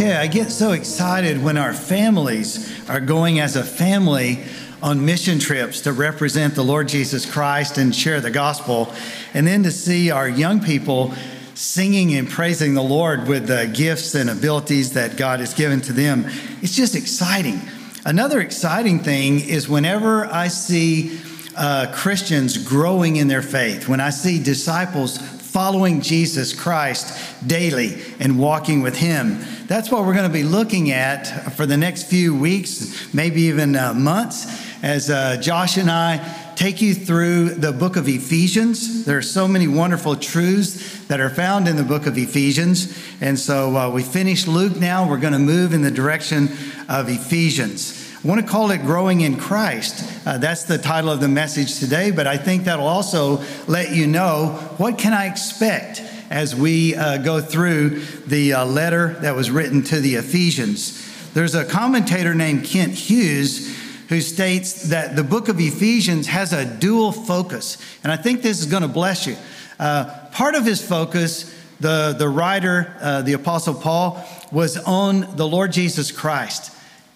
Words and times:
tell 0.00 0.14
you, 0.14 0.18
I 0.18 0.28
get 0.28 0.50
so 0.50 0.72
excited 0.72 1.42
when 1.42 1.58
our 1.58 1.74
families 1.74 2.88
are 2.88 3.00
going 3.00 3.38
as 3.38 3.56
a 3.56 3.62
family 3.62 4.42
on 4.82 5.04
mission 5.04 5.38
trips 5.38 5.82
to 5.82 5.92
represent 5.92 6.54
the 6.54 6.64
Lord 6.64 6.88
Jesus 6.88 7.30
Christ 7.30 7.76
and 7.76 7.94
share 7.94 8.18
the 8.22 8.30
gospel. 8.30 8.90
And 9.34 9.46
then 9.46 9.62
to 9.64 9.70
see 9.70 10.10
our 10.10 10.26
young 10.26 10.60
people 10.60 11.12
singing 11.54 12.14
and 12.14 12.30
praising 12.30 12.72
the 12.72 12.82
Lord 12.82 13.28
with 13.28 13.46
the 13.46 13.70
gifts 13.74 14.14
and 14.14 14.30
abilities 14.30 14.94
that 14.94 15.18
God 15.18 15.40
has 15.40 15.52
given 15.52 15.82
to 15.82 15.92
them. 15.92 16.24
It's 16.62 16.74
just 16.74 16.94
exciting. 16.94 17.60
Another 18.06 18.40
exciting 18.40 19.00
thing 19.00 19.40
is 19.40 19.68
whenever 19.68 20.24
I 20.24 20.48
see 20.48 21.20
uh, 21.58 21.92
Christians 21.94 22.56
growing 22.56 23.16
in 23.16 23.28
their 23.28 23.42
faith, 23.42 23.86
when 23.86 24.00
I 24.00 24.08
see 24.08 24.42
disciples 24.42 25.18
following 25.50 26.00
Jesus 26.00 26.52
Christ 26.52 27.46
daily 27.46 28.00
and 28.20 28.38
walking 28.38 28.82
with 28.82 28.96
Him. 28.96 29.40
That's 29.66 29.90
what 29.90 30.04
we're 30.04 30.14
going 30.14 30.28
to 30.28 30.32
be 30.32 30.44
looking 30.44 30.92
at 30.92 31.54
for 31.54 31.66
the 31.66 31.76
next 31.76 32.04
few 32.04 32.36
weeks, 32.36 33.12
maybe 33.12 33.42
even 33.42 33.74
uh, 33.74 33.92
months, 33.92 34.46
as 34.82 35.10
uh, 35.10 35.38
Josh 35.38 35.76
and 35.76 35.90
I 35.90 36.18
take 36.54 36.80
you 36.80 36.94
through 36.94 37.50
the 37.54 37.72
book 37.72 37.96
of 37.96 38.06
Ephesians. 38.06 39.04
There 39.06 39.18
are 39.18 39.22
so 39.22 39.48
many 39.48 39.66
wonderful 39.66 40.14
truths 40.14 41.06
that 41.06 41.18
are 41.18 41.30
found 41.30 41.66
in 41.66 41.76
the 41.76 41.82
book 41.82 42.06
of 42.06 42.16
Ephesians. 42.16 42.96
And 43.20 43.38
so 43.38 43.76
uh, 43.76 43.90
we 43.90 44.02
finished 44.02 44.46
Luke 44.46 44.76
now. 44.76 45.08
We're 45.08 45.18
going 45.18 45.32
to 45.32 45.38
move 45.38 45.72
in 45.72 45.82
the 45.82 45.90
direction 45.90 46.50
of 46.88 47.08
Ephesians. 47.08 47.99
I 48.22 48.28
want 48.28 48.38
to 48.42 48.46
call 48.46 48.70
it 48.70 48.82
Growing 48.82 49.22
in 49.22 49.38
Christ. 49.38 50.26
Uh, 50.26 50.36
that's 50.36 50.64
the 50.64 50.76
title 50.76 51.08
of 51.08 51.20
the 51.20 51.28
message 51.28 51.78
today, 51.78 52.10
but 52.10 52.26
I 52.26 52.36
think 52.36 52.64
that'll 52.64 52.86
also 52.86 53.42
let 53.66 53.92
you 53.92 54.06
know 54.06 54.58
what 54.76 54.98
can 54.98 55.14
I 55.14 55.24
expect 55.24 56.02
as 56.28 56.54
we 56.54 56.94
uh, 56.94 57.16
go 57.16 57.40
through 57.40 58.00
the 58.26 58.52
uh, 58.52 58.66
letter 58.66 59.14
that 59.20 59.34
was 59.34 59.50
written 59.50 59.82
to 59.84 60.00
the 60.00 60.16
Ephesians. 60.16 61.32
There's 61.32 61.54
a 61.54 61.64
commentator 61.64 62.34
named 62.34 62.66
Kent 62.66 62.92
Hughes 62.92 63.74
who 64.10 64.20
states 64.20 64.90
that 64.90 65.16
the 65.16 65.24
book 65.24 65.48
of 65.48 65.58
Ephesians 65.58 66.26
has 66.26 66.52
a 66.52 66.66
dual 66.66 67.12
focus, 67.12 67.78
and 68.04 68.12
I 68.12 68.16
think 68.16 68.42
this 68.42 68.60
is 68.60 68.66
going 68.66 68.82
to 68.82 68.88
bless 68.88 69.26
you. 69.26 69.36
Uh, 69.78 70.28
part 70.30 70.54
of 70.54 70.66
his 70.66 70.86
focus, 70.86 71.56
the, 71.80 72.14
the 72.18 72.28
writer, 72.28 72.94
uh, 73.00 73.22
the 73.22 73.32
Apostle 73.32 73.72
Paul, 73.72 74.22
was 74.52 74.76
on 74.76 75.36
the 75.36 75.48
Lord 75.48 75.72
Jesus 75.72 76.12
Christ 76.12 76.69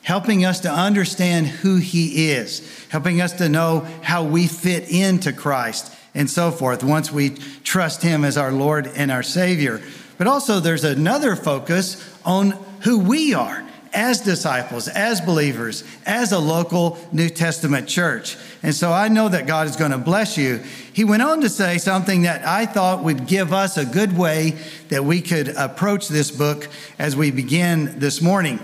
helping 0.05 0.45
us 0.45 0.61
to 0.61 0.71
understand 0.71 1.47
who 1.47 1.77
He 1.77 2.31
is, 2.31 2.87
helping 2.91 3.21
us 3.21 3.33
to 3.33 3.49
know 3.49 3.81
how 4.03 4.23
we 4.23 4.47
fit 4.47 4.89
into 4.91 5.33
Christ 5.33 5.93
and 6.15 6.31
so 6.31 6.51
forth 6.51 6.85
once 6.85 7.11
we 7.11 7.31
trust 7.65 8.03
Him 8.03 8.25
as 8.25 8.37
our 8.37 8.53
Lord 8.53 8.87
and 8.87 9.11
our 9.11 9.23
Savior. 9.23 9.83
But 10.17 10.29
also, 10.29 10.61
there's 10.61 10.85
another 10.85 11.35
focus 11.35 12.03
on 12.25 12.53
who 12.83 13.01
we 13.01 13.35
are 13.35 13.65
as 13.95 14.21
disciples, 14.21 14.89
as 14.89 15.21
believers, 15.21 15.85
as 16.05 16.33
a 16.33 16.39
local 16.39 16.99
New 17.13 17.29
Testament 17.29 17.89
church. 17.89 18.37
And 18.63 18.75
so 18.75 18.93
I 18.93 19.09
know 19.09 19.29
that 19.29 19.47
God 19.47 19.69
is 19.69 19.77
going 19.77 19.93
to 19.93 19.99
bless 19.99 20.37
you. 20.37 20.59
He 20.93 21.05
went 21.05 21.23
on 21.23 21.41
to 21.43 21.49
say 21.49 21.79
something 21.79 22.23
that 22.23 22.47
I 22.47 22.67
thought 22.67 23.05
would 23.05 23.27
give 23.27 23.53
us 23.53 23.77
a 23.77 23.87
good 23.87 24.19
way 24.19 24.59
that 24.89 25.05
we 25.05 25.21
could 25.21 25.49
approach 25.49 26.09
this 26.09 26.31
book 26.31 26.69
as 26.99 27.17
we 27.17 27.31
begin 27.31 27.99
this 27.99 28.21
morning. 28.21 28.59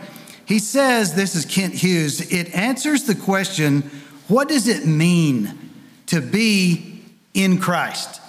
He 0.51 0.59
says, 0.59 1.15
this 1.15 1.37
is 1.37 1.45
Kent 1.45 1.75
Hughes, 1.75 2.21
it 2.33 2.53
answers 2.57 3.05
the 3.05 3.15
question 3.15 3.83
what 4.27 4.49
does 4.49 4.67
it 4.67 4.85
mean 4.85 5.71
to 6.07 6.21
be 6.21 7.05
in 7.35 7.61
Christ? 7.61 8.21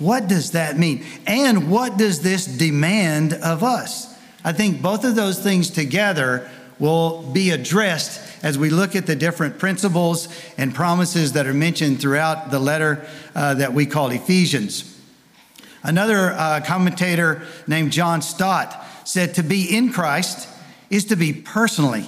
What 0.00 0.26
does 0.26 0.50
that 0.52 0.76
mean? 0.76 1.04
And 1.24 1.70
what 1.70 1.96
does 1.96 2.20
this 2.20 2.46
demand 2.46 3.32
of 3.32 3.62
us? 3.62 4.12
I 4.44 4.52
think 4.52 4.82
both 4.82 5.04
of 5.04 5.14
those 5.14 5.40
things 5.40 5.70
together 5.70 6.50
will 6.80 7.22
be 7.22 7.50
addressed 7.50 8.44
as 8.44 8.58
we 8.58 8.70
look 8.70 8.96
at 8.96 9.06
the 9.06 9.14
different 9.14 9.60
principles 9.60 10.26
and 10.56 10.74
promises 10.74 11.34
that 11.34 11.46
are 11.46 11.54
mentioned 11.54 12.00
throughout 12.00 12.50
the 12.50 12.58
letter 12.58 13.06
uh, 13.36 13.54
that 13.54 13.72
we 13.72 13.86
call 13.86 14.10
Ephesians. 14.10 15.00
Another 15.84 16.32
uh, 16.32 16.60
commentator 16.66 17.42
named 17.68 17.92
John 17.92 18.20
Stott 18.20 18.84
said 19.04 19.34
to 19.34 19.44
be 19.44 19.76
in 19.76 19.92
Christ 19.92 20.48
is 20.90 21.06
to 21.06 21.16
be 21.16 21.32
personally 21.32 22.06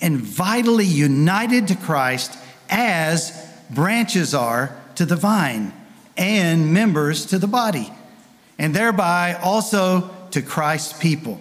and 0.00 0.18
vitally 0.18 0.84
united 0.84 1.68
to 1.68 1.74
Christ 1.74 2.36
as 2.68 3.32
branches 3.70 4.34
are 4.34 4.76
to 4.94 5.04
the 5.04 5.16
vine 5.16 5.72
and 6.16 6.72
members 6.72 7.26
to 7.26 7.38
the 7.38 7.46
body, 7.46 7.90
and 8.58 8.74
thereby 8.74 9.34
also 9.42 10.10
to 10.30 10.42
Christ's 10.42 10.92
people. 10.98 11.40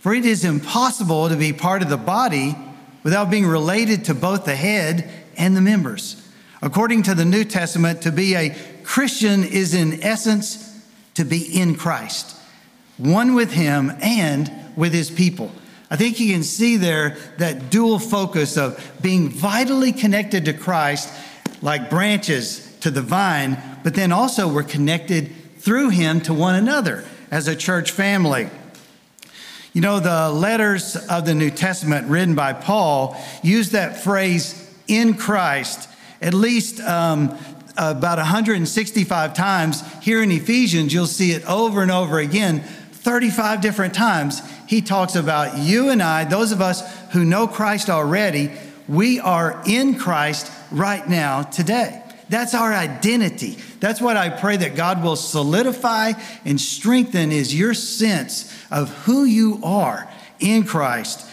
For 0.00 0.14
it 0.14 0.24
is 0.24 0.44
impossible 0.44 1.28
to 1.28 1.36
be 1.36 1.52
part 1.52 1.82
of 1.82 1.88
the 1.88 1.96
body 1.96 2.56
without 3.02 3.30
being 3.30 3.46
related 3.46 4.04
to 4.06 4.14
both 4.14 4.44
the 4.44 4.56
head 4.56 5.10
and 5.36 5.56
the 5.56 5.60
members. 5.60 6.22
According 6.62 7.04
to 7.04 7.14
the 7.14 7.24
New 7.24 7.44
Testament, 7.44 8.02
to 8.02 8.12
be 8.12 8.34
a 8.34 8.56
Christian 8.82 9.44
is 9.44 9.74
in 9.74 10.02
essence 10.02 10.80
to 11.14 11.24
be 11.24 11.60
in 11.60 11.76
Christ, 11.76 12.36
one 12.98 13.34
with 13.34 13.52
Him 13.52 13.92
and 14.00 14.50
with 14.76 14.92
His 14.92 15.10
people. 15.10 15.52
I 15.90 15.96
think 15.96 16.18
you 16.18 16.32
can 16.32 16.42
see 16.42 16.76
there 16.76 17.16
that 17.38 17.70
dual 17.70 17.98
focus 17.98 18.56
of 18.56 18.92
being 19.00 19.28
vitally 19.28 19.92
connected 19.92 20.44
to 20.46 20.52
Christ, 20.52 21.12
like 21.62 21.90
branches 21.90 22.76
to 22.80 22.90
the 22.90 23.02
vine, 23.02 23.60
but 23.84 23.94
then 23.94 24.12
also 24.12 24.52
we're 24.52 24.64
connected 24.64 25.30
through 25.58 25.90
Him 25.90 26.20
to 26.22 26.34
one 26.34 26.56
another 26.56 27.04
as 27.30 27.46
a 27.46 27.54
church 27.54 27.92
family. 27.92 28.48
You 29.72 29.80
know, 29.80 30.00
the 30.00 30.30
letters 30.30 30.96
of 30.96 31.26
the 31.26 31.34
New 31.34 31.50
Testament 31.50 32.08
written 32.08 32.34
by 32.34 32.52
Paul 32.52 33.16
use 33.42 33.70
that 33.70 34.02
phrase 34.02 34.74
in 34.88 35.14
Christ 35.14 35.88
at 36.20 36.34
least 36.34 36.80
um, 36.80 37.36
about 37.76 38.18
165 38.18 39.34
times. 39.34 39.82
Here 40.02 40.22
in 40.22 40.30
Ephesians, 40.30 40.92
you'll 40.92 41.06
see 41.06 41.32
it 41.32 41.44
over 41.48 41.82
and 41.82 41.90
over 41.90 42.18
again, 42.18 42.60
35 42.60 43.60
different 43.60 43.94
times 43.94 44.40
he 44.66 44.82
talks 44.82 45.14
about 45.14 45.58
you 45.58 45.90
and 45.90 46.02
I, 46.02 46.24
those 46.24 46.52
of 46.52 46.60
us 46.60 46.82
who 47.12 47.24
know 47.24 47.46
Christ 47.46 47.90
already, 47.90 48.50
we 48.88 49.20
are 49.20 49.62
in 49.66 49.98
Christ 49.98 50.50
right 50.70 51.06
now, 51.08 51.42
today. 51.42 52.02
That's 52.28 52.54
our 52.54 52.72
identity. 52.72 53.58
That's 53.78 54.00
what 54.00 54.16
I 54.16 54.30
pray 54.30 54.56
that 54.56 54.74
God 54.74 55.02
will 55.02 55.16
solidify 55.16 56.12
and 56.44 56.60
strengthen 56.60 57.30
is 57.30 57.54
your 57.54 57.74
sense 57.74 58.52
of 58.70 58.90
who 59.04 59.24
you 59.24 59.60
are 59.62 60.08
in 60.40 60.64
Christ. 60.64 61.24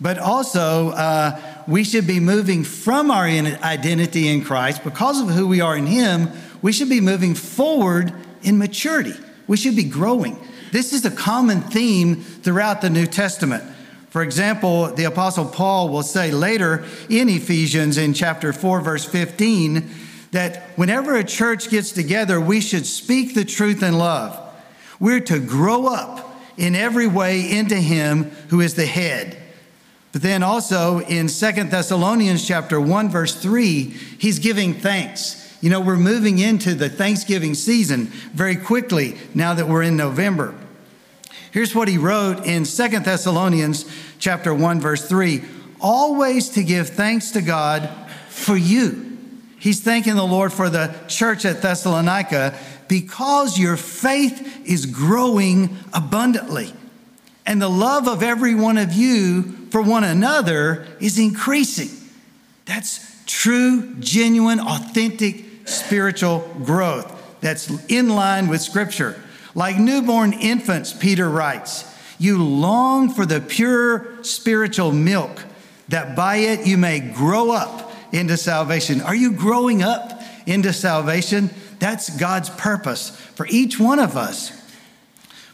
But 0.00 0.18
also, 0.18 0.90
uh, 0.90 1.40
we 1.68 1.84
should 1.84 2.08
be 2.08 2.18
moving 2.18 2.64
from 2.64 3.12
our 3.12 3.24
identity 3.24 4.28
in 4.28 4.42
Christ 4.42 4.82
because 4.82 5.20
of 5.20 5.28
who 5.28 5.46
we 5.46 5.60
are 5.60 5.76
in 5.76 5.86
Him. 5.86 6.30
We 6.60 6.72
should 6.72 6.88
be 6.88 7.00
moving 7.00 7.36
forward 7.36 8.12
in 8.42 8.58
maturity. 8.58 9.14
We 9.46 9.56
should 9.56 9.76
be 9.76 9.84
growing. 9.84 10.36
This 10.72 10.94
is 10.94 11.04
a 11.04 11.10
common 11.10 11.60
theme 11.60 12.16
throughout 12.16 12.80
the 12.80 12.88
New 12.88 13.06
Testament. 13.06 13.62
For 14.08 14.22
example, 14.22 14.86
the 14.86 15.04
Apostle 15.04 15.44
Paul 15.44 15.90
will 15.90 16.02
say 16.02 16.30
later 16.32 16.86
in 17.10 17.28
Ephesians 17.28 17.98
in 17.98 18.14
chapter 18.14 18.54
4, 18.54 18.80
verse 18.80 19.04
15, 19.04 19.90
that 20.30 20.62
whenever 20.76 21.14
a 21.14 21.24
church 21.24 21.68
gets 21.68 21.92
together, 21.92 22.40
we 22.40 22.62
should 22.62 22.86
speak 22.86 23.34
the 23.34 23.44
truth 23.44 23.82
in 23.82 23.98
love. 23.98 24.38
We're 24.98 25.20
to 25.20 25.40
grow 25.40 25.88
up 25.88 26.34
in 26.56 26.74
every 26.74 27.06
way 27.06 27.50
into 27.50 27.76
Him 27.76 28.30
who 28.48 28.62
is 28.62 28.74
the 28.74 28.86
head. 28.86 29.36
But 30.12 30.22
then 30.22 30.42
also 30.42 31.00
in 31.00 31.28
Second 31.28 31.70
Thessalonians 31.70 32.46
chapter 32.48 32.80
1, 32.80 33.10
verse 33.10 33.34
3, 33.34 33.82
he's 34.18 34.38
giving 34.38 34.72
thanks. 34.72 35.54
You 35.60 35.68
know, 35.68 35.82
we're 35.82 35.96
moving 35.96 36.38
into 36.38 36.74
the 36.74 36.88
Thanksgiving 36.88 37.52
season 37.54 38.06
very 38.32 38.56
quickly 38.56 39.18
now 39.34 39.52
that 39.52 39.68
we're 39.68 39.82
in 39.82 39.98
November. 39.98 40.54
Here's 41.52 41.74
what 41.74 41.86
he 41.86 41.98
wrote 41.98 42.46
in 42.46 42.64
Second 42.64 43.04
Thessalonians 43.04 43.84
chapter 44.18 44.54
1 44.54 44.80
verse 44.80 45.06
3, 45.06 45.42
always 45.80 46.48
to 46.50 46.64
give 46.64 46.88
thanks 46.88 47.32
to 47.32 47.42
God 47.42 47.90
for 48.28 48.56
you. 48.56 49.18
He's 49.58 49.82
thanking 49.82 50.16
the 50.16 50.24
Lord 50.24 50.50
for 50.50 50.70
the 50.70 50.94
church 51.08 51.44
at 51.44 51.60
Thessalonica 51.60 52.58
because 52.88 53.58
your 53.58 53.76
faith 53.76 54.66
is 54.66 54.86
growing 54.86 55.76
abundantly. 55.92 56.72
And 57.44 57.60
the 57.60 57.68
love 57.68 58.08
of 58.08 58.22
every 58.22 58.54
one 58.54 58.78
of 58.78 58.94
you 58.94 59.42
for 59.70 59.82
one 59.82 60.04
another 60.04 60.86
is 61.00 61.18
increasing. 61.18 61.90
That's 62.64 63.22
true, 63.26 63.94
genuine, 63.96 64.58
authentic 64.58 65.44
spiritual 65.66 66.40
growth 66.64 67.40
that's 67.40 67.68
in 67.90 68.08
line 68.08 68.48
with 68.48 68.62
Scripture. 68.62 69.20
Like 69.54 69.78
newborn 69.78 70.32
infants, 70.32 70.92
Peter 70.92 71.28
writes, 71.28 71.84
you 72.18 72.42
long 72.42 73.12
for 73.12 73.26
the 73.26 73.40
pure 73.40 74.22
spiritual 74.22 74.92
milk, 74.92 75.44
that 75.88 76.14
by 76.14 76.36
it 76.36 76.66
you 76.66 76.78
may 76.78 77.00
grow 77.00 77.50
up 77.50 77.92
into 78.12 78.36
salvation. 78.36 79.00
Are 79.00 79.14
you 79.14 79.32
growing 79.32 79.82
up 79.82 80.22
into 80.46 80.72
salvation? 80.72 81.50
That's 81.80 82.16
God's 82.16 82.48
purpose 82.50 83.10
for 83.10 83.46
each 83.48 83.78
one 83.78 83.98
of 83.98 84.16
us. 84.16 84.58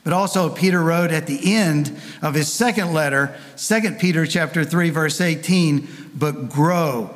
But 0.05 0.13
also 0.13 0.51
Peter 0.51 0.83
wrote 0.83 1.11
at 1.11 1.27
the 1.27 1.55
end 1.55 1.99
of 2.23 2.35
his 2.35 2.53
second 2.53 2.93
letter, 2.93 3.35
2 3.57 3.93
Peter 3.99 4.27
chapter 4.27 4.65
3 4.65 4.91
verse 4.91 5.21
18, 5.21 5.89
but 6.15 6.51
grow 6.51 7.15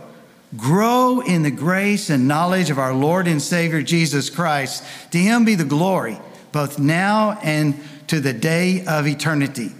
grow 0.54 1.20
in 1.20 1.42
the 1.42 1.50
grace 1.50 2.10
and 2.10 2.28
knowledge 2.28 2.68
of 2.68 2.78
our 2.78 2.92
Lord 2.92 3.26
and 3.26 3.40
Savior 3.40 3.80
Jesus 3.82 4.28
Christ. 4.28 4.84
To 5.12 5.18
him 5.18 5.46
be 5.46 5.54
the 5.54 5.64
glory 5.64 6.18
both 6.52 6.78
now 6.78 7.38
and 7.42 7.74
to 8.08 8.20
the 8.20 8.32
day 8.32 8.84
of 8.86 9.06
eternity. 9.06 9.70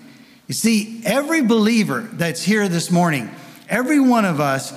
You 0.47 0.55
see, 0.55 1.03
every 1.05 1.43
believer 1.43 2.01
that's 2.13 2.43
here 2.43 2.69
this 2.69 2.91
morning, 2.91 3.31
every 3.69 4.01
one 4.01 4.25
of 4.25 4.41
us, 4.41 4.73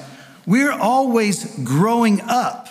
we're 0.45 0.71
always 0.71 1.57
growing 1.63 2.21
up. 2.21 2.69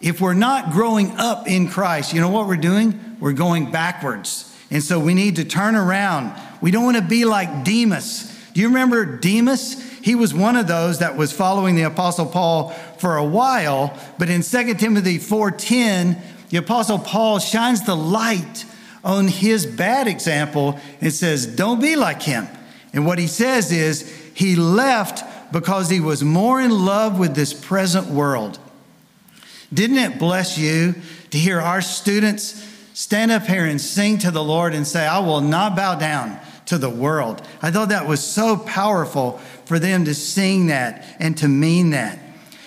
If 0.00 0.20
we're 0.20 0.34
not 0.34 0.72
growing 0.72 1.10
up 1.18 1.46
in 1.46 1.68
Christ, 1.68 2.14
you 2.14 2.20
know 2.20 2.30
what 2.30 2.46
we're 2.46 2.56
doing? 2.56 3.18
We're 3.20 3.32
going 3.32 3.70
backwards. 3.70 4.46
And 4.70 4.82
so 4.82 4.98
we 4.98 5.14
need 5.14 5.36
to 5.36 5.44
turn 5.44 5.76
around. 5.76 6.32
We 6.62 6.70
don't 6.70 6.84
want 6.84 6.96
to 6.96 7.02
be 7.02 7.24
like 7.24 7.64
Demas. 7.64 8.26
Do 8.54 8.60
you 8.60 8.68
remember 8.68 9.04
Demas? 9.18 9.80
He 10.02 10.14
was 10.14 10.32
one 10.32 10.56
of 10.56 10.66
those 10.66 11.00
that 11.00 11.16
was 11.16 11.32
following 11.32 11.74
the 11.74 11.82
apostle 11.82 12.26
Paul 12.26 12.70
for 12.98 13.16
a 13.16 13.24
while, 13.24 13.96
but 14.18 14.30
in 14.30 14.42
2 14.42 14.74
Timothy 14.74 15.18
4:10, 15.18 16.20
the 16.50 16.58
apostle 16.58 16.98
Paul 16.98 17.38
shines 17.38 17.84
the 17.84 17.96
light 17.96 18.64
on 19.02 19.28
his 19.28 19.64
bad 19.64 20.06
example 20.06 20.78
and 21.00 21.12
says, 21.12 21.46
"Don't 21.46 21.80
be 21.80 21.96
like 21.96 22.22
him." 22.22 22.46
And 22.92 23.06
what 23.06 23.18
he 23.18 23.26
says 23.26 23.72
is 23.72 24.10
he 24.34 24.56
left 24.56 25.24
because 25.52 25.90
he 25.90 26.00
was 26.00 26.22
more 26.22 26.60
in 26.60 26.70
love 26.70 27.18
with 27.18 27.34
this 27.34 27.52
present 27.52 28.08
world. 28.08 28.58
Didn't 29.72 29.98
it 29.98 30.18
bless 30.18 30.58
you 30.58 30.94
to 31.30 31.38
hear 31.38 31.60
our 31.60 31.80
students 31.80 32.66
stand 32.92 33.30
up 33.30 33.44
here 33.44 33.64
and 33.64 33.80
sing 33.80 34.18
to 34.18 34.30
the 34.30 34.42
Lord 34.42 34.74
and 34.74 34.86
say, 34.86 35.06
I 35.06 35.20
will 35.20 35.40
not 35.40 35.76
bow 35.76 35.94
down 35.94 36.38
to 36.66 36.78
the 36.78 36.90
world. 36.90 37.42
I 37.62 37.70
thought 37.70 37.88
that 37.88 38.06
was 38.06 38.22
so 38.22 38.56
powerful 38.56 39.40
for 39.64 39.78
them 39.78 40.04
to 40.04 40.14
sing 40.14 40.66
that 40.66 41.04
and 41.18 41.36
to 41.38 41.48
mean 41.48 41.90
that. 41.90 42.18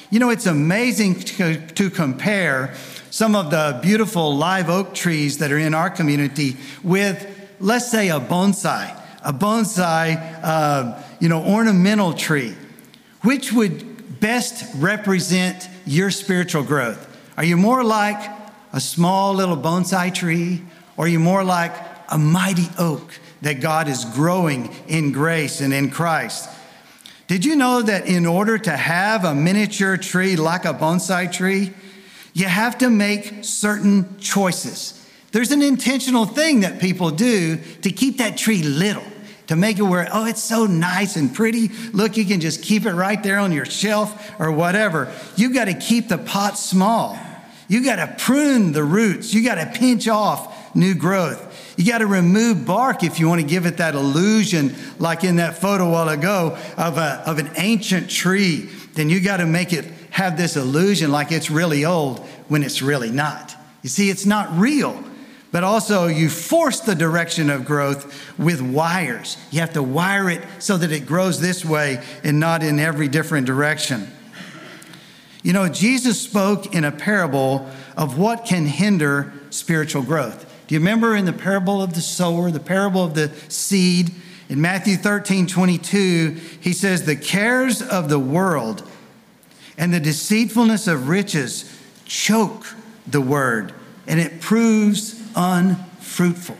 You 0.09 0.19
know, 0.19 0.29
it's 0.29 0.45
amazing 0.45 1.19
to, 1.21 1.57
to 1.67 1.89
compare 1.89 2.73
some 3.13 3.35
of 3.35 3.51
the 3.51 3.79
beautiful 3.83 4.35
live 4.35 4.71
oak 4.71 4.95
trees 4.95 5.37
that 5.37 5.51
are 5.51 5.57
in 5.59 5.75
our 5.75 5.91
community 5.91 6.57
with, 6.81 7.53
let's 7.59 7.91
say, 7.91 8.09
a 8.09 8.19
bonsai, 8.19 8.99
a 9.23 9.31
bonsai, 9.31 10.39
uh, 10.41 10.99
you 11.19 11.29
know, 11.29 11.43
ornamental 11.45 12.13
tree. 12.13 12.55
Which 13.21 13.53
would 13.53 14.19
best 14.19 14.65
represent 14.77 15.69
your 15.85 16.09
spiritual 16.09 16.63
growth? 16.63 17.07
Are 17.37 17.43
you 17.43 17.55
more 17.55 17.83
like 17.83 18.17
a 18.73 18.79
small 18.79 19.35
little 19.35 19.57
bonsai 19.57 20.11
tree, 20.11 20.63
or 20.97 21.05
are 21.05 21.07
you 21.07 21.19
more 21.19 21.43
like 21.43 21.75
a 22.09 22.17
mighty 22.17 22.67
oak 22.79 23.13
that 23.43 23.61
God 23.61 23.87
is 23.87 24.05
growing 24.05 24.73
in 24.87 25.11
grace 25.11 25.61
and 25.61 25.71
in 25.71 25.91
Christ? 25.91 26.49
Did 27.27 27.45
you 27.45 27.55
know 27.57 27.83
that 27.83 28.07
in 28.07 28.25
order 28.25 28.57
to 28.57 28.71
have 28.71 29.23
a 29.23 29.35
miniature 29.35 29.97
tree 29.97 30.35
like 30.35 30.65
a 30.65 30.73
bonsai 30.73 31.31
tree, 31.31 31.73
you 32.33 32.45
have 32.45 32.79
to 32.79 32.89
make 32.89 33.43
certain 33.43 34.17
choices. 34.19 34.99
There's 35.31 35.51
an 35.51 35.61
intentional 35.61 36.25
thing 36.25 36.61
that 36.61 36.79
people 36.79 37.11
do 37.11 37.57
to 37.81 37.91
keep 37.91 38.17
that 38.17 38.37
tree 38.37 38.61
little, 38.61 39.03
to 39.47 39.55
make 39.55 39.79
it 39.79 39.83
where, 39.83 40.07
oh, 40.11 40.25
it's 40.25 40.43
so 40.43 40.65
nice 40.65 41.15
and 41.15 41.33
pretty. 41.33 41.69
Look, 41.91 42.17
you 42.17 42.25
can 42.25 42.39
just 42.39 42.61
keep 42.61 42.85
it 42.85 42.93
right 42.93 43.21
there 43.21 43.39
on 43.39 43.51
your 43.51 43.65
shelf 43.65 44.31
or 44.39 44.51
whatever. 44.51 45.11
You've 45.35 45.53
got 45.53 45.65
to 45.65 45.73
keep 45.73 46.07
the 46.07 46.17
pot 46.17 46.57
small. 46.57 47.17
You 47.67 47.83
got 47.83 47.95
to 47.95 48.15
prune 48.23 48.73
the 48.73 48.83
roots. 48.83 49.33
You 49.33 49.43
got 49.43 49.55
to 49.55 49.79
pinch 49.79 50.07
off 50.07 50.75
new 50.75 50.93
growth. 50.93 51.73
You 51.77 51.85
got 51.91 51.99
to 51.99 52.07
remove 52.07 52.65
bark 52.65 53.03
if 53.03 53.19
you 53.19 53.27
want 53.27 53.41
to 53.41 53.47
give 53.47 53.65
it 53.65 53.77
that 53.77 53.95
illusion, 53.95 54.75
like 54.99 55.23
in 55.23 55.37
that 55.37 55.57
photo 55.57 55.87
a 55.87 55.91
while 55.91 56.09
ago 56.09 56.57
of, 56.77 56.97
a, 56.97 57.23
of 57.25 57.39
an 57.39 57.49
ancient 57.57 58.09
tree. 58.09 58.69
Then 58.93 59.09
you 59.09 59.19
got 59.19 59.37
to 59.37 59.47
make 59.47 59.73
it 59.73 59.85
have 60.13 60.37
this 60.37 60.55
illusion 60.55 61.11
like 61.11 61.31
it's 61.31 61.49
really 61.49 61.85
old 61.85 62.19
when 62.47 62.61
it's 62.61 62.83
really 62.83 63.09
not. 63.09 63.55
You 63.81 63.89
see, 63.89 64.11
it's 64.11 64.27
not 64.27 64.55
real. 64.55 65.03
But 65.51 65.63
also, 65.63 66.05
you 66.05 66.29
force 66.29 66.81
the 66.81 66.93
direction 66.93 67.49
of 67.49 67.65
growth 67.65 68.37
with 68.37 68.61
wires. 68.61 69.37
You 69.49 69.61
have 69.61 69.73
to 69.73 69.81
wire 69.81 70.29
it 70.29 70.43
so 70.59 70.77
that 70.77 70.91
it 70.91 71.07
grows 71.07 71.41
this 71.41 71.65
way 71.65 72.03
and 72.23 72.39
not 72.39 72.61
in 72.61 72.79
every 72.79 73.07
different 73.07 73.47
direction. 73.47 74.07
You 75.41 75.51
know, 75.51 75.67
Jesus 75.67 76.21
spoke 76.21 76.75
in 76.75 76.85
a 76.85 76.91
parable 76.91 77.67
of 77.97 78.19
what 78.19 78.45
can 78.45 78.67
hinder 78.67 79.33
spiritual 79.49 80.03
growth. 80.03 80.45
Do 80.67 80.75
you 80.75 80.79
remember 80.79 81.15
in 81.15 81.25
the 81.25 81.33
parable 81.33 81.81
of 81.81 81.95
the 81.95 82.01
sower, 82.01 82.51
the 82.51 82.59
parable 82.59 83.03
of 83.03 83.15
the 83.15 83.31
seed? 83.49 84.11
In 84.47 84.61
Matthew 84.61 84.95
13, 84.95 85.47
22, 85.47 86.39
he 86.61 86.71
says, 86.71 87.03
The 87.03 87.15
cares 87.15 87.81
of 87.81 88.09
the 88.09 88.19
world 88.19 88.87
and 89.77 89.93
the 89.93 89.99
deceitfulness 89.99 90.87
of 90.87 91.09
riches 91.09 91.79
choke 92.05 92.65
the 93.07 93.21
word, 93.21 93.73
and 94.07 94.19
it 94.19 94.41
proves 94.41 95.21
unfruitful. 95.35 96.57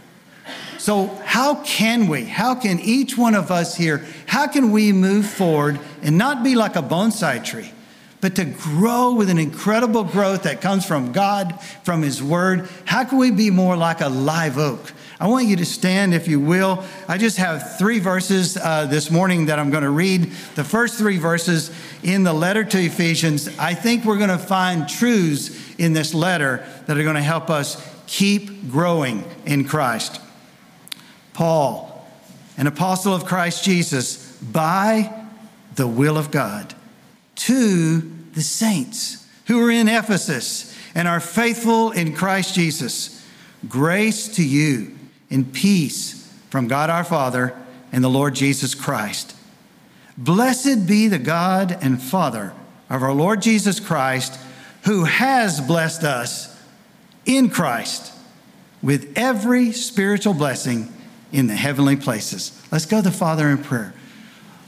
So, 0.77 1.07
how 1.23 1.63
can 1.63 2.07
we, 2.07 2.25
how 2.25 2.55
can 2.55 2.79
each 2.79 3.17
one 3.17 3.35
of 3.35 3.51
us 3.51 3.75
here, 3.75 4.05
how 4.25 4.47
can 4.47 4.71
we 4.71 4.91
move 4.91 5.25
forward 5.25 5.79
and 6.01 6.17
not 6.17 6.43
be 6.43 6.55
like 6.55 6.75
a 6.75 6.81
bonsai 6.81 7.43
tree, 7.43 7.71
but 8.19 8.35
to 8.35 8.43
grow 8.43 9.13
with 9.13 9.29
an 9.29 9.37
incredible 9.37 10.03
growth 10.03 10.43
that 10.43 10.59
comes 10.59 10.85
from 10.85 11.13
God, 11.13 11.57
from 11.83 12.01
His 12.01 12.21
Word? 12.21 12.67
How 12.83 13.05
can 13.05 13.17
we 13.17 13.31
be 13.31 13.49
more 13.49 13.77
like 13.77 14.01
a 14.01 14.09
live 14.09 14.57
oak? 14.57 14.91
I 15.21 15.27
want 15.27 15.47
you 15.47 15.55
to 15.55 15.65
stand, 15.65 16.13
if 16.13 16.27
you 16.27 16.41
will. 16.41 16.83
I 17.07 17.17
just 17.17 17.37
have 17.37 17.77
three 17.77 17.99
verses 17.99 18.57
uh, 18.57 18.87
this 18.87 19.09
morning 19.09 19.45
that 19.45 19.59
I'm 19.59 19.69
going 19.69 19.83
to 19.83 19.89
read. 19.89 20.23
The 20.55 20.65
first 20.65 20.97
three 20.97 21.17
verses 21.17 21.71
in 22.03 22.23
the 22.23 22.33
letter 22.33 22.63
to 22.63 22.77
Ephesians. 22.79 23.49
I 23.57 23.73
think 23.73 24.05
we're 24.05 24.17
going 24.17 24.29
to 24.29 24.37
find 24.37 24.87
truths 24.87 25.75
in 25.75 25.93
this 25.93 26.13
letter 26.13 26.65
that 26.85 26.97
are 26.97 27.03
going 27.03 27.15
to 27.15 27.21
help 27.21 27.49
us 27.49 27.81
keep 28.07 28.69
growing 28.69 29.23
in 29.45 29.65
Christ. 29.65 30.21
Paul, 31.33 32.07
an 32.57 32.67
apostle 32.67 33.13
of 33.13 33.25
Christ 33.25 33.63
Jesus, 33.63 34.37
by 34.37 35.13
the 35.75 35.87
will 35.87 36.17
of 36.17 36.29
God, 36.29 36.73
to 37.35 38.01
the 38.33 38.41
saints 38.41 39.27
who 39.47 39.65
are 39.65 39.71
in 39.71 39.87
Ephesus 39.87 40.77
and 40.95 41.07
are 41.07 41.19
faithful 41.19 41.91
in 41.91 42.13
Christ 42.13 42.53
Jesus. 42.53 43.25
Grace 43.67 44.27
to 44.35 44.45
you 44.45 44.95
in 45.29 45.45
peace 45.45 46.31
from 46.49 46.67
God 46.67 46.89
our 46.89 47.03
Father 47.03 47.55
and 47.91 48.03
the 48.03 48.09
Lord 48.09 48.35
Jesus 48.35 48.75
Christ. 48.75 49.35
Blessed 50.17 50.87
be 50.87 51.07
the 51.07 51.19
God 51.19 51.77
and 51.81 52.01
Father 52.01 52.53
of 52.89 53.01
our 53.01 53.13
Lord 53.13 53.41
Jesus 53.41 53.79
Christ, 53.79 54.39
who 54.83 55.05
has 55.05 55.59
blessed 55.61 56.03
us 56.03 56.55
in 57.25 57.49
Christ 57.49 58.13
with 58.81 59.13
every 59.15 59.71
spiritual 59.71 60.33
blessing 60.33 60.91
in 61.31 61.47
the 61.47 61.55
heavenly 61.55 61.95
places. 61.95 62.61
Let's 62.71 62.85
go 62.85 62.97
to 62.97 63.03
the 63.03 63.11
Father 63.11 63.49
in 63.49 63.57
prayer. 63.57 63.93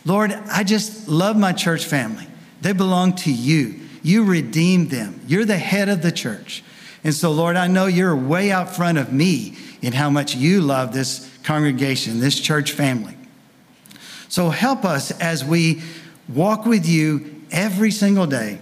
Lord, 0.05 0.31
I 0.31 0.63
just 0.63 1.07
love 1.07 1.37
my 1.37 1.51
church 1.51 1.85
family. 1.85 2.27
They 2.61 2.73
belong 2.73 3.15
to 3.17 3.31
you. 3.31 3.81
You 4.01 4.23
redeemed 4.23 4.89
them. 4.89 5.19
You're 5.27 5.45
the 5.45 5.57
head 5.57 5.89
of 5.89 6.01
the 6.01 6.11
church. 6.11 6.63
And 7.03 7.13
so, 7.13 7.31
Lord, 7.31 7.55
I 7.55 7.67
know 7.67 7.85
you're 7.85 8.15
way 8.15 8.51
out 8.51 8.75
front 8.75 8.97
of 8.97 9.11
me 9.11 9.57
in 9.81 9.93
how 9.93 10.09
much 10.09 10.35
you 10.35 10.61
love 10.61 10.93
this 10.93 11.29
congregation, 11.43 12.19
this 12.19 12.39
church 12.39 12.71
family. 12.71 13.15
So 14.35 14.49
help 14.49 14.83
us 14.83 15.11
as 15.11 15.45
we 15.45 15.81
walk 16.27 16.65
with 16.65 16.85
you 16.85 17.41
every 17.51 17.89
single 17.89 18.27
day 18.27 18.59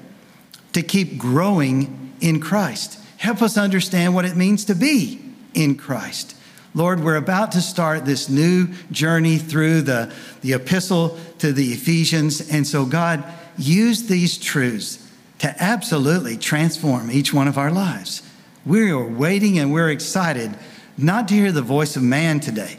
to 0.73 0.83
keep 0.83 1.17
growing 1.17 2.13
in 2.21 2.39
Christ. 2.39 2.99
Help 3.17 3.41
us 3.41 3.57
understand 3.57 4.13
what 4.13 4.23
it 4.23 4.35
means 4.35 4.65
to 4.65 4.75
be 4.75 5.19
in 5.55 5.73
Christ. 5.73 6.35
Lord, 6.75 6.99
we're 6.99 7.15
about 7.15 7.53
to 7.53 7.61
start 7.61 8.05
this 8.05 8.29
new 8.29 8.67
journey 8.91 9.39
through 9.39 9.81
the, 9.81 10.13
the 10.41 10.53
epistle 10.53 11.17
to 11.39 11.51
the 11.51 11.73
Ephesians. 11.73 12.51
And 12.51 12.67
so, 12.67 12.85
God, 12.85 13.23
use 13.57 14.03
these 14.03 14.37
truths 14.37 15.09
to 15.39 15.55
absolutely 15.57 16.37
transform 16.37 17.09
each 17.09 17.33
one 17.33 17.47
of 17.47 17.57
our 17.57 17.71
lives. 17.71 18.21
We 18.63 18.91
are 18.91 19.03
waiting 19.03 19.57
and 19.57 19.73
we're 19.73 19.89
excited 19.89 20.55
not 20.99 21.27
to 21.29 21.33
hear 21.33 21.51
the 21.51 21.63
voice 21.63 21.95
of 21.95 22.03
man 22.03 22.41
today, 22.41 22.77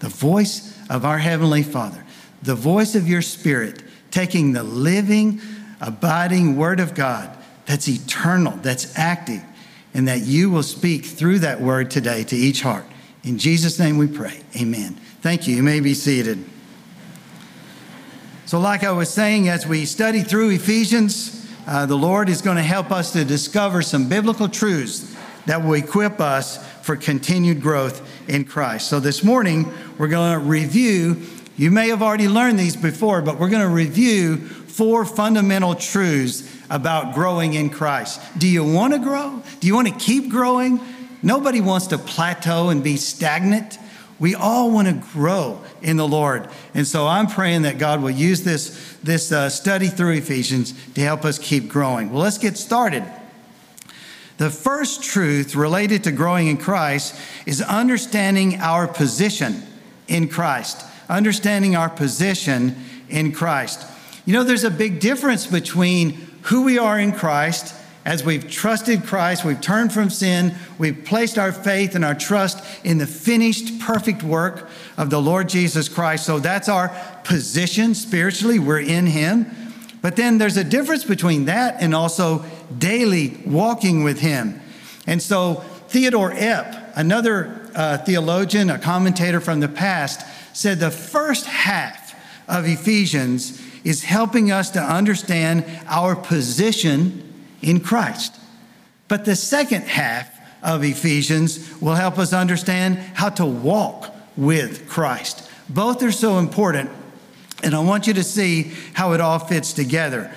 the 0.00 0.08
voice 0.08 0.76
of 0.90 1.04
our 1.04 1.18
Heavenly 1.18 1.62
Father, 1.62 2.01
the 2.42 2.54
voice 2.54 2.94
of 2.94 3.08
your 3.08 3.22
Spirit, 3.22 3.82
taking 4.10 4.52
the 4.52 4.62
living, 4.62 5.40
abiding 5.80 6.56
Word 6.56 6.80
of 6.80 6.94
God 6.94 7.36
that's 7.66 7.88
eternal, 7.88 8.56
that's 8.62 8.98
active, 8.98 9.42
and 9.94 10.08
that 10.08 10.22
you 10.22 10.50
will 10.50 10.62
speak 10.62 11.04
through 11.04 11.40
that 11.40 11.60
Word 11.60 11.90
today 11.90 12.24
to 12.24 12.36
each 12.36 12.62
heart. 12.62 12.84
In 13.24 13.38
Jesus' 13.38 13.78
name 13.78 13.98
we 13.98 14.08
pray. 14.08 14.40
Amen. 14.56 14.94
Thank 15.20 15.46
you. 15.46 15.54
You 15.54 15.62
may 15.62 15.80
be 15.80 15.94
seated. 15.94 16.44
So, 18.46 18.58
like 18.58 18.84
I 18.84 18.92
was 18.92 19.08
saying, 19.08 19.48
as 19.48 19.66
we 19.66 19.86
study 19.86 20.20
through 20.20 20.50
Ephesians, 20.50 21.48
uh, 21.66 21.86
the 21.86 21.96
Lord 21.96 22.28
is 22.28 22.42
going 22.42 22.56
to 22.56 22.62
help 22.62 22.90
us 22.90 23.12
to 23.12 23.24
discover 23.24 23.82
some 23.82 24.08
biblical 24.08 24.48
truths 24.48 25.16
that 25.46 25.64
will 25.64 25.74
equip 25.74 26.20
us 26.20 26.58
for 26.82 26.96
continued 26.96 27.62
growth 27.62 28.06
in 28.28 28.44
Christ. 28.44 28.88
So 28.88 29.00
this 29.00 29.22
morning, 29.22 29.72
we're 29.98 30.08
going 30.08 30.32
to 30.32 30.44
review, 30.44 31.22
you 31.62 31.70
may 31.70 31.90
have 31.90 32.02
already 32.02 32.26
learned 32.26 32.58
these 32.58 32.74
before, 32.74 33.22
but 33.22 33.38
we're 33.38 33.48
going 33.48 33.62
to 33.62 33.72
review 33.72 34.36
four 34.36 35.04
fundamental 35.04 35.76
truths 35.76 36.42
about 36.68 37.14
growing 37.14 37.54
in 37.54 37.70
Christ. 37.70 38.20
Do 38.36 38.48
you 38.48 38.64
want 38.64 38.94
to 38.94 38.98
grow? 38.98 39.40
Do 39.60 39.68
you 39.68 39.74
want 39.76 39.86
to 39.86 39.94
keep 39.94 40.28
growing? 40.28 40.80
Nobody 41.22 41.60
wants 41.60 41.86
to 41.86 41.98
plateau 41.98 42.70
and 42.70 42.82
be 42.82 42.96
stagnant. 42.96 43.78
We 44.18 44.34
all 44.34 44.72
want 44.72 44.88
to 44.88 44.94
grow 45.12 45.60
in 45.82 45.98
the 45.98 46.08
Lord. 46.08 46.48
And 46.74 46.84
so 46.84 47.06
I'm 47.06 47.28
praying 47.28 47.62
that 47.62 47.78
God 47.78 48.02
will 48.02 48.10
use 48.10 48.42
this, 48.42 48.96
this 49.04 49.30
uh, 49.30 49.48
study 49.48 49.86
through 49.86 50.14
Ephesians 50.14 50.74
to 50.94 51.00
help 51.00 51.24
us 51.24 51.38
keep 51.38 51.68
growing. 51.68 52.10
Well, 52.10 52.22
let's 52.22 52.38
get 52.38 52.58
started. 52.58 53.04
The 54.38 54.50
first 54.50 55.04
truth 55.04 55.54
related 55.54 56.02
to 56.02 56.10
growing 56.10 56.48
in 56.48 56.56
Christ 56.56 57.14
is 57.46 57.62
understanding 57.62 58.56
our 58.56 58.88
position 58.88 59.62
in 60.08 60.26
Christ. 60.26 60.88
Understanding 61.12 61.76
our 61.76 61.90
position 61.90 62.74
in 63.08 63.32
Christ. 63.32 63.86
You 64.24 64.32
know, 64.32 64.44
there's 64.44 64.64
a 64.64 64.70
big 64.70 64.98
difference 64.98 65.46
between 65.46 66.12
who 66.42 66.62
we 66.62 66.78
are 66.78 66.98
in 66.98 67.12
Christ 67.12 67.74
as 68.04 68.24
we've 68.24 68.50
trusted 68.50 69.04
Christ, 69.04 69.44
we've 69.44 69.60
turned 69.60 69.92
from 69.92 70.10
sin, 70.10 70.54
we've 70.76 71.04
placed 71.04 71.38
our 71.38 71.52
faith 71.52 71.94
and 71.94 72.04
our 72.04 72.16
trust 72.16 72.64
in 72.84 72.98
the 72.98 73.06
finished, 73.06 73.78
perfect 73.78 74.24
work 74.24 74.68
of 74.96 75.10
the 75.10 75.20
Lord 75.20 75.48
Jesus 75.48 75.88
Christ. 75.88 76.26
So 76.26 76.40
that's 76.40 76.68
our 76.68 76.88
position 77.22 77.94
spiritually, 77.94 78.58
we're 78.58 78.80
in 78.80 79.06
Him. 79.06 79.46
But 80.00 80.16
then 80.16 80.38
there's 80.38 80.56
a 80.56 80.64
difference 80.64 81.04
between 81.04 81.44
that 81.44 81.80
and 81.80 81.94
also 81.94 82.44
daily 82.76 83.40
walking 83.46 84.02
with 84.02 84.18
Him. 84.18 84.60
And 85.06 85.22
so 85.22 85.62
Theodore 85.86 86.32
Epp, 86.32 86.96
another 86.96 87.70
uh, 87.76 87.98
theologian, 87.98 88.68
a 88.68 88.80
commentator 88.80 89.40
from 89.40 89.60
the 89.60 89.68
past, 89.68 90.26
said 90.52 90.80
the 90.80 90.90
first 90.90 91.46
half 91.46 92.14
of 92.48 92.66
Ephesians 92.66 93.60
is 93.84 94.04
helping 94.04 94.50
us 94.52 94.70
to 94.70 94.80
understand 94.80 95.64
our 95.86 96.14
position 96.14 97.32
in 97.62 97.80
Christ. 97.80 98.38
But 99.08 99.24
the 99.24 99.36
second 99.36 99.82
half 99.82 100.30
of 100.62 100.84
Ephesians 100.84 101.80
will 101.80 101.94
help 101.94 102.18
us 102.18 102.32
understand 102.32 102.98
how 103.14 103.28
to 103.30 103.44
walk 103.44 104.14
with 104.36 104.88
Christ. 104.88 105.48
Both 105.68 106.02
are 106.02 106.12
so 106.12 106.38
important, 106.38 106.90
and 107.62 107.74
I 107.74 107.80
want 107.80 108.06
you 108.06 108.14
to 108.14 108.24
see 108.24 108.72
how 108.94 109.12
it 109.12 109.20
all 109.20 109.38
fits 109.38 109.72
together. 109.72 110.32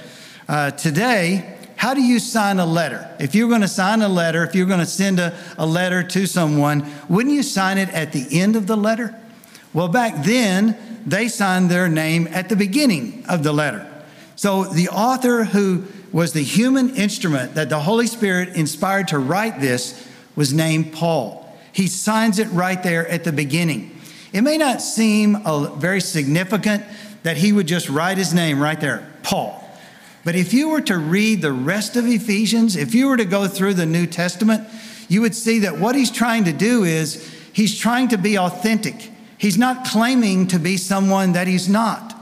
Uh, 0.47 0.71
today, 0.71 1.57
how 1.75 1.93
do 1.93 2.01
you 2.01 2.19
sign 2.19 2.59
a 2.59 2.65
letter? 2.65 3.09
If 3.19 3.35
you're 3.35 3.49
going 3.49 3.61
to 3.61 3.67
sign 3.67 4.01
a 4.01 4.09
letter, 4.09 4.43
if 4.43 4.55
you're 4.55 4.65
going 4.65 4.79
to 4.79 4.85
send 4.85 5.19
a, 5.19 5.37
a 5.57 5.65
letter 5.65 6.03
to 6.03 6.25
someone, 6.25 6.91
wouldn't 7.09 7.35
you 7.35 7.43
sign 7.43 7.77
it 7.77 7.89
at 7.89 8.11
the 8.11 8.25
end 8.31 8.55
of 8.55 8.67
the 8.67 8.77
letter? 8.77 9.15
Well, 9.75 9.89
back 9.89 10.23
then, 10.23 10.77
they 11.05 11.27
signed 11.27 11.69
their 11.69 11.89
name 11.89 12.29
at 12.31 12.47
the 12.47 12.55
beginning 12.55 13.25
of 13.27 13.43
the 13.43 13.51
letter. 13.51 13.85
So 14.37 14.63
the 14.63 14.87
author 14.87 15.43
who 15.43 15.83
was 16.13 16.31
the 16.31 16.41
human 16.41 16.95
instrument 16.95 17.55
that 17.55 17.67
the 17.67 17.81
Holy 17.81 18.07
Spirit 18.07 18.55
inspired 18.55 19.09
to 19.09 19.19
write 19.19 19.59
this 19.59 20.07
was 20.33 20.53
named 20.53 20.93
Paul. 20.93 21.53
He 21.73 21.87
signs 21.87 22.39
it 22.39 22.47
right 22.51 22.81
there 22.81 23.05
at 23.09 23.25
the 23.25 23.33
beginning. 23.33 23.99
It 24.31 24.43
may 24.43 24.57
not 24.57 24.81
seem 24.81 25.43
very 25.77 25.99
significant 25.99 26.85
that 27.23 27.35
he 27.35 27.51
would 27.51 27.67
just 27.67 27.89
write 27.89 28.17
his 28.17 28.33
name 28.33 28.61
right 28.61 28.79
there, 28.79 29.05
Paul. 29.23 29.61
But 30.23 30.35
if 30.35 30.53
you 30.53 30.69
were 30.69 30.81
to 30.81 30.97
read 30.97 31.41
the 31.41 31.51
rest 31.51 31.97
of 31.97 32.07
Ephesians, 32.07 32.77
if 32.77 32.95
you 32.95 33.09
were 33.09 33.17
to 33.17 33.25
go 33.25 33.45
through 33.45 33.73
the 33.73 33.85
New 33.85 34.07
Testament, 34.07 34.69
you 35.09 35.19
would 35.19 35.35
see 35.35 35.59
that 35.59 35.79
what 35.79 35.95
he's 35.95 36.11
trying 36.11 36.45
to 36.45 36.53
do 36.53 36.85
is 36.85 37.29
he's 37.51 37.77
trying 37.77 38.07
to 38.07 38.17
be 38.17 38.37
authentic. 38.37 39.11
He's 39.37 39.57
not 39.57 39.85
claiming 39.85 40.47
to 40.47 40.59
be 40.59 40.77
someone 40.77 41.33
that 41.33 41.47
he's 41.47 41.67
not. 41.67 42.13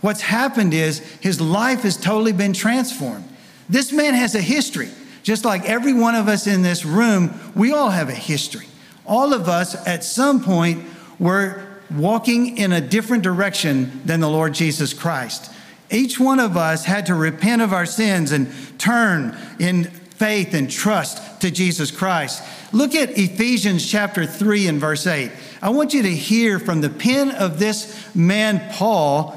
What's 0.00 0.20
happened 0.20 0.74
is 0.74 0.98
his 1.20 1.40
life 1.40 1.82
has 1.82 1.96
totally 1.96 2.32
been 2.32 2.52
transformed. 2.52 3.28
This 3.68 3.92
man 3.92 4.14
has 4.14 4.34
a 4.34 4.40
history. 4.40 4.90
Just 5.22 5.44
like 5.44 5.64
every 5.64 5.92
one 5.92 6.14
of 6.16 6.28
us 6.28 6.46
in 6.46 6.62
this 6.62 6.84
room, 6.84 7.38
we 7.54 7.72
all 7.72 7.90
have 7.90 8.08
a 8.08 8.14
history. 8.14 8.66
All 9.06 9.32
of 9.32 9.48
us 9.48 9.86
at 9.86 10.02
some 10.02 10.42
point 10.42 10.84
were 11.18 11.64
walking 11.90 12.58
in 12.58 12.72
a 12.72 12.80
different 12.80 13.22
direction 13.22 14.02
than 14.04 14.20
the 14.20 14.28
Lord 14.28 14.54
Jesus 14.54 14.92
Christ. 14.92 15.52
Each 15.90 16.18
one 16.18 16.40
of 16.40 16.56
us 16.56 16.84
had 16.84 17.06
to 17.06 17.14
repent 17.14 17.62
of 17.62 17.72
our 17.72 17.86
sins 17.86 18.32
and 18.32 18.50
turn 18.78 19.36
in 19.60 19.84
faith 19.84 20.54
and 20.54 20.70
trust 20.70 21.40
to 21.42 21.50
Jesus 21.50 21.90
Christ. 21.90 22.42
Look 22.72 22.94
at 22.94 23.10
Ephesians 23.18 23.88
chapter 23.88 24.24
3 24.24 24.68
and 24.68 24.80
verse 24.80 25.06
8. 25.06 25.30
I 25.62 25.70
want 25.70 25.94
you 25.94 26.02
to 26.02 26.10
hear 26.10 26.58
from 26.58 26.80
the 26.80 26.90
pen 26.90 27.30
of 27.30 27.60
this 27.60 28.12
man, 28.16 28.60
Paul, 28.72 29.30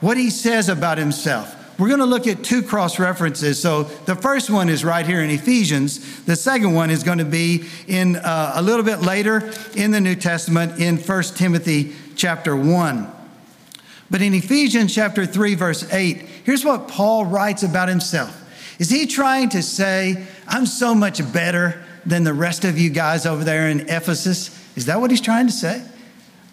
what 0.00 0.18
he 0.18 0.28
says 0.28 0.68
about 0.68 0.98
himself. 0.98 1.58
We're 1.78 1.88
going 1.88 2.00
to 2.00 2.06
look 2.06 2.26
at 2.26 2.44
two 2.44 2.62
cross 2.62 2.98
references. 2.98 3.58
So 3.58 3.84
the 3.84 4.14
first 4.14 4.50
one 4.50 4.68
is 4.68 4.84
right 4.84 5.06
here 5.06 5.22
in 5.22 5.30
Ephesians. 5.30 6.24
The 6.24 6.36
second 6.36 6.74
one 6.74 6.90
is 6.90 7.02
going 7.02 7.18
to 7.18 7.24
be 7.24 7.64
in 7.88 8.16
uh, 8.16 8.52
a 8.54 8.62
little 8.62 8.84
bit 8.84 9.00
later 9.00 9.50
in 9.74 9.92
the 9.92 10.00
New 10.00 10.14
Testament 10.14 10.78
in 10.78 10.98
1 10.98 11.22
Timothy 11.34 11.94
chapter 12.16 12.54
1. 12.54 13.10
But 14.10 14.20
in 14.20 14.34
Ephesians 14.34 14.94
chapter 14.94 15.24
3 15.24 15.54
verse 15.54 15.90
8, 15.90 16.18
here's 16.44 16.66
what 16.66 16.86
Paul 16.86 17.24
writes 17.24 17.62
about 17.62 17.88
himself. 17.88 18.38
Is 18.78 18.90
he 18.90 19.06
trying 19.06 19.48
to 19.50 19.62
say, 19.62 20.26
I'm 20.46 20.66
so 20.66 20.94
much 20.94 21.32
better 21.32 21.82
than 22.04 22.24
the 22.24 22.34
rest 22.34 22.66
of 22.66 22.78
you 22.78 22.90
guys 22.90 23.24
over 23.24 23.42
there 23.42 23.68
in 23.68 23.88
Ephesus? 23.88 24.61
Is 24.76 24.86
that 24.86 25.00
what 25.00 25.10
he's 25.10 25.20
trying 25.20 25.46
to 25.46 25.52
say? 25.52 25.84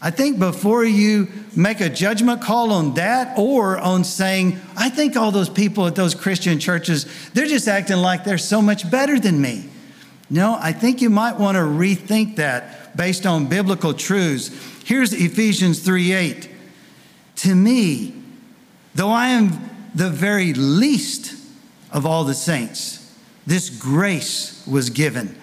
I 0.01 0.11
think 0.11 0.39
before 0.39 0.85
you 0.85 1.27
make 1.55 1.81
a 1.81 1.89
judgment 1.89 2.41
call 2.41 2.71
on 2.71 2.93
that 2.93 3.37
or 3.37 3.77
on 3.77 4.05
saying, 4.05 4.59
I 4.77 4.89
think 4.89 5.17
all 5.17 5.31
those 5.31 5.49
people 5.49 5.87
at 5.87 5.95
those 5.95 6.15
Christian 6.15 6.59
churches, 6.59 7.05
they're 7.31 7.47
just 7.47 7.67
acting 7.67 7.97
like 7.97 8.23
they're 8.23 8.37
so 8.37 8.61
much 8.61 8.89
better 8.89 9.19
than 9.19 9.41
me. 9.41 9.69
No, 10.29 10.57
I 10.59 10.71
think 10.71 11.01
you 11.01 11.09
might 11.09 11.37
want 11.37 11.55
to 11.55 11.61
rethink 11.61 12.37
that 12.37 12.95
based 12.95 13.25
on 13.25 13.47
biblical 13.47 13.93
truths. 13.93 14.51
Here's 14.85 15.11
Ephesians 15.11 15.79
3 15.79 16.13
8. 16.13 16.49
To 17.37 17.55
me, 17.55 18.13
though 18.95 19.09
I 19.09 19.29
am 19.29 19.69
the 19.93 20.09
very 20.09 20.53
least 20.53 21.35
of 21.91 22.05
all 22.05 22.23
the 22.23 22.33
saints, 22.33 23.13
this 23.45 23.69
grace 23.69 24.65
was 24.67 24.89
given 24.89 25.35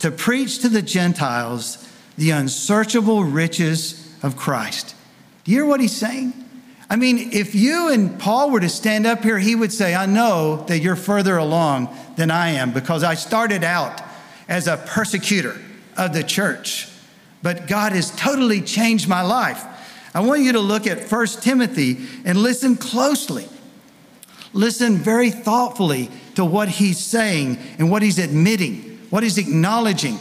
to 0.00 0.10
preach 0.10 0.60
to 0.60 0.68
the 0.68 0.82
Gentiles 0.82 1.85
the 2.16 2.30
unsearchable 2.30 3.24
riches 3.24 4.14
of 4.22 4.36
Christ. 4.36 4.94
Do 5.44 5.52
you 5.52 5.58
hear 5.58 5.66
what 5.66 5.80
he's 5.80 5.96
saying? 5.96 6.32
I 6.88 6.96
mean, 6.96 7.32
if 7.32 7.54
you 7.54 7.88
and 7.88 8.18
Paul 8.18 8.50
were 8.50 8.60
to 8.60 8.68
stand 8.68 9.06
up 9.06 9.22
here, 9.22 9.38
he 9.38 9.56
would 9.56 9.72
say, 9.72 9.94
I 9.94 10.06
know 10.06 10.64
that 10.68 10.78
you're 10.78 10.96
further 10.96 11.36
along 11.36 11.94
than 12.16 12.30
I 12.30 12.50
am 12.50 12.72
because 12.72 13.02
I 13.02 13.14
started 13.14 13.64
out 13.64 14.00
as 14.48 14.68
a 14.68 14.76
persecutor 14.76 15.56
of 15.96 16.12
the 16.12 16.22
church, 16.22 16.88
but 17.42 17.66
God 17.66 17.92
has 17.92 18.14
totally 18.16 18.60
changed 18.60 19.08
my 19.08 19.22
life. 19.22 19.64
I 20.14 20.20
want 20.20 20.42
you 20.42 20.52
to 20.52 20.60
look 20.60 20.86
at 20.86 21.10
1 21.10 21.26
Timothy 21.40 21.98
and 22.24 22.38
listen 22.38 22.76
closely. 22.76 23.48
Listen 24.52 24.96
very 24.96 25.30
thoughtfully 25.30 26.08
to 26.36 26.44
what 26.44 26.68
he's 26.68 26.98
saying 26.98 27.58
and 27.78 27.90
what 27.90 28.02
he's 28.02 28.18
admitting, 28.18 28.98
what 29.10 29.22
he's 29.22 29.38
acknowledging. 29.38 30.18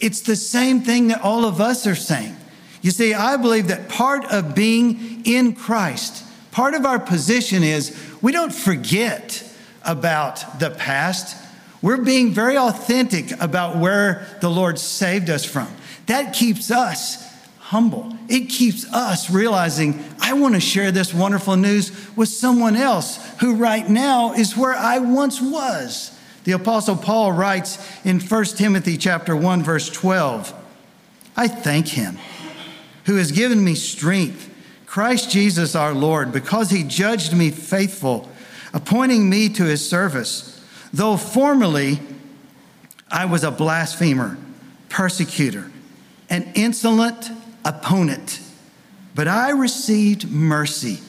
It's 0.00 0.22
the 0.22 0.36
same 0.36 0.80
thing 0.80 1.08
that 1.08 1.20
all 1.22 1.44
of 1.44 1.60
us 1.60 1.86
are 1.86 1.94
saying. 1.94 2.36
You 2.82 2.90
see, 2.90 3.12
I 3.12 3.36
believe 3.36 3.68
that 3.68 3.88
part 3.88 4.24
of 4.26 4.54
being 4.54 5.22
in 5.24 5.54
Christ, 5.54 6.24
part 6.50 6.74
of 6.74 6.86
our 6.86 6.98
position 6.98 7.62
is 7.62 7.96
we 8.22 8.32
don't 8.32 8.52
forget 8.52 9.44
about 9.84 10.58
the 10.58 10.70
past. 10.70 11.36
We're 11.82 11.98
being 11.98 12.32
very 12.32 12.56
authentic 12.56 13.32
about 13.40 13.76
where 13.76 14.26
the 14.40 14.50
Lord 14.50 14.78
saved 14.78 15.28
us 15.30 15.44
from. 15.44 15.68
That 16.06 16.34
keeps 16.34 16.70
us 16.70 17.26
humble. 17.58 18.16
It 18.28 18.48
keeps 18.48 18.90
us 18.92 19.30
realizing, 19.30 20.02
I 20.20 20.32
want 20.32 20.54
to 20.54 20.60
share 20.60 20.90
this 20.90 21.14
wonderful 21.14 21.56
news 21.56 21.92
with 22.16 22.28
someone 22.28 22.76
else 22.76 23.18
who 23.40 23.54
right 23.54 23.88
now 23.88 24.32
is 24.32 24.56
where 24.56 24.74
I 24.74 24.98
once 24.98 25.40
was. 25.40 26.18
The 26.44 26.52
apostle 26.52 26.96
Paul 26.96 27.32
writes 27.32 27.78
in 28.04 28.20
1 28.20 28.44
Timothy 28.44 28.96
chapter 28.96 29.36
1 29.36 29.62
verse 29.62 29.90
12, 29.90 30.54
I 31.36 31.48
thank 31.48 31.88
him 31.88 32.18
who 33.04 33.16
has 33.16 33.32
given 33.32 33.62
me 33.62 33.74
strength, 33.74 34.52
Christ 34.86 35.30
Jesus 35.30 35.74
our 35.74 35.92
Lord, 35.92 36.32
because 36.32 36.70
he 36.70 36.84
judged 36.84 37.32
me 37.32 37.50
faithful, 37.50 38.28
appointing 38.72 39.28
me 39.28 39.48
to 39.50 39.64
his 39.64 39.88
service, 39.88 40.64
though 40.92 41.16
formerly 41.16 42.00
I 43.10 43.24
was 43.24 43.44
a 43.44 43.50
blasphemer, 43.50 44.38
persecutor, 44.88 45.70
an 46.28 46.52
insolent 46.54 47.30
opponent. 47.64 48.40
But 49.14 49.28
I 49.28 49.50
received 49.50 50.30
mercy 50.30 51.00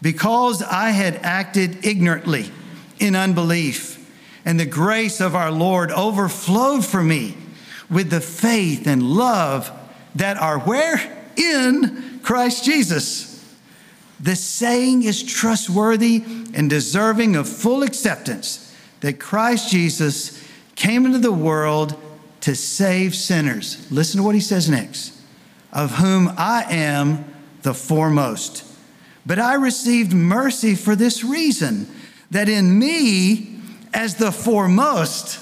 because 0.00 0.62
I 0.62 0.90
had 0.90 1.16
acted 1.16 1.84
ignorantly 1.84 2.50
in 2.98 3.14
unbelief 3.14 3.91
and 4.44 4.58
the 4.58 4.66
grace 4.66 5.20
of 5.20 5.34
our 5.34 5.50
Lord 5.50 5.90
overflowed 5.90 6.84
for 6.84 7.02
me 7.02 7.36
with 7.90 8.10
the 8.10 8.20
faith 8.20 8.86
and 8.86 9.02
love 9.02 9.70
that 10.14 10.36
are 10.36 10.58
where? 10.58 11.24
In 11.36 12.20
Christ 12.22 12.64
Jesus. 12.64 13.28
The 14.20 14.36
saying 14.36 15.02
is 15.02 15.22
trustworthy 15.22 16.22
and 16.54 16.70
deserving 16.70 17.36
of 17.36 17.48
full 17.48 17.82
acceptance 17.82 18.74
that 19.00 19.18
Christ 19.18 19.70
Jesus 19.70 20.46
came 20.76 21.04
into 21.06 21.18
the 21.18 21.32
world 21.32 22.00
to 22.42 22.54
save 22.54 23.14
sinners. 23.14 23.90
Listen 23.90 24.18
to 24.18 24.24
what 24.24 24.34
he 24.34 24.40
says 24.40 24.68
next 24.68 25.18
of 25.72 25.92
whom 25.92 26.28
I 26.36 26.66
am 26.68 27.24
the 27.62 27.74
foremost. 27.74 28.64
But 29.24 29.38
I 29.38 29.54
received 29.54 30.12
mercy 30.12 30.74
for 30.74 30.94
this 30.94 31.24
reason 31.24 31.86
that 32.30 32.48
in 32.48 32.78
me, 32.78 33.51
as 33.92 34.16
the 34.16 34.32
foremost, 34.32 35.38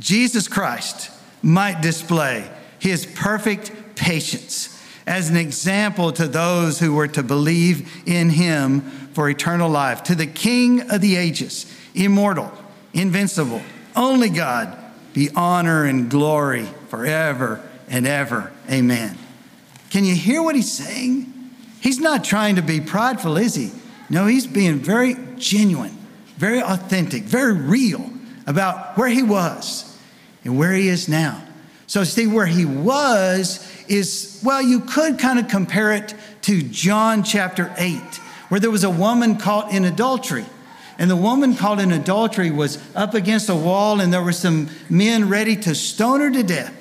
Jesus 0.00 0.48
Christ 0.48 1.10
might 1.42 1.80
display 1.80 2.48
his 2.78 3.06
perfect 3.06 3.96
patience 3.96 4.70
as 5.06 5.30
an 5.30 5.36
example 5.36 6.12
to 6.12 6.26
those 6.26 6.78
who 6.78 6.94
were 6.94 7.08
to 7.08 7.22
believe 7.22 8.02
in 8.06 8.30
him 8.30 8.80
for 9.12 9.28
eternal 9.28 9.70
life. 9.70 10.02
To 10.04 10.14
the 10.14 10.26
King 10.26 10.90
of 10.90 11.00
the 11.00 11.16
ages, 11.16 11.72
immortal, 11.94 12.52
invincible, 12.92 13.62
only 13.94 14.30
God, 14.30 14.76
be 15.12 15.30
honor 15.36 15.84
and 15.84 16.10
glory 16.10 16.66
forever 16.88 17.62
and 17.88 18.06
ever. 18.06 18.52
Amen. 18.70 19.16
Can 19.90 20.04
you 20.04 20.14
hear 20.14 20.42
what 20.42 20.56
he's 20.56 20.72
saying? 20.72 21.32
He's 21.80 22.00
not 22.00 22.24
trying 22.24 22.56
to 22.56 22.62
be 22.62 22.80
prideful, 22.80 23.36
is 23.36 23.54
he? 23.54 23.70
No, 24.10 24.26
he's 24.26 24.46
being 24.46 24.78
very 24.78 25.16
genuine, 25.36 25.96
very 26.36 26.60
authentic, 26.62 27.22
very 27.22 27.52
real 27.52 28.10
about 28.46 28.96
where 28.98 29.08
he 29.08 29.22
was 29.22 29.98
and 30.44 30.58
where 30.58 30.72
he 30.72 30.88
is 30.88 31.08
now. 31.08 31.42
So, 31.86 32.04
see, 32.04 32.26
where 32.26 32.46
he 32.46 32.64
was 32.64 33.70
is, 33.88 34.40
well, 34.42 34.62
you 34.62 34.80
could 34.80 35.18
kind 35.18 35.38
of 35.38 35.48
compare 35.48 35.92
it 35.92 36.14
to 36.42 36.62
John 36.62 37.22
chapter 37.22 37.72
8, 37.76 37.98
where 38.48 38.60
there 38.60 38.70
was 38.70 38.84
a 38.84 38.90
woman 38.90 39.36
caught 39.36 39.72
in 39.72 39.84
adultery. 39.84 40.46
And 40.98 41.10
the 41.10 41.16
woman 41.16 41.56
caught 41.56 41.80
in 41.80 41.90
adultery 41.90 42.50
was 42.50 42.78
up 42.94 43.14
against 43.14 43.48
a 43.48 43.54
wall, 43.54 44.00
and 44.00 44.12
there 44.12 44.22
were 44.22 44.32
some 44.32 44.68
men 44.88 45.28
ready 45.28 45.56
to 45.56 45.74
stone 45.74 46.20
her 46.20 46.30
to 46.30 46.42
death. 46.42 46.74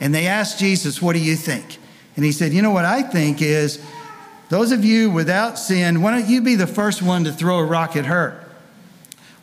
And 0.00 0.14
they 0.14 0.26
asked 0.26 0.58
Jesus, 0.58 1.00
What 1.00 1.14
do 1.14 1.20
you 1.20 1.36
think? 1.36 1.78
And 2.16 2.24
he 2.24 2.32
said, 2.32 2.52
You 2.52 2.62
know 2.62 2.70
what 2.70 2.84
I 2.84 3.02
think 3.02 3.40
is, 3.40 3.82
those 4.48 4.72
of 4.72 4.84
you 4.84 5.10
without 5.10 5.58
sin, 5.58 6.02
why 6.02 6.18
don't 6.18 6.28
you 6.28 6.40
be 6.40 6.54
the 6.54 6.66
first 6.66 7.02
one 7.02 7.24
to 7.24 7.32
throw 7.32 7.58
a 7.58 7.64
rock 7.64 7.96
at 7.96 8.06
her? 8.06 8.45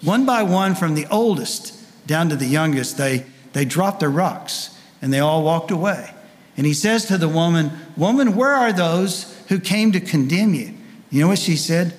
One 0.04 0.26
by 0.26 0.44
one, 0.44 0.76
from 0.76 0.96
the 0.96 1.08
oldest 1.08 1.80
down 2.06 2.30
to 2.30 2.36
the 2.36 2.46
youngest, 2.46 2.98
they, 2.98 3.26
they 3.54 3.66
dropped 3.66 4.00
their 4.00 4.10
rocks 4.10 4.78
and 5.02 5.14
they 5.14 5.20
all 5.20 5.44
walked 5.44 5.72
away. 5.72 6.14
And 6.58 6.66
he 6.66 6.74
says 6.74 7.06
to 7.06 7.18
the 7.18 7.30
woman, 7.30 7.72
Woman, 7.98 8.36
where 8.36 8.54
are 8.54 8.74
those 8.74 9.38
who 9.48 9.60
came 9.60 9.92
to 9.94 10.00
condemn 10.00 10.54
you? 10.54 10.74
You 11.10 11.22
know 11.22 11.28
what 11.28 11.40
she 11.40 11.56
said? 11.56 11.94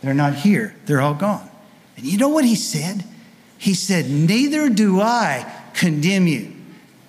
They're 0.00 0.14
not 0.14 0.34
here, 0.34 0.74
they're 0.86 1.00
all 1.00 1.14
gone. 1.14 1.48
And 1.96 2.06
you 2.06 2.18
know 2.18 2.28
what 2.28 2.44
he 2.44 2.54
said? 2.54 3.04
He 3.58 3.74
said, 3.74 4.08
Neither 4.08 4.68
do 4.68 5.00
I 5.00 5.52
condemn 5.74 6.26
you. 6.26 6.54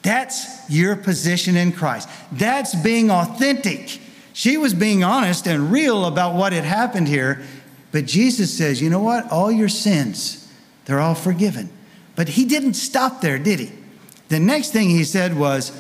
That's 0.02 0.70
your 0.70 0.96
position 0.96 1.56
in 1.56 1.72
Christ. 1.72 2.10
That's 2.32 2.74
being 2.76 3.12
authentic. 3.12 4.00
She 4.34 4.58
was 4.58 4.74
being 4.74 5.04
honest 5.04 5.48
and 5.48 5.72
real 5.72 6.06
about 6.06 6.34
what 6.36 6.54
had 6.54 6.64
happened 6.64 7.08
here. 7.08 7.44
But 7.92 8.06
Jesus 8.06 8.56
says, 8.56 8.82
you 8.82 8.90
know 8.90 9.02
what? 9.02 9.32
All 9.32 9.52
your 9.52 9.70
sins, 9.70 10.52
they're 10.86 11.00
all 11.00 11.16
forgiven. 11.16 11.70
But 12.16 12.30
he 12.30 12.46
didn't 12.46 12.74
stop 12.74 13.22
there, 13.22 13.40
did 13.40 13.60
he? 13.60 13.72
The 14.28 14.40
next 14.40 14.72
thing 14.72 14.90
he 14.90 15.04
said 15.04 15.38
was, 15.38 15.72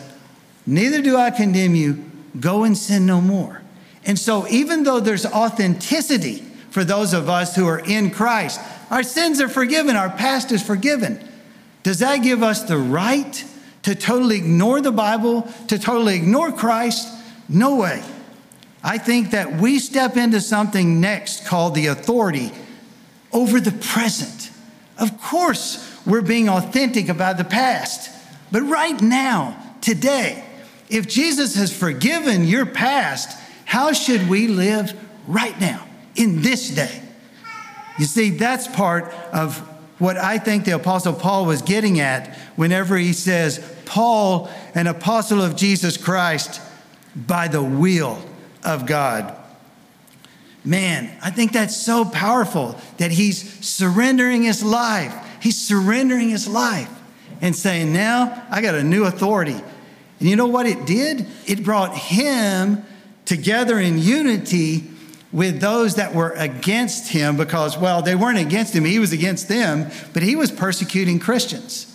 Neither 0.66 1.02
do 1.02 1.18
I 1.18 1.32
condemn 1.32 1.74
you. 1.74 2.04
Go 2.40 2.64
and 2.64 2.78
sin 2.78 3.06
no 3.06 3.22
more. 3.22 3.62
And 4.06 4.18
so, 4.18 4.48
even 4.48 4.84
though 4.84 5.00
there's 5.00 5.26
authenticity 5.26 6.44
for 6.70 6.84
those 6.84 7.14
of 7.14 7.28
us 7.28 7.56
who 7.56 7.68
are 7.68 7.80
in 7.80 8.12
Christ, 8.12 8.60
our 8.92 9.04
sins 9.04 9.42
are 9.42 9.50
forgiven, 9.50 9.96
our 9.96 10.10
past 10.10 10.52
is 10.52 10.62
forgiven. 10.62 11.28
Does 11.84 12.00
that 12.00 12.18
give 12.18 12.44
us 12.44 12.64
the 12.64 12.78
right 12.78 13.44
to 13.84 13.96
totally 13.96 14.38
ignore 14.38 14.82
the 14.82 14.92
Bible, 14.92 15.52
to 15.68 15.80
totally 15.80 16.16
ignore 16.16 16.52
Christ? 16.52 17.08
No 17.48 17.76
way. 17.76 18.04
I 18.84 18.98
think 18.98 19.32
that 19.32 19.60
we 19.60 19.80
step 19.80 20.16
into 20.16 20.40
something 20.40 21.02
next 21.02 21.46
called 21.46 21.76
the 21.76 21.88
authority 21.88 22.52
over 23.32 23.60
the 23.60 23.72
present. 23.72 24.52
Of 24.98 25.22
course, 25.22 25.86
we're 26.06 26.22
being 26.22 26.50
authentic 26.50 27.10
about 27.10 27.38
the 27.38 27.44
past, 27.44 28.10
but 28.52 28.62
right 28.62 29.00
now, 29.02 29.62
today, 29.82 30.44
if 30.90 31.08
Jesus 31.08 31.56
has 31.56 31.76
forgiven 31.76 32.46
your 32.46 32.66
past, 32.66 33.38
how 33.66 33.92
should 33.92 34.28
we 34.30 34.48
live 34.48 34.94
right 35.28 35.60
now, 35.60 35.86
in 36.16 36.42
this 36.42 36.70
day? 36.70 37.02
You 38.00 38.06
see, 38.06 38.32
that's 38.32 38.68
part 38.68 39.14
of 39.34 39.58
what 40.00 40.18
I 40.18 40.38
think 40.40 40.66
the 40.66 40.72
Apostle 40.72 41.14
Paul 41.14 41.46
was 41.46 41.62
getting 41.62 42.00
at 42.00 42.36
whenever 42.56 42.98
he 42.98 43.14
says, 43.14 43.60
Paul, 43.86 44.50
an 44.74 44.88
apostle 44.88 45.42
of 45.42 45.56
Jesus 45.56 45.98
Christ, 45.98 46.62
by 47.16 47.50
the 47.50 47.62
will 47.62 48.24
of 48.64 48.86
God. 48.86 49.36
Man, 50.66 51.10
I 51.24 51.32
think 51.32 51.54
that's 51.54 51.76
so 51.76 52.06
powerful 52.06 52.80
that 52.98 53.12
he's 53.12 53.66
surrendering 53.66 54.44
his 54.44 54.64
life. 54.64 55.16
He's 55.42 55.58
surrendering 55.58 56.30
his 56.30 56.48
life 56.48 56.92
and 57.42 57.56
saying, 57.56 57.94
Now 57.94 58.46
I 58.50 58.62
got 58.62 58.76
a 58.76 58.84
new 58.84 59.06
authority. 59.06 59.60
And 60.20 60.30
you 60.30 60.36
know 60.36 60.48
what 60.48 60.66
it 60.66 60.86
did? 60.86 61.26
It 61.46 61.64
brought 61.64 61.96
him 61.96 62.84
together 63.26 63.80
in 63.80 64.00
unity 64.00 64.84
with 65.32 65.62
those 65.62 65.96
that 65.96 66.14
were 66.14 66.32
against 66.32 67.10
him 67.10 67.38
because, 67.38 67.78
well, 67.78 68.02
they 68.02 68.16
weren't 68.16 68.40
against 68.40 68.76
him, 68.76 68.84
he 68.84 69.00
was 69.00 69.14
against 69.14 69.48
them, 69.48 69.90
but 70.14 70.24
he 70.24 70.36
was 70.36 70.52
persecuting 70.52 71.20
Christians. 71.20 71.86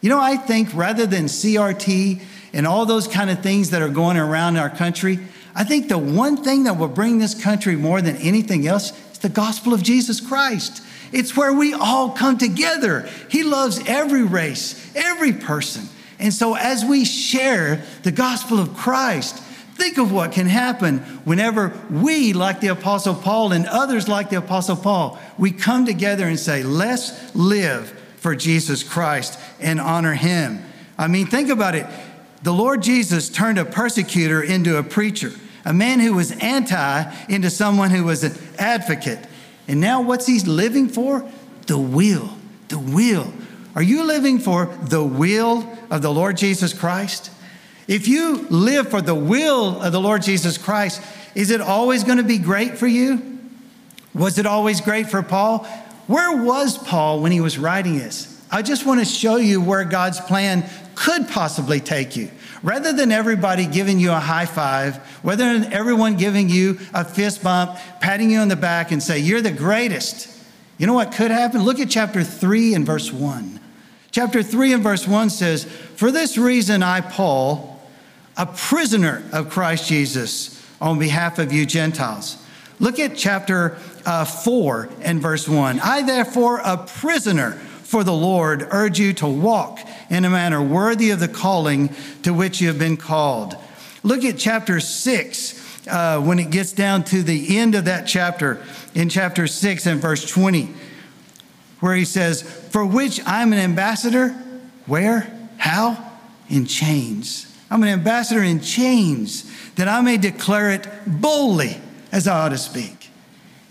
You 0.00 0.10
know, 0.10 0.20
I 0.20 0.36
think 0.36 0.68
rather 0.74 1.06
than 1.06 1.24
CRT 1.24 2.22
and 2.52 2.66
all 2.66 2.86
those 2.86 3.08
kind 3.08 3.30
of 3.30 3.42
things 3.42 3.70
that 3.70 3.82
are 3.82 3.88
going 3.88 4.16
around 4.16 4.56
our 4.56 4.68
country, 4.68 5.18
I 5.54 5.64
think 5.64 5.88
the 5.88 5.98
one 5.98 6.42
thing 6.42 6.64
that 6.64 6.78
will 6.78 6.88
bring 6.88 7.18
this 7.18 7.40
country 7.40 7.76
more 7.76 8.00
than 8.00 8.16
anything 8.16 8.66
else 8.66 8.92
is 9.12 9.18
the 9.18 9.28
gospel 9.28 9.74
of 9.74 9.82
Jesus 9.82 10.20
Christ. 10.20 10.82
It's 11.12 11.36
where 11.36 11.52
we 11.52 11.74
all 11.74 12.10
come 12.10 12.38
together. 12.38 13.08
He 13.28 13.42
loves 13.42 13.80
every 13.86 14.22
race, 14.22 14.90
every 14.96 15.32
person. 15.32 15.88
And 16.18 16.32
so, 16.32 16.54
as 16.54 16.84
we 16.84 17.04
share 17.04 17.82
the 18.02 18.12
gospel 18.12 18.58
of 18.58 18.74
Christ, 18.74 19.36
think 19.74 19.98
of 19.98 20.12
what 20.12 20.32
can 20.32 20.46
happen 20.46 20.98
whenever 21.24 21.76
we, 21.90 22.32
like 22.32 22.60
the 22.60 22.68
Apostle 22.68 23.14
Paul 23.14 23.52
and 23.52 23.66
others 23.66 24.08
like 24.08 24.30
the 24.30 24.38
Apostle 24.38 24.76
Paul, 24.76 25.18
we 25.36 25.50
come 25.50 25.84
together 25.84 26.26
and 26.26 26.38
say, 26.38 26.62
let's 26.62 27.34
live 27.34 27.90
for 28.16 28.36
Jesus 28.36 28.84
Christ 28.84 29.38
and 29.60 29.80
honor 29.80 30.14
him. 30.14 30.62
I 30.96 31.08
mean, 31.08 31.26
think 31.26 31.50
about 31.50 31.74
it. 31.74 31.86
The 32.42 32.52
Lord 32.52 32.82
Jesus 32.82 33.28
turned 33.28 33.58
a 33.58 33.64
persecutor 33.64 34.42
into 34.42 34.76
a 34.76 34.82
preacher, 34.82 35.32
a 35.64 35.72
man 35.72 36.00
who 36.00 36.14
was 36.14 36.32
anti 36.32 37.12
into 37.28 37.50
someone 37.50 37.90
who 37.90 38.04
was 38.04 38.24
an 38.24 38.32
advocate. 38.58 39.18
And 39.68 39.80
now, 39.80 40.02
what's 40.02 40.26
he 40.26 40.40
living 40.40 40.88
for? 40.88 41.28
The 41.66 41.78
will. 41.78 42.30
The 42.68 42.78
will. 42.78 43.32
Are 43.74 43.82
you 43.82 44.04
living 44.04 44.38
for 44.38 44.66
the 44.82 45.02
will 45.02 45.66
of 45.90 46.02
the 46.02 46.12
Lord 46.12 46.36
Jesus 46.36 46.74
Christ? 46.74 47.30
If 47.88 48.06
you 48.08 48.46
live 48.48 48.90
for 48.90 49.00
the 49.00 49.14
will 49.14 49.80
of 49.80 49.92
the 49.92 50.00
Lord 50.00 50.22
Jesus 50.22 50.58
Christ, 50.58 51.02
is 51.34 51.50
it 51.50 51.60
always 51.60 52.04
going 52.04 52.18
to 52.18 52.24
be 52.24 52.38
great 52.38 52.78
for 52.78 52.86
you? 52.86 53.38
Was 54.14 54.38
it 54.38 54.46
always 54.46 54.80
great 54.80 55.08
for 55.08 55.22
Paul? 55.22 55.64
Where 56.06 56.44
was 56.44 56.76
Paul 56.76 57.20
when 57.20 57.32
he 57.32 57.40
was 57.40 57.58
writing 57.58 57.98
this? 57.98 58.28
I 58.50 58.60
just 58.60 58.84
want 58.84 59.00
to 59.00 59.06
show 59.06 59.36
you 59.36 59.62
where 59.62 59.84
God's 59.84 60.20
plan 60.20 60.68
could 60.94 61.28
possibly 61.28 61.80
take 61.80 62.16
you. 62.16 62.30
Rather 62.62 62.92
than 62.92 63.10
everybody 63.10 63.66
giving 63.66 63.98
you 63.98 64.12
a 64.12 64.20
high 64.20 64.46
five, 64.46 65.00
rather 65.24 65.58
than 65.58 65.72
everyone 65.72 66.16
giving 66.16 66.48
you 66.48 66.78
a 66.94 67.04
fist 67.04 67.42
bump, 67.42 67.76
patting 68.00 68.30
you 68.30 68.38
on 68.38 68.48
the 68.48 68.56
back 68.56 68.92
and 68.92 69.02
say, 69.02 69.18
You're 69.18 69.40
the 69.40 69.50
greatest. 69.50 70.28
You 70.78 70.86
know 70.86 70.94
what 70.94 71.12
could 71.12 71.30
happen? 71.30 71.64
Look 71.64 71.80
at 71.80 71.90
chapter 71.90 72.24
3 72.24 72.74
and 72.74 72.86
verse 72.86 73.12
1. 73.12 73.60
Chapter 74.10 74.42
3 74.42 74.74
and 74.74 74.82
verse 74.82 75.06
1 75.06 75.30
says, 75.30 75.64
For 75.64 76.10
this 76.10 76.38
reason 76.38 76.82
I, 76.82 77.00
Paul, 77.00 77.80
a 78.36 78.46
prisoner 78.46 79.22
of 79.32 79.50
Christ 79.50 79.88
Jesus, 79.88 80.64
on 80.80 80.98
behalf 80.98 81.38
of 81.38 81.52
you 81.52 81.64
Gentiles. 81.66 82.44
Look 82.80 82.98
at 82.98 83.16
chapter 83.16 83.78
uh, 84.04 84.24
4 84.24 84.88
and 85.02 85.20
verse 85.20 85.48
1. 85.48 85.80
I, 85.80 86.02
therefore, 86.02 86.60
a 86.64 86.76
prisoner 86.76 87.52
for 87.92 88.02
the 88.02 88.12
Lord, 88.12 88.66
urge 88.70 88.98
you 88.98 89.12
to 89.14 89.26
walk 89.26 89.78
in 90.12 90.24
a 90.24 90.30
manner 90.30 90.62
worthy 90.62 91.10
of 91.10 91.18
the 91.18 91.26
calling 91.26 91.88
to 92.22 92.32
which 92.32 92.60
you 92.60 92.68
have 92.68 92.78
been 92.78 92.96
called. 92.96 93.56
Look 94.02 94.24
at 94.24 94.38
chapter 94.38 94.78
6 94.78 95.88
uh, 95.88 96.20
when 96.20 96.38
it 96.38 96.50
gets 96.50 96.72
down 96.72 97.02
to 97.04 97.22
the 97.22 97.56
end 97.56 97.74
of 97.74 97.86
that 97.86 98.06
chapter, 98.06 98.62
in 98.94 99.08
chapter 99.08 99.46
6 99.46 99.86
and 99.86 100.00
verse 100.00 100.30
20, 100.30 100.68
where 101.80 101.94
he 101.94 102.04
says, 102.04 102.42
For 102.42 102.84
which 102.84 103.20
I'm 103.26 103.52
an 103.52 103.58
ambassador. 103.58 104.28
Where? 104.86 105.32
How? 105.56 106.10
in 106.52 106.66
chains. 106.66 107.46
I'm 107.70 107.82
an 107.82 107.88
ambassador 107.88 108.42
in 108.42 108.60
chains 108.60 109.50
that 109.76 109.88
I 109.88 110.02
may 110.02 110.18
declare 110.18 110.70
it 110.70 110.86
boldly 111.06 111.78
as 112.12 112.28
I 112.28 112.40
ought 112.40 112.50
to 112.50 112.58
speak. 112.58 113.08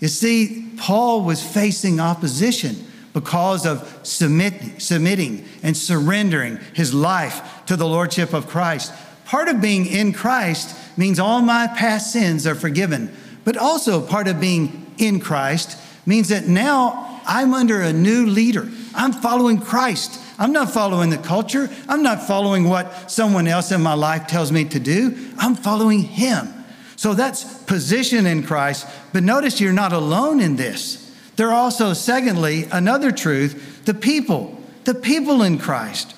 You 0.00 0.08
see, 0.08 0.72
Paul 0.78 1.22
was 1.22 1.40
facing 1.40 2.00
opposition 2.00 2.84
because 3.12 3.66
of 3.66 4.00
submit, 4.02 4.80
submitting 4.80 5.46
and 5.62 5.76
surrendering 5.76 6.58
his 6.74 6.94
life 6.94 7.64
to 7.66 7.76
the 7.76 7.86
Lordship 7.86 8.32
of 8.32 8.46
Christ. 8.46 8.92
Part 9.24 9.48
of 9.48 9.60
being 9.60 9.86
in 9.86 10.12
Christ 10.12 10.76
means 10.96 11.18
all 11.18 11.40
my 11.40 11.66
past 11.66 12.12
sins 12.12 12.46
are 12.46 12.54
forgiven, 12.54 13.14
but 13.44 13.56
also 13.56 14.04
part 14.04 14.28
of 14.28 14.40
being 14.40 14.92
in 14.98 15.20
Christ 15.20 15.78
means 16.06 16.28
that 16.28 16.46
now 16.46 17.20
I'm 17.26 17.54
under 17.54 17.80
a 17.80 17.92
new 17.92 18.26
leader. 18.26 18.68
I'm 18.94 19.12
following 19.12 19.58
Christ. 19.58 20.20
I'm 20.38 20.52
not 20.52 20.72
following 20.72 21.10
the 21.10 21.18
culture. 21.18 21.70
I'm 21.88 22.02
not 22.02 22.26
following 22.26 22.68
what 22.68 23.10
someone 23.10 23.46
else 23.46 23.70
in 23.70 23.82
my 23.82 23.94
life 23.94 24.26
tells 24.26 24.50
me 24.50 24.64
to 24.66 24.80
do. 24.80 25.16
I'm 25.38 25.54
following 25.54 26.00
Him. 26.00 26.52
So 26.96 27.14
that's 27.14 27.62
position 27.64 28.26
in 28.26 28.42
Christ. 28.42 28.86
But 29.12 29.22
notice 29.22 29.60
you're 29.60 29.72
not 29.72 29.92
alone 29.92 30.40
in 30.40 30.56
this. 30.56 31.01
There 31.36 31.48
are 31.48 31.54
also, 31.54 31.92
secondly, 31.92 32.66
another 32.70 33.10
truth 33.10 33.84
the 33.84 33.94
people, 33.94 34.60
the 34.84 34.94
people 34.94 35.42
in 35.42 35.58
Christ. 35.58 36.14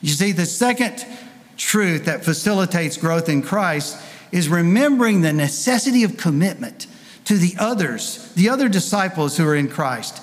You 0.00 0.10
see, 0.10 0.32
the 0.32 0.46
second 0.46 1.04
truth 1.56 2.04
that 2.06 2.24
facilitates 2.24 2.96
growth 2.96 3.28
in 3.28 3.42
Christ 3.42 3.98
is 4.32 4.48
remembering 4.48 5.20
the 5.20 5.32
necessity 5.32 6.04
of 6.04 6.16
commitment 6.16 6.86
to 7.26 7.36
the 7.36 7.54
others, 7.58 8.32
the 8.34 8.48
other 8.48 8.68
disciples 8.68 9.36
who 9.36 9.46
are 9.46 9.54
in 9.54 9.68
Christ. 9.68 10.22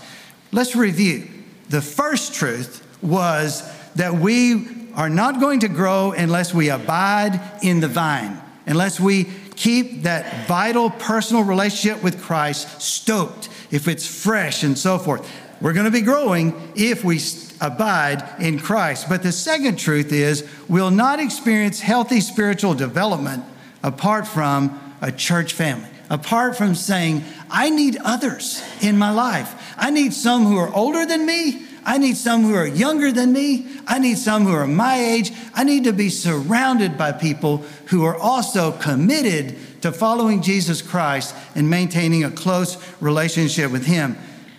Let's 0.52 0.76
review. 0.76 1.28
The 1.70 1.82
first 1.82 2.34
truth 2.34 2.86
was 3.02 3.64
that 3.96 4.16
we 4.16 4.68
are 4.96 5.10
not 5.10 5.40
going 5.40 5.62
to 5.62 5.68
grow 5.68 6.12
unless 6.12 6.54
we 6.54 6.70
abide 6.70 7.40
in 7.62 7.80
the 7.80 7.88
vine, 7.88 8.42
unless 8.66 9.00
we 9.00 9.26
keep 9.56 10.04
that 10.04 10.48
vital 10.48 10.90
personal 10.90 11.44
relationship 11.44 12.04
with 12.04 12.22
Christ 12.22 12.82
stoked, 12.82 13.50
if 13.72 13.88
it's 13.88 14.08
fresh 14.08 14.64
and 14.64 14.78
so 14.78 14.98
forth. 14.98 15.30
We're 15.62 15.74
going 15.74 15.86
to 15.86 15.92
be 15.92 16.02
growing 16.02 16.72
if 16.76 17.04
we 17.04 17.20
abide 17.60 18.24
in 18.40 18.60
Christ. 18.60 19.10
But 19.10 19.24
the 19.24 19.32
second 19.32 19.78
truth 19.78 20.14
is 20.14 20.48
we'll 20.68 20.92
not 20.92 21.20
experience 21.20 21.82
healthy 21.82 22.22
spiritual 22.22 22.74
development 22.74 23.44
apart 23.84 24.28
from 24.28 24.80
a 25.02 25.12
church 25.12 25.54
family 25.54 25.90
apart 26.10 26.58
from 26.58 26.76
saying, 26.76 27.24
I 27.50 27.70
need 27.70 27.98
others 28.04 28.64
in 28.82 28.98
my 28.98 29.12
life. 29.12 29.76
I 29.78 29.92
need 29.92 30.14
some 30.14 30.46
who 30.46 30.58
are 30.58 30.74
older 30.74 31.06
than 31.06 31.26
me. 31.26 31.66
I 31.86 31.98
need 31.98 32.18
some 32.18 32.44
who 32.44 32.56
are 32.56 32.68
younger 32.68 33.12
than 33.12 33.32
me. 33.32 33.68
I 33.88 34.00
need 34.00 34.18
some 34.18 34.46
who 34.46 34.54
are 34.54 34.68
my 34.68 35.00
age. 35.00 35.32
I 35.54 35.64
need 35.64 35.86
to 35.86 35.94
be 35.94 36.10
surrounded 36.10 36.98
by 36.98 37.12
people 37.14 37.64
who 37.86 38.04
are 38.06 38.16
also 38.16 38.72
committed 38.74 39.56
to 39.82 39.92
following 39.92 40.42
Jesus 40.42 40.82
Christ 40.82 41.36
and 41.56 41.70
maintaining 41.70 42.24
a 42.24 42.32
close 42.32 42.78
relationship 43.02 43.72
with 43.72 43.86
Him. 43.86 44.18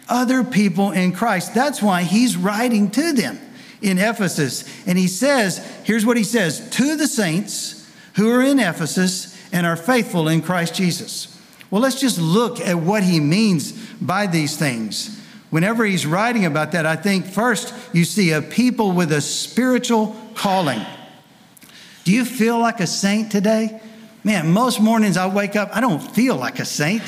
Other 0.09 0.43
people 0.43 0.91
in 0.91 1.13
Christ. 1.13 1.55
That's 1.55 1.83
why 1.83 2.03
He's 2.03 2.37
writing 2.37 2.91
to 2.93 3.13
them 3.13 3.39
in 3.81 3.99
Ephesus. 3.99 4.65
And 4.87 4.99
He 4.99 5.09
says, 5.09 5.59
here's 5.85 6.07
what 6.07 6.17
He 6.17 6.25
says 6.25 6.69
to 6.71 6.97
the 6.97 7.07
saints 7.07 7.91
who 8.15 8.31
are 8.31 8.43
in 8.43 8.59
Ephesus 8.59 9.37
and 9.53 9.67
are 9.67 9.77
faithful 9.77 10.29
in 10.29 10.43
Christ 10.43 10.75
Jesus. 10.75 11.39
Well, 11.71 11.83
let's 11.83 12.01
just 12.01 12.19
look 12.19 12.61
at 12.61 12.79
what 12.79 13.03
he 13.03 13.21
means 13.21 13.73
by 14.01 14.27
these 14.27 14.57
things. 14.57 15.19
Whenever 15.51 15.85
he's 15.85 16.07
writing 16.07 16.45
about 16.45 16.73
that, 16.73 16.87
I 16.87 16.97
think 16.97 17.27
first 17.27 17.75
you 17.93 18.05
see 18.05 18.33
a 18.33 18.43
people 18.43 18.93
with 18.93 19.13
a 19.13 19.21
spiritual 19.21 20.17
calling. 20.35 20.85
Do 22.05 22.13
you 22.13 22.25
feel 22.25 22.59
like 22.59 22.81
a 22.81 22.87
saint 22.87 23.31
today? 23.31 23.81
Man, 24.23 24.53
most 24.53 24.81
mornings 24.81 25.17
I 25.17 25.27
wake 25.29 25.57
up, 25.57 25.71
I 25.75 25.81
don't 25.81 26.01
feel 26.01 26.37
like 26.37 26.59
a 26.59 26.65
saint. 26.65 27.03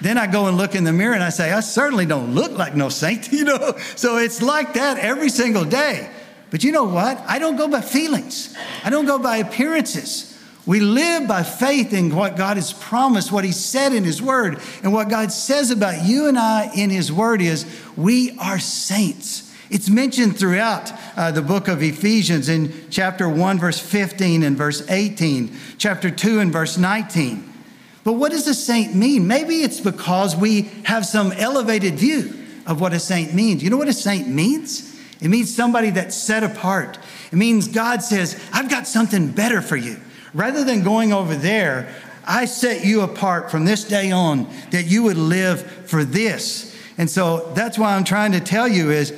Then 0.00 0.18
I 0.18 0.26
go 0.26 0.46
and 0.46 0.56
look 0.56 0.74
in 0.74 0.84
the 0.84 0.92
mirror 0.92 1.14
and 1.14 1.22
I 1.22 1.30
say, 1.30 1.52
I 1.52 1.60
certainly 1.60 2.06
don't 2.06 2.34
look 2.34 2.52
like 2.52 2.74
no 2.74 2.88
saint, 2.88 3.32
you 3.32 3.44
know? 3.44 3.76
So 3.96 4.18
it's 4.18 4.42
like 4.42 4.74
that 4.74 4.98
every 4.98 5.28
single 5.28 5.64
day. 5.64 6.10
But 6.50 6.62
you 6.62 6.72
know 6.72 6.84
what? 6.84 7.18
I 7.26 7.38
don't 7.38 7.56
go 7.56 7.68
by 7.68 7.80
feelings, 7.80 8.56
I 8.84 8.90
don't 8.90 9.06
go 9.06 9.18
by 9.18 9.38
appearances. 9.38 10.30
We 10.66 10.80
live 10.80 11.28
by 11.28 11.42
faith 11.42 11.92
in 11.92 12.14
what 12.14 12.38
God 12.38 12.56
has 12.56 12.72
promised, 12.72 13.30
what 13.30 13.44
He 13.44 13.52
said 13.52 13.92
in 13.92 14.02
His 14.02 14.22
Word. 14.22 14.60
And 14.82 14.94
what 14.94 15.10
God 15.10 15.30
says 15.30 15.70
about 15.70 16.06
you 16.06 16.26
and 16.26 16.38
I 16.38 16.70
in 16.74 16.88
His 16.88 17.12
Word 17.12 17.42
is 17.42 17.66
we 17.98 18.38
are 18.38 18.58
saints. 18.58 19.53
It's 19.70 19.88
mentioned 19.88 20.38
throughout 20.38 20.92
uh, 21.16 21.30
the 21.30 21.42
book 21.42 21.68
of 21.68 21.82
Ephesians 21.82 22.48
in 22.48 22.72
chapter 22.90 23.28
1, 23.28 23.58
verse 23.58 23.78
15 23.78 24.42
and 24.42 24.56
verse 24.56 24.88
18, 24.88 25.56
chapter 25.78 26.10
2 26.10 26.40
and 26.40 26.52
verse 26.52 26.76
19. 26.76 27.52
But 28.04 28.14
what 28.14 28.32
does 28.32 28.46
a 28.46 28.54
saint 28.54 28.94
mean? 28.94 29.26
Maybe 29.26 29.62
it's 29.62 29.80
because 29.80 30.36
we 30.36 30.62
have 30.84 31.06
some 31.06 31.32
elevated 31.32 31.94
view 31.94 32.34
of 32.66 32.80
what 32.80 32.92
a 32.92 33.00
saint 33.00 33.34
means. 33.34 33.62
You 33.62 33.70
know 33.70 33.78
what 33.78 33.88
a 33.88 33.94
saint 33.94 34.28
means? 34.28 34.94
It 35.20 35.28
means 35.28 35.54
somebody 35.54 35.90
that's 35.90 36.14
set 36.14 36.44
apart. 36.44 36.98
It 37.32 37.36
means 37.36 37.68
God 37.68 38.02
says, 38.02 38.38
I've 38.52 38.68
got 38.68 38.86
something 38.86 39.30
better 39.30 39.62
for 39.62 39.76
you 39.76 39.98
rather 40.34 40.64
than 40.64 40.82
going 40.82 41.12
over 41.12 41.34
there, 41.34 41.88
I 42.26 42.44
set 42.44 42.84
you 42.84 43.02
apart 43.02 43.50
from 43.50 43.64
this 43.64 43.84
day 43.84 44.10
on 44.10 44.48
that 44.70 44.86
you 44.86 45.04
would 45.04 45.16
live 45.16 45.62
for 45.86 46.04
this. 46.04 46.74
And 46.98 47.08
so 47.08 47.52
that's 47.54 47.78
why 47.78 47.94
I'm 47.94 48.04
trying 48.04 48.32
to 48.32 48.40
tell 48.40 48.68
you 48.68 48.90
is 48.90 49.12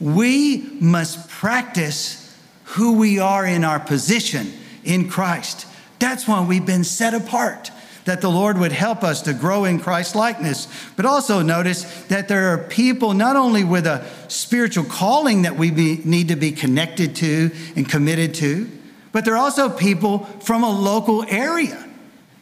we 0.00 0.68
must 0.80 1.28
practice 1.28 2.20
who 2.64 2.98
we 2.98 3.18
are 3.18 3.46
in 3.46 3.64
our 3.64 3.80
position 3.80 4.52
in 4.84 5.08
Christ. 5.08 5.66
That's 5.98 6.26
why 6.26 6.44
we've 6.44 6.66
been 6.66 6.84
set 6.84 7.14
apart 7.14 7.70
that 8.04 8.20
the 8.20 8.30
Lord 8.30 8.58
would 8.58 8.72
help 8.72 9.02
us 9.02 9.22
to 9.22 9.32
grow 9.32 9.64
in 9.64 9.80
Christ 9.80 10.14
likeness. 10.14 10.68
But 10.96 11.06
also 11.06 11.40
notice 11.40 11.82
that 12.04 12.28
there 12.28 12.52
are 12.52 12.58
people 12.58 13.14
not 13.14 13.36
only 13.36 13.64
with 13.64 13.86
a 13.86 14.04
spiritual 14.28 14.84
calling 14.84 15.42
that 15.42 15.56
we 15.56 15.70
be, 15.70 16.00
need 16.04 16.28
to 16.28 16.36
be 16.36 16.52
connected 16.52 17.16
to 17.16 17.50
and 17.76 17.88
committed 17.88 18.34
to, 18.34 18.70
but 19.12 19.24
there 19.24 19.34
are 19.34 19.38
also 19.38 19.70
people 19.70 20.20
from 20.40 20.64
a 20.64 20.70
local 20.70 21.24
area 21.28 21.82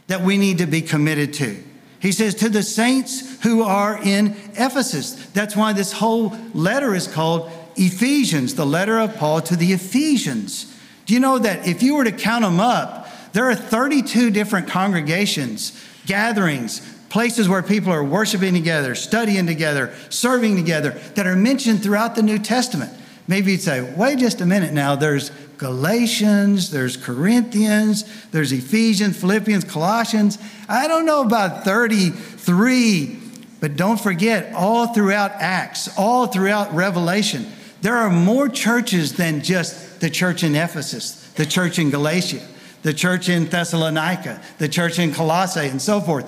that 0.08 0.22
we 0.22 0.36
need 0.36 0.58
to 0.58 0.66
be 0.66 0.82
committed 0.82 1.32
to. 1.34 1.62
He 2.02 2.10
says, 2.10 2.34
to 2.36 2.48
the 2.48 2.64
saints 2.64 3.40
who 3.44 3.62
are 3.62 3.96
in 4.02 4.34
Ephesus. 4.54 5.14
That's 5.26 5.54
why 5.54 5.72
this 5.72 5.92
whole 5.92 6.36
letter 6.52 6.96
is 6.96 7.06
called 7.06 7.48
Ephesians, 7.76 8.56
the 8.56 8.66
letter 8.66 8.98
of 8.98 9.16
Paul 9.16 9.40
to 9.42 9.54
the 9.54 9.72
Ephesians. 9.72 10.76
Do 11.06 11.14
you 11.14 11.20
know 11.20 11.38
that 11.38 11.66
if 11.66 11.80
you 11.80 11.94
were 11.94 12.02
to 12.02 12.10
count 12.10 12.42
them 12.42 12.58
up, 12.58 13.08
there 13.32 13.48
are 13.48 13.54
32 13.54 14.32
different 14.32 14.66
congregations, 14.66 15.80
gatherings, 16.04 16.80
places 17.08 17.48
where 17.48 17.62
people 17.62 17.92
are 17.92 18.02
worshiping 18.02 18.54
together, 18.54 18.96
studying 18.96 19.46
together, 19.46 19.94
serving 20.08 20.56
together 20.56 20.90
that 21.14 21.28
are 21.28 21.36
mentioned 21.36 21.84
throughout 21.84 22.16
the 22.16 22.22
New 22.22 22.38
Testament. 22.38 22.92
Maybe 23.28 23.52
you'd 23.52 23.60
say, 23.60 23.94
wait 23.94 24.18
just 24.18 24.40
a 24.40 24.46
minute 24.46 24.72
now, 24.72 24.96
there's 24.96 25.30
Galatians, 25.62 26.72
there's 26.72 26.96
Corinthians, 26.96 28.05
there's 28.33 28.51
Ephesians, 28.51 29.16
Philippians, 29.16 29.62
Colossians. 29.62 30.37
I 30.68 30.88
don't 30.88 31.07
know 31.07 31.22
about 31.22 31.62
33, 31.62 33.16
but 33.61 33.77
don't 33.77 34.01
forget, 34.01 34.53
all 34.55 34.88
throughout 34.88 35.31
Acts, 35.31 35.88
all 35.96 36.27
throughout 36.27 36.75
Revelation, 36.75 37.46
there 37.81 37.96
are 37.96 38.11
more 38.11 38.48
churches 38.48 39.12
than 39.12 39.40
just 39.40 40.01
the 40.01 40.11
church 40.11 40.42
in 40.42 40.57
Ephesus, 40.57 41.31
the 41.35 41.46
church 41.46 41.79
in 41.79 41.90
Galatia, 41.90 42.44
the 42.83 42.92
church 42.92 43.29
in 43.29 43.44
Thessalonica, 43.44 44.42
the 44.59 44.68
church 44.68 44.98
in 44.98 45.14
Colossae, 45.14 45.68
and 45.68 45.81
so 45.81 46.01
forth. 46.01 46.27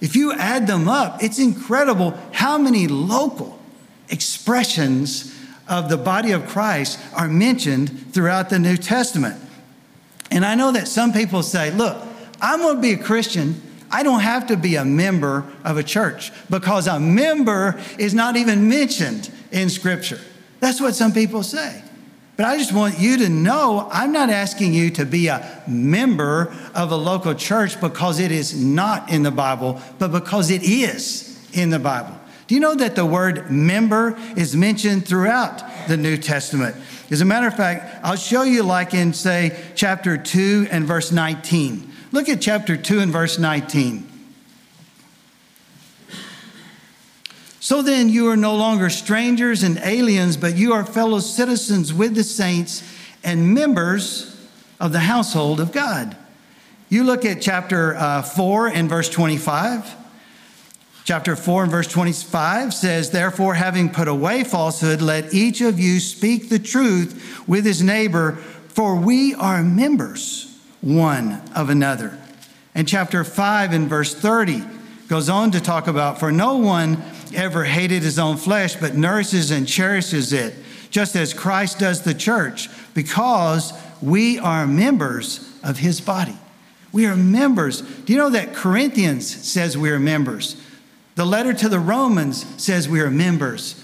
If 0.00 0.16
you 0.16 0.32
add 0.32 0.66
them 0.66 0.88
up, 0.88 1.22
it's 1.22 1.38
incredible 1.38 2.18
how 2.32 2.58
many 2.58 2.88
local 2.88 3.56
expressions 4.08 5.32
of 5.68 5.88
the 5.88 5.96
body 5.96 6.32
of 6.32 6.46
Christ 6.46 6.98
are 7.14 7.28
mentioned 7.28 8.12
throughout 8.12 8.50
the 8.50 8.58
New 8.58 8.76
Testament. 8.76 9.40
And 10.30 10.44
I 10.44 10.54
know 10.54 10.72
that 10.72 10.88
some 10.88 11.12
people 11.12 11.42
say, 11.42 11.70
look, 11.70 11.96
I'm 12.40 12.60
going 12.60 12.76
to 12.76 12.82
be 12.82 12.92
a 12.92 12.98
Christian. 12.98 13.60
I 13.90 14.02
don't 14.02 14.20
have 14.20 14.48
to 14.48 14.56
be 14.56 14.76
a 14.76 14.84
member 14.84 15.44
of 15.64 15.76
a 15.76 15.82
church 15.82 16.32
because 16.50 16.86
a 16.86 16.98
member 16.98 17.80
is 17.98 18.14
not 18.14 18.36
even 18.36 18.68
mentioned 18.68 19.30
in 19.52 19.70
Scripture. 19.70 20.20
That's 20.60 20.80
what 20.80 20.94
some 20.94 21.12
people 21.12 21.42
say. 21.42 21.82
But 22.36 22.46
I 22.46 22.58
just 22.58 22.72
want 22.72 22.98
you 22.98 23.18
to 23.18 23.28
know 23.28 23.88
I'm 23.92 24.10
not 24.10 24.28
asking 24.28 24.74
you 24.74 24.90
to 24.90 25.06
be 25.06 25.28
a 25.28 25.62
member 25.68 26.52
of 26.74 26.90
a 26.90 26.96
local 26.96 27.34
church 27.34 27.80
because 27.80 28.18
it 28.18 28.32
is 28.32 28.60
not 28.60 29.10
in 29.10 29.22
the 29.22 29.30
Bible, 29.30 29.80
but 30.00 30.08
because 30.08 30.50
it 30.50 30.64
is 30.64 31.38
in 31.52 31.70
the 31.70 31.78
Bible. 31.78 32.18
Do 32.46 32.54
you 32.54 32.60
know 32.60 32.74
that 32.74 32.94
the 32.94 33.06
word 33.06 33.50
member 33.50 34.18
is 34.36 34.54
mentioned 34.54 35.06
throughout 35.06 35.62
the 35.88 35.96
New 35.96 36.16
Testament? 36.16 36.76
As 37.10 37.20
a 37.20 37.24
matter 37.24 37.46
of 37.46 37.56
fact, 37.56 38.04
I'll 38.04 38.16
show 38.16 38.42
you, 38.42 38.62
like 38.62 38.92
in, 38.92 39.14
say, 39.14 39.58
chapter 39.74 40.18
2 40.18 40.68
and 40.70 40.84
verse 40.84 41.10
19. 41.10 41.90
Look 42.12 42.28
at 42.28 42.40
chapter 42.40 42.76
2 42.76 43.00
and 43.00 43.12
verse 43.12 43.38
19. 43.38 44.10
So 47.60 47.80
then, 47.80 48.10
you 48.10 48.28
are 48.28 48.36
no 48.36 48.54
longer 48.54 48.90
strangers 48.90 49.62
and 49.62 49.78
aliens, 49.78 50.36
but 50.36 50.54
you 50.54 50.74
are 50.74 50.84
fellow 50.84 51.20
citizens 51.20 51.94
with 51.94 52.14
the 52.14 52.24
saints 52.24 52.82
and 53.22 53.54
members 53.54 54.36
of 54.78 54.92
the 54.92 55.00
household 55.00 55.60
of 55.60 55.72
God. 55.72 56.14
You 56.90 57.04
look 57.04 57.24
at 57.24 57.40
chapter 57.40 57.96
uh, 57.96 58.20
4 58.20 58.68
and 58.68 58.88
verse 58.88 59.08
25. 59.08 60.03
Chapter 61.04 61.36
4 61.36 61.64
and 61.64 61.70
verse 61.70 61.86
25 61.88 62.72
says, 62.72 63.10
Therefore, 63.10 63.52
having 63.52 63.90
put 63.90 64.08
away 64.08 64.42
falsehood, 64.42 65.02
let 65.02 65.34
each 65.34 65.60
of 65.60 65.78
you 65.78 66.00
speak 66.00 66.48
the 66.48 66.58
truth 66.58 67.44
with 67.46 67.66
his 67.66 67.82
neighbor, 67.82 68.32
for 68.68 68.96
we 68.96 69.34
are 69.34 69.62
members 69.62 70.58
one 70.80 71.42
of 71.54 71.68
another. 71.68 72.18
And 72.74 72.88
chapter 72.88 73.22
5 73.22 73.74
and 73.74 73.86
verse 73.86 74.14
30 74.14 74.62
goes 75.06 75.28
on 75.28 75.50
to 75.50 75.60
talk 75.60 75.88
about, 75.88 76.18
For 76.18 76.32
no 76.32 76.56
one 76.56 77.02
ever 77.34 77.64
hated 77.64 78.02
his 78.02 78.18
own 78.18 78.38
flesh, 78.38 78.74
but 78.74 78.94
nourishes 78.94 79.50
and 79.50 79.68
cherishes 79.68 80.32
it, 80.32 80.54
just 80.88 81.16
as 81.16 81.34
Christ 81.34 81.80
does 81.80 82.00
the 82.00 82.14
church, 82.14 82.70
because 82.94 83.74
we 84.00 84.38
are 84.38 84.66
members 84.66 85.52
of 85.62 85.76
his 85.76 86.00
body. 86.00 86.38
We 86.92 87.04
are 87.04 87.16
members. 87.16 87.82
Do 87.82 88.12
you 88.14 88.18
know 88.18 88.30
that 88.30 88.54
Corinthians 88.54 89.26
says 89.28 89.76
we 89.76 89.90
are 89.90 89.98
members? 89.98 90.63
The 91.14 91.24
letter 91.24 91.52
to 91.52 91.68
the 91.68 91.78
Romans 91.78 92.44
says 92.62 92.88
we 92.88 93.00
are 93.00 93.10
members. 93.10 93.80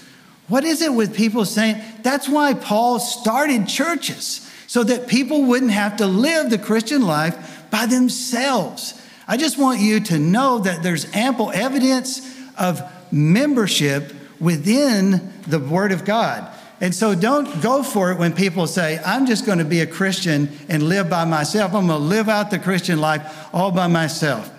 What 0.47 0.63
is 0.65 0.81
it 0.81 0.93
with 0.93 1.15
people 1.15 1.45
saying? 1.45 1.81
That's 2.03 2.27
why 2.27 2.53
Paul 2.53 2.99
started 2.99 3.67
churches, 3.67 4.51
so 4.67 4.83
that 4.83 5.07
people 5.07 5.43
wouldn't 5.43 5.71
have 5.71 5.97
to 5.97 6.07
live 6.07 6.49
the 6.49 6.57
Christian 6.57 7.03
life 7.03 7.69
by 7.71 7.85
themselves. 7.85 9.01
I 9.27 9.37
just 9.37 9.57
want 9.57 9.79
you 9.79 10.01
to 10.01 10.19
know 10.19 10.59
that 10.59 10.83
there's 10.83 11.13
ample 11.13 11.51
evidence 11.51 12.21
of 12.57 12.81
membership 13.11 14.13
within 14.39 15.31
the 15.47 15.59
Word 15.59 15.93
of 15.93 16.03
God. 16.03 16.53
And 16.81 16.95
so 16.95 17.13
don't 17.13 17.61
go 17.61 17.83
for 17.83 18.11
it 18.11 18.17
when 18.17 18.33
people 18.33 18.65
say, 18.65 18.99
I'm 19.05 19.27
just 19.27 19.45
going 19.45 19.59
to 19.59 19.65
be 19.65 19.81
a 19.81 19.87
Christian 19.87 20.49
and 20.67 20.83
live 20.83 21.09
by 21.09 21.25
myself. 21.25 21.73
I'm 21.73 21.87
going 21.87 21.99
to 21.99 22.05
live 22.05 22.27
out 22.27 22.49
the 22.49 22.59
Christian 22.59 22.99
life 22.99 23.47
all 23.53 23.71
by 23.71 23.87
myself. 23.87 24.51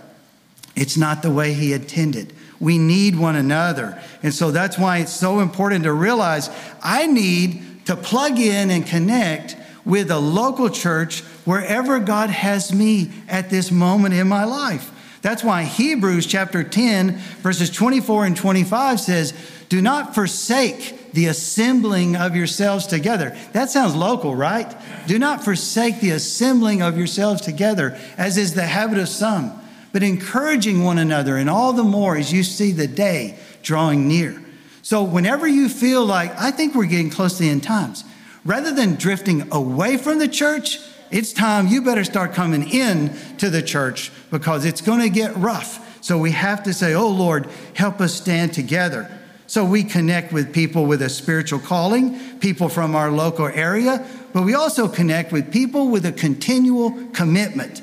It's 0.76 0.96
not 0.96 1.22
the 1.22 1.32
way 1.32 1.52
he 1.52 1.72
intended. 1.72 2.32
We 2.62 2.79
need 2.79 3.18
one 3.18 3.35
another. 3.35 4.01
And 4.22 4.33
so 4.33 4.53
that's 4.53 4.79
why 4.79 4.98
it's 4.98 5.12
so 5.12 5.40
important 5.40 5.83
to 5.83 5.92
realize 5.92 6.48
I 6.81 7.09
need 7.09 7.87
to 7.87 7.96
plug 7.96 8.38
in 8.38 8.70
and 8.70 8.87
connect 8.87 9.57
with 9.85 10.12
a 10.12 10.18
local 10.20 10.70
church 10.70 11.22
wherever 11.44 11.98
God 11.98 12.31
has 12.31 12.72
me 12.72 13.11
at 13.29 13.51
this 13.51 13.72
moment 13.72 14.14
in 14.14 14.29
my 14.29 14.44
life. 14.44 14.92
That's 15.22 15.42
why 15.42 15.64
Hebrews 15.64 16.25
chapter 16.25 16.62
10, 16.62 17.16
verses 17.42 17.68
24 17.68 18.27
and 18.27 18.37
25 18.37 19.01
says, 19.01 19.35
Do 19.68 19.83
not 19.83 20.14
forsake 20.14 21.11
the 21.11 21.27
assembling 21.27 22.14
of 22.14 22.37
yourselves 22.37 22.87
together. 22.87 23.37
That 23.55 23.70
sounds 23.70 23.96
local, 23.96 24.37
right? 24.37 24.72
Do 25.09 25.18
not 25.18 25.42
forsake 25.42 26.01
the 26.01 26.11
assembling 26.11 26.81
of 26.81 26.96
yourselves 26.96 27.42
together, 27.42 27.98
as 28.16 28.38
is 28.38 28.55
the 28.55 28.66
habit 28.66 28.98
of 28.98 29.09
some 29.09 29.62
but 29.92 30.02
encouraging 30.02 30.83
one 30.83 30.98
another, 30.98 31.37
and 31.37 31.48
all 31.48 31.72
the 31.72 31.85
more 31.85 32.16
as 32.16 32.33
you 32.33 32.42
see 32.42 32.72
the 32.72 32.88
day 32.88 33.38
drawing 33.62 34.09
near. 34.09 34.42
So, 34.83 35.05
whenever 35.05 35.46
you 35.46 35.68
feel 35.68 36.05
like, 36.05 36.37
I 36.40 36.50
think 36.50 36.74
we're 36.74 36.87
getting 36.87 37.11
close 37.11 37.37
to 37.37 37.44
the 37.44 37.50
end 37.50 37.62
times, 37.62 38.05
rather 38.44 38.74
than 38.74 38.96
drifting 38.96 39.52
away 39.52 39.96
from 39.96 40.18
the 40.18 40.26
church, 40.26 40.81
it's 41.11 41.33
time 41.33 41.68
you 41.68 41.83
better 41.83 42.05
start 42.05 42.33
coming 42.33 42.68
in 42.68 43.14
to 43.37 43.50
the 43.50 43.62
church 43.62 44.11
because 44.31 44.64
it's 44.64 44.81
going 44.81 45.00
to 45.00 45.11
get 45.11 45.37
rough. 45.37 46.02
So, 46.02 46.18
we 46.18 46.33
have 46.33 46.64
to 46.64 46.74
say, 46.74 46.94
Oh 46.94 47.11
Lord, 47.11 47.48
help 47.74 48.00
us 48.00 48.14
stand 48.14 48.55
together. 48.55 49.09
So, 49.46 49.64
we 49.64 49.85
connect 49.85 50.33
with 50.33 50.52
people 50.52 50.87
with 50.87 51.02
a 51.02 51.11
spiritual 51.11 51.61
calling, 51.61 52.38
people 52.40 52.68
from 52.68 52.96
our 52.96 53.12
local 53.12 53.46
area, 53.46 54.05
but 54.33 54.42
we 54.42 54.55
also 54.55 54.88
connect 54.88 55.31
with 55.31 55.52
people 55.52 55.88
with 55.88 56.07
a 56.07 56.12
continual 56.12 57.07
commitment 57.12 57.83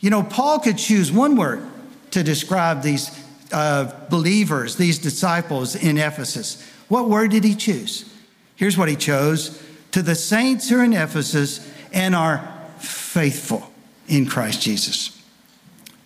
you 0.00 0.10
know, 0.10 0.22
Paul 0.22 0.60
could 0.60 0.78
choose 0.78 1.10
one 1.10 1.36
word 1.36 1.66
to 2.12 2.22
describe 2.22 2.82
these 2.82 3.10
uh, 3.52 3.92
believers, 4.08 4.76
these 4.76 4.98
disciples 4.98 5.74
in 5.74 5.98
Ephesus. 5.98 6.66
What 6.88 7.08
word 7.08 7.30
did 7.30 7.44
he 7.44 7.54
choose? 7.54 8.12
Here's 8.56 8.76
what 8.76 8.88
he 8.88 8.96
chose 8.96 9.62
to 9.92 10.02
the 10.02 10.14
saints 10.14 10.68
who 10.68 10.78
are 10.78 10.84
in 10.84 10.92
Ephesus 10.92 11.66
and 11.92 12.14
are 12.14 12.66
faithful 12.78 13.70
in 14.06 14.26
Christ 14.26 14.62
Jesus. 14.62 15.20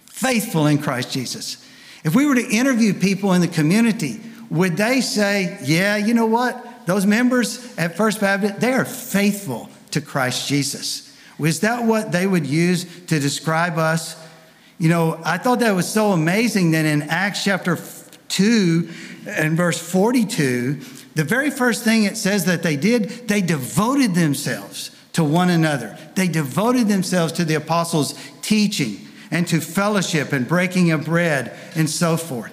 Faithful 0.07 0.67
in 0.67 0.79
Christ 0.79 1.13
Jesus. 1.13 1.69
If 2.05 2.15
we 2.15 2.27
were 2.27 2.35
to 2.35 2.49
interview 2.49 2.95
people 2.95 3.33
in 3.33 3.41
the 3.41 3.49
community, 3.49 4.21
would 4.51 4.77
they 4.77 5.01
say, 5.01 5.59
yeah, 5.63 5.97
you 5.97 6.15
know 6.15 6.27
what? 6.27 6.87
Those 6.87 7.07
members 7.07 7.77
at 7.79 7.97
First 7.97 8.21
Baptist, 8.21 8.61
they 8.61 8.73
are 8.73 8.85
faithful 8.85 9.69
to 9.93 10.01
Christ 10.01 10.49
Jesus. 10.49 11.12
Was 11.39 11.61
that 11.61 11.85
what 11.85 12.13
they 12.13 12.27
would 12.27 12.47
use 12.47 12.85
to 13.07 13.19
describe 13.19 13.79
us? 13.79 14.17
You 14.79 14.89
know, 14.89 15.21
I 15.25 15.39
thought 15.39 15.61
that 15.61 15.75
was 15.75 15.89
so 15.89 16.13
amazing 16.13 16.73
that 16.73 16.85
in 16.85 17.03
Acts 17.03 17.45
chapter 17.45 17.79
2 18.29 18.89
and 19.27 19.57
verse 19.57 19.79
42, 19.79 20.81
the 21.15 21.25
very 21.25 21.51
first 21.51 21.85
thing 21.85 22.05
it 22.05 22.17
says 22.17 22.45
that 22.47 22.63
they 22.63 22.77
did, 22.77 23.29
they 23.29 23.41
devoted 23.41 24.15
themselves 24.15 24.91
to 25.13 25.23
one 25.23 25.51
another. 25.51 25.97
They 26.15 26.29
devoted 26.29 26.89
themselves 26.89 27.33
to 27.35 27.45
the 27.45 27.55
apostles' 27.55 28.15
teaching 28.41 29.07
and 29.31 29.47
to 29.49 29.61
fellowship 29.61 30.33
and 30.33 30.47
breaking 30.49 30.91
of 30.91 31.05
bread 31.05 31.57
and 31.75 31.89
so 31.89 32.17
forth. 32.17 32.53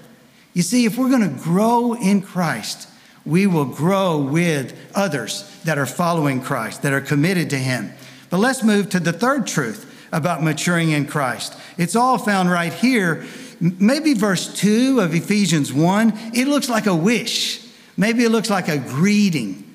You 0.53 0.61
see, 0.61 0.85
if 0.85 0.97
we're 0.97 1.09
going 1.09 1.35
to 1.35 1.43
grow 1.43 1.93
in 1.93 2.21
Christ, 2.21 2.89
we 3.25 3.47
will 3.47 3.65
grow 3.65 4.17
with 4.17 4.77
others 4.95 5.49
that 5.63 5.77
are 5.77 5.85
following 5.85 6.41
Christ, 6.41 6.81
that 6.81 6.93
are 6.93 7.01
committed 7.01 7.49
to 7.51 7.57
Him. 7.57 7.93
But 8.29 8.39
let's 8.39 8.63
move 8.63 8.89
to 8.89 8.99
the 8.99 9.13
third 9.13 9.47
truth 9.47 9.85
about 10.11 10.43
maturing 10.43 10.91
in 10.91 11.05
Christ. 11.05 11.55
It's 11.77 11.95
all 11.95 12.17
found 12.17 12.49
right 12.49 12.73
here. 12.73 13.25
Maybe 13.59 14.13
verse 14.13 14.53
2 14.53 15.01
of 15.01 15.13
Ephesians 15.13 15.73
1, 15.73 16.13
it 16.33 16.47
looks 16.47 16.69
like 16.69 16.85
a 16.85 16.95
wish. 16.95 17.65
Maybe 17.97 18.23
it 18.23 18.29
looks 18.29 18.49
like 18.49 18.69
a 18.69 18.77
greeting. 18.77 19.65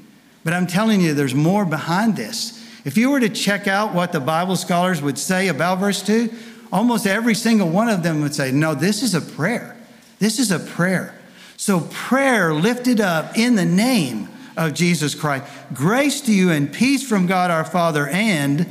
But 0.43 0.55
I'm 0.55 0.67
telling 0.67 1.01
you, 1.01 1.15
there's 1.15 1.35
more 1.35 1.65
behind 1.65 2.17
this. 2.17 2.63
If 2.85 2.97
you 2.97 3.11
were 3.11 3.21
to 3.21 3.29
check 3.29 3.67
out 3.67 3.95
what 3.95 4.13
the 4.13 4.21
Bible 4.21 4.57
scholars 4.57 5.01
would 5.01 5.19
say 5.19 5.49
about 5.49 5.79
verse 5.79 6.03
2, 6.03 6.33
almost 6.73 7.07
every 7.07 7.35
single 7.35 7.69
one 7.69 7.89
of 7.89 8.03
them 8.03 8.21
would 8.21 8.35
say, 8.35 8.51
No, 8.51 8.75
this 8.75 9.03
is 9.03 9.15
a 9.15 9.21
prayer. 9.21 9.77
This 10.19 10.39
is 10.39 10.51
a 10.51 10.59
prayer. 10.59 11.15
So, 11.57 11.81
prayer 11.91 12.53
lifted 12.53 13.01
up 13.01 13.39
in 13.39 13.55
the 13.55 13.65
name 13.65 14.29
of 14.57 14.75
Jesus 14.75 15.15
Christ. 15.15 15.45
Grace 15.73 16.21
to 16.23 16.33
you 16.33 16.51
and 16.51 16.73
peace 16.73 17.07
from 17.07 17.27
God 17.27 17.51
our 17.51 17.65
Father 17.65 18.07
and 18.09 18.67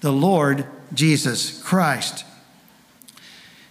the 0.00 0.12
Lord 0.12 0.66
Jesus 0.92 1.62
Christ. 1.62 2.24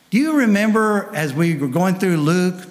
Do 0.10 0.18
you 0.18 0.38
remember 0.38 1.10
as 1.14 1.34
we 1.34 1.58
were 1.58 1.68
going 1.68 1.96
through 1.96 2.18
Luke, 2.18 2.68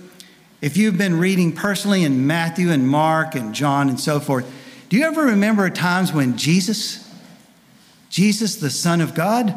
if 0.63 0.77
you've 0.77 0.97
been 0.97 1.19
reading 1.19 1.53
personally 1.53 2.03
in 2.03 2.27
Matthew 2.27 2.71
and 2.71 2.89
Mark 2.89 3.35
and 3.35 3.55
John 3.55 3.89
and 3.89 4.01
so 4.01 4.21
forth, 4.21 4.51
do 4.89 4.97
you 4.97 5.05
ever 5.05 5.25
remember 5.25 5.69
times 5.69 6.13
when 6.13 6.39
Jesus, 6.39 7.13
Jesus 8.09 8.57
the 8.57 8.71
Son 8.71 9.01
of 9.01 9.15
God, 9.15 9.57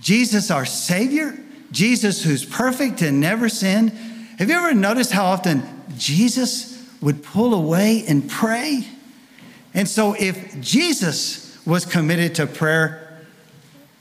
Jesus 0.00 0.50
our 0.50 0.66
Savior, 0.66 1.38
Jesus 1.70 2.24
who's 2.24 2.44
perfect 2.44 3.02
and 3.02 3.20
never 3.20 3.48
sinned, 3.48 3.90
have 4.38 4.48
you 4.48 4.56
ever 4.56 4.74
noticed 4.74 5.12
how 5.12 5.26
often 5.26 5.62
Jesus 5.96 6.69
would 7.00 7.22
pull 7.22 7.54
away 7.54 8.04
and 8.06 8.28
pray. 8.28 8.86
And 9.72 9.88
so, 9.88 10.14
if 10.18 10.60
Jesus 10.60 11.58
was 11.66 11.84
committed 11.84 12.34
to 12.36 12.46
prayer 12.46 13.18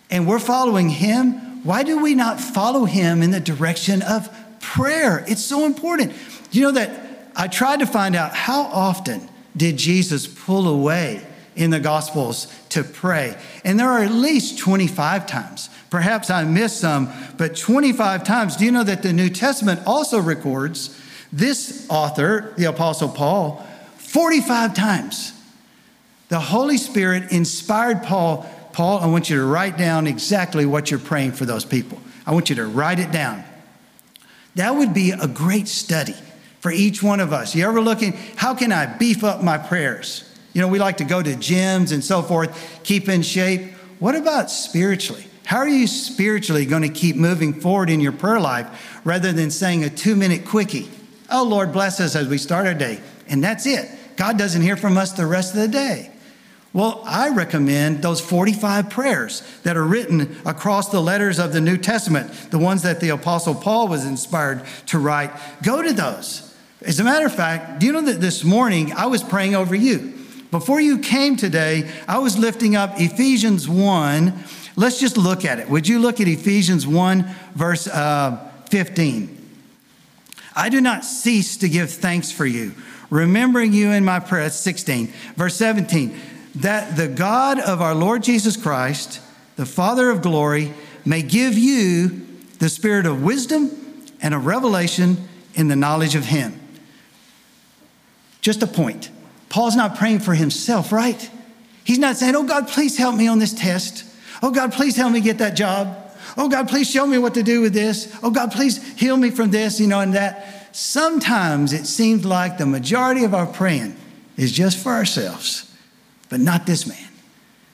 and 0.09 0.27
we're 0.27 0.39
following 0.39 0.89
him, 0.89 1.63
why 1.63 1.83
do 1.83 2.01
we 2.01 2.15
not 2.15 2.39
follow 2.39 2.85
him 2.85 3.21
in 3.21 3.31
the 3.31 3.39
direction 3.39 4.01
of 4.01 4.29
prayer? 4.59 5.23
It's 5.27 5.43
so 5.43 5.65
important. 5.65 6.13
You 6.51 6.63
know 6.63 6.71
that 6.71 7.31
I 7.35 7.47
tried 7.47 7.79
to 7.79 7.85
find 7.85 8.15
out 8.15 8.33
how 8.33 8.63
often 8.63 9.29
did 9.55 9.77
Jesus 9.77 10.27
pull 10.27 10.67
away 10.67 11.25
in 11.55 11.69
the 11.69 11.79
Gospels 11.79 12.47
to 12.69 12.83
pray? 12.83 13.37
And 13.63 13.79
there 13.79 13.89
are 13.89 14.03
at 14.03 14.11
least 14.11 14.57
25 14.59 15.27
times. 15.27 15.69
Perhaps 15.89 16.29
I 16.29 16.43
missed 16.43 16.79
some, 16.79 17.11
but 17.37 17.55
25 17.55 18.23
times. 18.23 18.55
Do 18.55 18.65
you 18.65 18.71
know 18.71 18.83
that 18.83 19.03
the 19.03 19.13
New 19.13 19.29
Testament 19.29 19.81
also 19.85 20.19
records 20.19 20.99
this 21.31 21.85
author, 21.89 22.53
the 22.57 22.65
Apostle 22.65 23.09
Paul, 23.09 23.65
45 23.97 24.73
times, 24.73 25.33
the 26.29 26.39
Holy 26.39 26.77
Spirit 26.77 27.31
inspired 27.31 28.03
Paul. 28.03 28.49
Paul, 28.73 28.99
I 28.99 29.07
want 29.07 29.29
you 29.29 29.37
to 29.37 29.45
write 29.45 29.77
down 29.77 30.07
exactly 30.07 30.65
what 30.65 30.89
you're 30.89 30.99
praying 30.99 31.33
for 31.33 31.45
those 31.45 31.65
people. 31.65 31.99
I 32.25 32.33
want 32.33 32.49
you 32.49 32.55
to 32.57 32.65
write 32.65 32.99
it 32.99 33.11
down. 33.11 33.43
That 34.55 34.75
would 34.75 34.93
be 34.93 35.11
a 35.11 35.27
great 35.27 35.67
study 35.67 36.15
for 36.59 36.71
each 36.71 37.01
one 37.01 37.19
of 37.19 37.33
us. 37.33 37.55
You 37.55 37.67
ever 37.67 37.81
looking, 37.81 38.13
how 38.35 38.53
can 38.53 38.71
I 38.71 38.85
beef 38.85 39.23
up 39.23 39.43
my 39.43 39.57
prayers? 39.57 40.23
You 40.53 40.61
know, 40.61 40.67
we 40.67 40.79
like 40.79 40.97
to 40.97 41.03
go 41.03 41.21
to 41.21 41.33
gyms 41.35 41.91
and 41.91 42.03
so 42.03 42.21
forth, 42.21 42.81
keep 42.83 43.07
in 43.07 43.21
shape. 43.21 43.71
What 43.99 44.15
about 44.15 44.51
spiritually? 44.51 45.25
How 45.45 45.57
are 45.57 45.67
you 45.67 45.87
spiritually 45.87 46.65
going 46.65 46.83
to 46.83 46.89
keep 46.89 47.15
moving 47.15 47.53
forward 47.53 47.89
in 47.89 47.99
your 47.99 48.11
prayer 48.11 48.39
life 48.39 49.01
rather 49.03 49.31
than 49.31 49.49
saying 49.51 49.83
a 49.83 49.89
two 49.89 50.15
minute 50.15 50.45
quickie? 50.45 50.89
Oh, 51.31 51.43
Lord, 51.43 51.71
bless 51.71 51.99
us 51.99 52.15
as 52.15 52.27
we 52.27 52.37
start 52.37 52.67
our 52.67 52.73
day. 52.73 52.99
And 53.27 53.43
that's 53.43 53.65
it. 53.65 53.89
God 54.15 54.37
doesn't 54.37 54.61
hear 54.61 54.75
from 54.75 54.97
us 54.97 55.13
the 55.13 55.25
rest 55.25 55.53
of 55.53 55.61
the 55.61 55.67
day. 55.67 56.11
Well, 56.71 57.01
I 57.05 57.29
recommend 57.29 58.03
those 58.03 58.21
45 58.21 58.89
prayers 58.89 59.41
that 59.63 59.75
are 59.75 59.83
written 59.83 60.37
across 60.45 60.89
the 60.89 61.01
letters 61.01 61.39
of 61.39 61.51
the 61.51 61.61
New 61.61 61.77
Testament, 61.77 62.31
the 62.51 62.59
ones 62.59 62.83
that 62.83 62.99
the 62.99 63.09
Apostle 63.09 63.55
Paul 63.55 63.87
was 63.87 64.05
inspired 64.05 64.63
to 64.87 64.99
write. 64.99 65.31
Go 65.63 65.81
to 65.81 65.93
those. 65.93 66.55
As 66.81 66.99
a 66.99 67.03
matter 67.03 67.25
of 67.25 67.33
fact, 67.33 67.79
do 67.79 67.87
you 67.87 67.91
know 67.91 68.01
that 68.01 68.21
this 68.21 68.43
morning 68.43 68.93
I 68.93 69.07
was 69.07 69.23
praying 69.23 69.55
over 69.55 69.73
you? 69.73 70.13
Before 70.51 70.79
you 70.79 70.99
came 70.99 71.35
today, 71.35 71.89
I 72.07 72.19
was 72.19 72.37
lifting 72.37 72.75
up 72.75 72.93
Ephesians 72.99 73.67
1. 73.67 74.33
Let's 74.75 74.99
just 74.99 75.17
look 75.17 75.45
at 75.45 75.59
it. 75.59 75.69
Would 75.69 75.87
you 75.87 75.99
look 75.99 76.21
at 76.21 76.27
Ephesians 76.27 76.85
1, 76.85 77.27
verse 77.55 77.87
uh, 77.87 78.51
15? 78.69 79.38
I 80.59 80.67
do 80.67 80.81
not 80.81 81.05
cease 81.05 81.55
to 81.57 81.69
give 81.69 81.89
thanks 81.89 82.33
for 82.33 82.45
you, 82.45 82.75
remembering 83.09 83.71
you 83.71 83.91
in 83.91 84.03
my 84.03 84.19
prayer. 84.19 84.49
16. 84.49 85.07
Verse 85.35 85.55
17 85.55 86.19
that 86.55 86.97
the 86.97 87.07
God 87.07 87.59
of 87.59 87.81
our 87.81 87.95
Lord 87.95 88.23
Jesus 88.23 88.57
Christ, 88.57 89.21
the 89.55 89.65
Father 89.65 90.09
of 90.09 90.21
glory, 90.21 90.73
may 91.05 91.21
give 91.21 91.57
you 91.57 92.27
the 92.57 92.67
spirit 92.67 93.05
of 93.05 93.23
wisdom 93.23 93.71
and 94.21 94.33
of 94.33 94.45
revelation 94.45 95.29
in 95.53 95.69
the 95.69 95.75
knowledge 95.75 96.15
of 96.15 96.25
Him. 96.25 96.59
Just 98.41 98.63
a 98.63 98.67
point. 98.67 99.11
Paul's 99.47 99.75
not 99.75 99.95
praying 99.95 100.19
for 100.19 100.33
himself, 100.33 100.91
right? 100.91 101.29
He's 101.83 101.99
not 101.99 102.17
saying, 102.17 102.35
Oh 102.35 102.43
God, 102.43 102.67
please 102.67 102.97
help 102.97 103.15
me 103.15 103.27
on 103.27 103.39
this 103.39 103.53
test. 103.53 104.05
Oh 104.43 104.51
God, 104.51 104.73
please 104.73 104.95
help 104.95 105.13
me 105.13 105.21
get 105.21 105.37
that 105.37 105.55
job. 105.55 105.95
Oh 106.37 106.47
God, 106.47 106.69
please 106.69 106.89
show 106.89 107.05
me 107.05 107.17
what 107.17 107.33
to 107.33 107.43
do 107.43 107.61
with 107.61 107.73
this. 107.73 108.15
Oh 108.21 108.31
God, 108.31 108.51
please 108.51 108.81
heal 108.93 109.17
me 109.17 109.29
from 109.29 109.51
this, 109.51 109.79
you 109.79 109.87
know, 109.87 109.99
and 109.99 110.13
that. 110.13 110.48
Sometimes 110.71 111.73
it 111.73 111.85
seems 111.85 112.25
like 112.25 112.57
the 112.57 112.65
majority 112.65 113.23
of 113.23 113.33
our 113.33 113.47
praying 113.47 113.95
is 114.37 114.51
just 114.51 114.77
for 114.77 114.93
ourselves 114.93 115.69
but 116.29 116.39
not 116.39 116.65
this 116.65 116.87
man. 116.87 117.07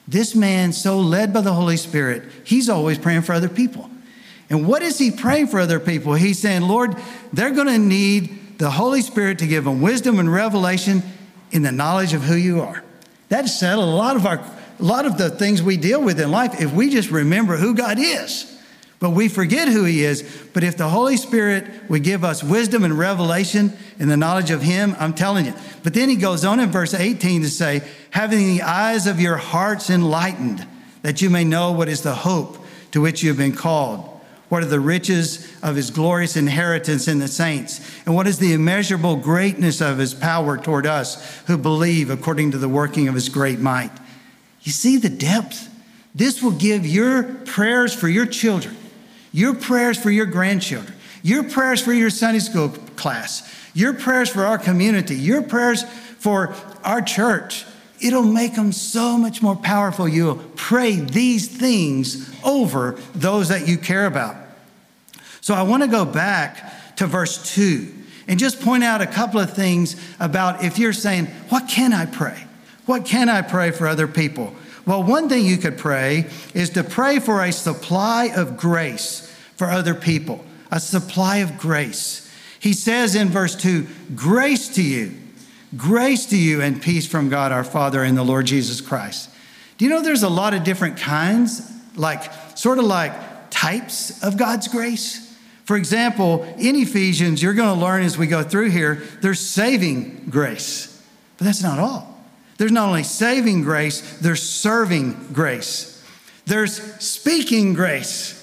This 0.08 0.34
man, 0.34 0.72
so 0.72 0.98
led 0.98 1.32
by 1.32 1.42
the 1.42 1.52
Holy 1.52 1.76
Spirit, 1.76 2.24
he's 2.44 2.68
always 2.68 2.98
praying 2.98 3.22
for 3.22 3.34
other 3.34 3.48
people. 3.48 3.90
And 4.48 4.66
what 4.66 4.82
is 4.82 4.98
he 4.98 5.10
praying 5.10 5.48
for 5.48 5.60
other 5.60 5.80
people? 5.80 6.14
He's 6.14 6.38
saying, 6.38 6.62
Lord, 6.62 6.96
they're 7.32 7.50
going 7.50 7.66
to 7.66 7.78
need 7.78 8.58
the 8.58 8.70
Holy 8.70 9.02
Spirit 9.02 9.40
to 9.40 9.46
give 9.46 9.64
them 9.64 9.82
wisdom 9.82 10.18
and 10.18 10.32
revelation 10.32 11.02
in 11.50 11.62
the 11.62 11.72
knowledge 11.72 12.14
of 12.14 12.22
who 12.22 12.36
you 12.36 12.62
are. 12.62 12.82
That 13.28 13.48
settled 13.48 13.88
a 13.88 13.92
lot 13.92 14.16
of 14.16 14.26
our 14.26 14.44
a 14.78 14.82
lot 14.82 15.06
of 15.06 15.16
the 15.16 15.30
things 15.30 15.62
we 15.62 15.78
deal 15.78 16.02
with 16.02 16.20
in 16.20 16.30
life 16.30 16.60
if 16.60 16.70
we 16.70 16.90
just 16.90 17.10
remember 17.10 17.56
who 17.56 17.74
God 17.74 17.98
is. 17.98 18.55
But 18.98 19.10
we 19.10 19.28
forget 19.28 19.68
who 19.68 19.84
He 19.84 20.04
is. 20.04 20.22
But 20.54 20.64
if 20.64 20.76
the 20.76 20.88
Holy 20.88 21.16
Spirit 21.16 21.66
would 21.88 22.02
give 22.02 22.24
us 22.24 22.42
wisdom 22.42 22.82
and 22.82 22.98
revelation 22.98 23.72
in 23.98 24.08
the 24.08 24.16
knowledge 24.16 24.50
of 24.50 24.62
Him, 24.62 24.96
I'm 24.98 25.12
telling 25.12 25.46
you. 25.46 25.54
But 25.82 25.94
then 25.94 26.08
He 26.08 26.16
goes 26.16 26.44
on 26.44 26.60
in 26.60 26.70
verse 26.70 26.94
18 26.94 27.42
to 27.42 27.48
say, 27.50 27.82
having 28.10 28.46
the 28.46 28.62
eyes 28.62 29.06
of 29.06 29.20
your 29.20 29.36
hearts 29.36 29.90
enlightened, 29.90 30.66
that 31.02 31.20
you 31.20 31.28
may 31.28 31.44
know 31.44 31.72
what 31.72 31.88
is 31.88 32.02
the 32.02 32.14
hope 32.14 32.58
to 32.92 33.00
which 33.00 33.22
you 33.22 33.28
have 33.28 33.38
been 33.38 33.54
called. 33.54 34.12
What 34.48 34.62
are 34.62 34.66
the 34.66 34.80
riches 34.80 35.52
of 35.62 35.74
his 35.74 35.90
glorious 35.90 36.36
inheritance 36.36 37.08
in 37.08 37.18
the 37.18 37.28
saints? 37.28 37.80
And 38.06 38.14
what 38.14 38.28
is 38.28 38.38
the 38.38 38.52
immeasurable 38.52 39.16
greatness 39.16 39.80
of 39.80 39.98
his 39.98 40.14
power 40.14 40.56
toward 40.56 40.86
us 40.86 41.40
who 41.46 41.58
believe 41.58 42.10
according 42.10 42.52
to 42.52 42.58
the 42.58 42.68
working 42.68 43.08
of 43.08 43.14
his 43.14 43.28
great 43.28 43.58
might? 43.58 43.90
You 44.62 44.70
see 44.70 44.96
the 44.96 45.08
depth? 45.08 45.68
This 46.14 46.42
will 46.42 46.52
give 46.52 46.86
your 46.86 47.24
prayers 47.24 47.92
for 47.92 48.08
your 48.08 48.24
children 48.24 48.76
your 49.36 49.54
prayers 49.54 49.98
for 49.98 50.10
your 50.10 50.24
grandchildren, 50.24 50.96
your 51.22 51.42
prayers 51.42 51.82
for 51.82 51.92
your 51.92 52.08
Sunday 52.08 52.38
school 52.38 52.70
class, 52.96 53.46
your 53.74 53.92
prayers 53.92 54.30
for 54.30 54.46
our 54.46 54.56
community, 54.56 55.14
your 55.14 55.42
prayers 55.42 55.84
for 56.18 56.54
our 56.82 57.02
church, 57.02 57.66
it'll 58.00 58.22
make 58.22 58.54
them 58.54 58.72
so 58.72 59.18
much 59.18 59.42
more 59.42 59.54
powerful. 59.54 60.08
You'll 60.08 60.36
pray 60.56 60.96
these 60.96 61.48
things 61.48 62.34
over 62.42 62.92
those 63.14 63.50
that 63.50 63.68
you 63.68 63.76
care 63.76 64.06
about. 64.06 64.36
So 65.42 65.52
I 65.52 65.64
want 65.64 65.82
to 65.82 65.88
go 65.90 66.06
back 66.06 66.96
to 66.96 67.06
verse 67.06 67.54
2 67.54 67.92
and 68.28 68.38
just 68.38 68.62
point 68.62 68.84
out 68.84 69.02
a 69.02 69.06
couple 69.06 69.38
of 69.38 69.52
things 69.52 70.00
about 70.18 70.64
if 70.64 70.78
you're 70.78 70.94
saying, 70.94 71.26
What 71.50 71.68
can 71.68 71.92
I 71.92 72.06
pray? 72.06 72.42
What 72.86 73.04
can 73.04 73.28
I 73.28 73.42
pray 73.42 73.70
for 73.70 73.86
other 73.86 74.08
people? 74.08 74.54
Well, 74.86 75.02
one 75.02 75.28
thing 75.28 75.44
you 75.44 75.58
could 75.58 75.76
pray 75.76 76.30
is 76.54 76.70
to 76.70 76.84
pray 76.84 77.18
for 77.18 77.44
a 77.44 77.52
supply 77.52 78.30
of 78.34 78.56
grace 78.56 79.25
for 79.56 79.70
other 79.70 79.94
people, 79.94 80.44
a 80.70 80.80
supply 80.80 81.38
of 81.38 81.58
grace. 81.58 82.30
He 82.60 82.72
says 82.72 83.14
in 83.14 83.28
verse 83.28 83.54
2 83.56 83.86
grace 84.14 84.68
to 84.74 84.82
you, 84.82 85.12
grace 85.76 86.26
to 86.26 86.36
you, 86.36 86.62
and 86.62 86.80
peace 86.80 87.06
from 87.06 87.28
God 87.28 87.52
our 87.52 87.64
Father 87.64 88.02
and 88.02 88.16
the 88.16 88.24
Lord 88.24 88.46
Jesus 88.46 88.80
Christ. 88.80 89.30
Do 89.78 89.84
you 89.84 89.90
know 89.90 90.02
there's 90.02 90.22
a 90.22 90.28
lot 90.28 90.54
of 90.54 90.64
different 90.64 90.96
kinds, 90.96 91.70
like 91.96 92.32
sort 92.56 92.78
of 92.78 92.84
like 92.84 93.12
types 93.50 94.22
of 94.22 94.36
God's 94.36 94.68
grace? 94.68 95.22
For 95.64 95.76
example, 95.76 96.44
in 96.58 96.76
Ephesians, 96.76 97.42
you're 97.42 97.52
going 97.52 97.74
to 97.74 97.84
learn 97.84 98.04
as 98.04 98.16
we 98.16 98.28
go 98.28 98.42
through 98.42 98.70
here, 98.70 99.02
there's 99.20 99.40
saving 99.40 100.26
grace. 100.30 101.02
But 101.38 101.46
that's 101.46 101.62
not 101.62 101.78
all. 101.78 102.16
There's 102.56 102.72
not 102.72 102.88
only 102.88 103.02
saving 103.02 103.62
grace, 103.62 104.18
there's 104.18 104.42
serving 104.42 105.32
grace. 105.32 105.92
There's 106.46 106.80
speaking 107.02 107.74
grace. 107.74 108.35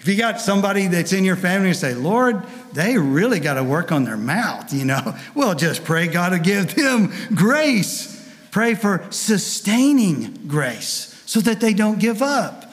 If 0.00 0.06
you 0.06 0.16
got 0.16 0.40
somebody 0.40 0.86
that's 0.86 1.12
in 1.12 1.24
your 1.24 1.36
family 1.36 1.68
and 1.68 1.76
say, 1.76 1.94
Lord, 1.94 2.42
they 2.72 2.96
really 2.96 3.40
got 3.40 3.54
to 3.54 3.64
work 3.64 3.90
on 3.90 4.04
their 4.04 4.16
mouth, 4.16 4.72
you 4.72 4.84
know, 4.84 5.16
well, 5.34 5.54
just 5.54 5.84
pray 5.84 6.06
God 6.06 6.30
to 6.30 6.38
give 6.38 6.74
them 6.74 7.12
grace. 7.34 8.14
Pray 8.50 8.74
for 8.74 9.06
sustaining 9.10 10.46
grace 10.48 11.22
so 11.26 11.40
that 11.40 11.60
they 11.60 11.74
don't 11.74 11.98
give 11.98 12.22
up. 12.22 12.72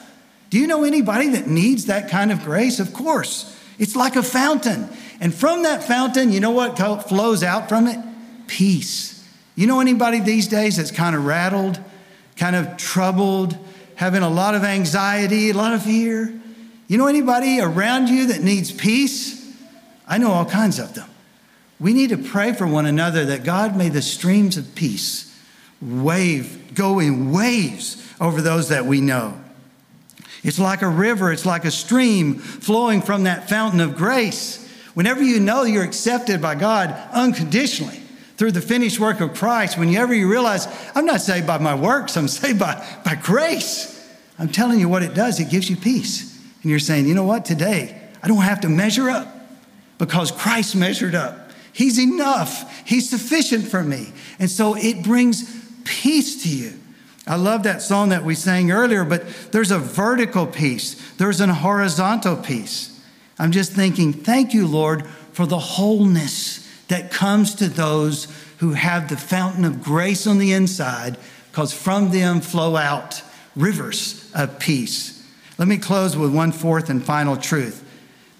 Do 0.50 0.58
you 0.58 0.66
know 0.66 0.84
anybody 0.84 1.28
that 1.30 1.46
needs 1.46 1.86
that 1.86 2.08
kind 2.08 2.30
of 2.32 2.42
grace? 2.44 2.78
Of 2.78 2.92
course. 2.92 3.52
It's 3.78 3.96
like 3.96 4.16
a 4.16 4.22
fountain. 4.22 4.88
And 5.20 5.34
from 5.34 5.64
that 5.64 5.82
fountain, 5.82 6.32
you 6.32 6.40
know 6.40 6.50
what 6.50 6.78
flows 7.08 7.42
out 7.42 7.68
from 7.68 7.86
it? 7.86 7.98
Peace. 8.46 9.26
You 9.54 9.66
know 9.66 9.80
anybody 9.80 10.20
these 10.20 10.46
days 10.46 10.76
that's 10.76 10.90
kind 10.90 11.16
of 11.16 11.24
rattled, 11.24 11.80
kind 12.36 12.54
of 12.54 12.76
troubled, 12.76 13.56
having 13.96 14.22
a 14.22 14.28
lot 14.28 14.54
of 14.54 14.64
anxiety, 14.64 15.50
a 15.50 15.54
lot 15.54 15.72
of 15.72 15.82
fear? 15.82 16.32
You 16.88 16.98
know 16.98 17.06
anybody 17.06 17.60
around 17.60 18.08
you 18.08 18.28
that 18.28 18.42
needs 18.42 18.70
peace? 18.70 19.44
I 20.06 20.18
know 20.18 20.30
all 20.30 20.44
kinds 20.44 20.78
of 20.78 20.94
them. 20.94 21.08
We 21.80 21.92
need 21.92 22.10
to 22.10 22.18
pray 22.18 22.52
for 22.52 22.66
one 22.66 22.86
another 22.86 23.26
that 23.26 23.44
God 23.44 23.76
may 23.76 23.88
the 23.88 24.02
streams 24.02 24.56
of 24.56 24.74
peace 24.74 25.24
wave, 25.82 26.74
go 26.74 26.98
in 27.00 27.32
waves 27.32 28.02
over 28.18 28.40
those 28.40 28.70
that 28.70 28.86
we 28.86 29.00
know. 29.00 29.38
It's 30.42 30.58
like 30.58 30.80
a 30.80 30.88
river, 30.88 31.32
it's 31.32 31.44
like 31.44 31.66
a 31.66 31.70
stream 31.70 32.36
flowing 32.36 33.02
from 33.02 33.24
that 33.24 33.48
fountain 33.48 33.80
of 33.80 33.96
grace. 33.96 34.62
Whenever 34.94 35.22
you 35.22 35.38
know 35.38 35.64
you're 35.64 35.84
accepted 35.84 36.40
by 36.40 36.54
God 36.54 36.96
unconditionally 37.12 38.00
through 38.38 38.52
the 38.52 38.62
finished 38.62 38.98
work 38.98 39.20
of 39.20 39.34
Christ, 39.34 39.76
whenever 39.76 40.14
you 40.14 40.30
realize, 40.30 40.66
I'm 40.94 41.04
not 41.04 41.20
saved 41.20 41.46
by 41.46 41.58
my 41.58 41.74
works, 41.74 42.16
I'm 42.16 42.28
saved 42.28 42.58
by, 42.58 42.86
by 43.04 43.16
grace, 43.16 43.92
I'm 44.38 44.48
telling 44.48 44.80
you 44.80 44.88
what 44.88 45.02
it 45.02 45.14
does, 45.14 45.40
it 45.40 45.50
gives 45.50 45.68
you 45.68 45.76
peace 45.76 46.35
and 46.66 46.70
you're 46.72 46.80
saying, 46.80 47.06
you 47.06 47.14
know 47.14 47.22
what, 47.22 47.44
today 47.44 47.96
I 48.24 48.26
don't 48.26 48.42
have 48.42 48.62
to 48.62 48.68
measure 48.68 49.08
up 49.08 49.32
because 49.98 50.32
Christ 50.32 50.74
measured 50.74 51.14
up. 51.14 51.52
He's 51.72 51.96
enough, 51.96 52.84
He's 52.84 53.08
sufficient 53.08 53.68
for 53.68 53.84
me. 53.84 54.12
And 54.40 54.50
so 54.50 54.76
it 54.76 55.04
brings 55.04 55.64
peace 55.84 56.42
to 56.42 56.48
you. 56.48 56.72
I 57.24 57.36
love 57.36 57.62
that 57.62 57.82
song 57.82 58.08
that 58.08 58.24
we 58.24 58.34
sang 58.34 58.72
earlier, 58.72 59.04
but 59.04 59.28
there's 59.52 59.70
a 59.70 59.78
vertical 59.78 60.44
peace, 60.44 60.94
there's 61.18 61.40
a 61.40 61.54
horizontal 61.54 62.36
peace. 62.36 63.00
I'm 63.38 63.52
just 63.52 63.70
thinking, 63.70 64.12
thank 64.12 64.52
you, 64.52 64.66
Lord, 64.66 65.06
for 65.06 65.46
the 65.46 65.60
wholeness 65.60 66.68
that 66.88 67.12
comes 67.12 67.54
to 67.54 67.68
those 67.68 68.26
who 68.58 68.72
have 68.72 69.08
the 69.08 69.16
fountain 69.16 69.64
of 69.64 69.84
grace 69.84 70.26
on 70.26 70.38
the 70.38 70.52
inside, 70.52 71.16
because 71.52 71.72
from 71.72 72.10
them 72.10 72.40
flow 72.40 72.74
out 72.74 73.22
rivers 73.54 74.28
of 74.34 74.58
peace. 74.58 75.15
Let 75.58 75.68
me 75.68 75.78
close 75.78 76.16
with 76.16 76.34
one 76.34 76.52
fourth 76.52 76.90
and 76.90 77.02
final 77.04 77.36
truth. 77.36 77.82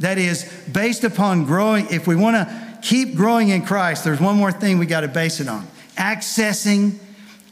That 0.00 0.18
is, 0.18 0.44
based 0.70 1.04
upon 1.04 1.46
growing, 1.46 1.86
if 1.90 2.06
we 2.06 2.16
want 2.16 2.36
to 2.36 2.78
keep 2.82 3.14
growing 3.14 3.48
in 3.48 3.64
Christ, 3.64 4.04
there's 4.04 4.20
one 4.20 4.36
more 4.36 4.52
thing 4.52 4.78
we 4.78 4.86
got 4.86 5.00
to 5.00 5.08
base 5.08 5.40
it 5.40 5.48
on 5.48 5.66
accessing, 5.96 6.98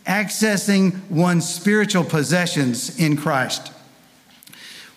accessing 0.07 1.09
one's 1.11 1.49
spiritual 1.49 2.05
possessions 2.05 2.99
in 2.99 3.17
Christ. 3.17 3.73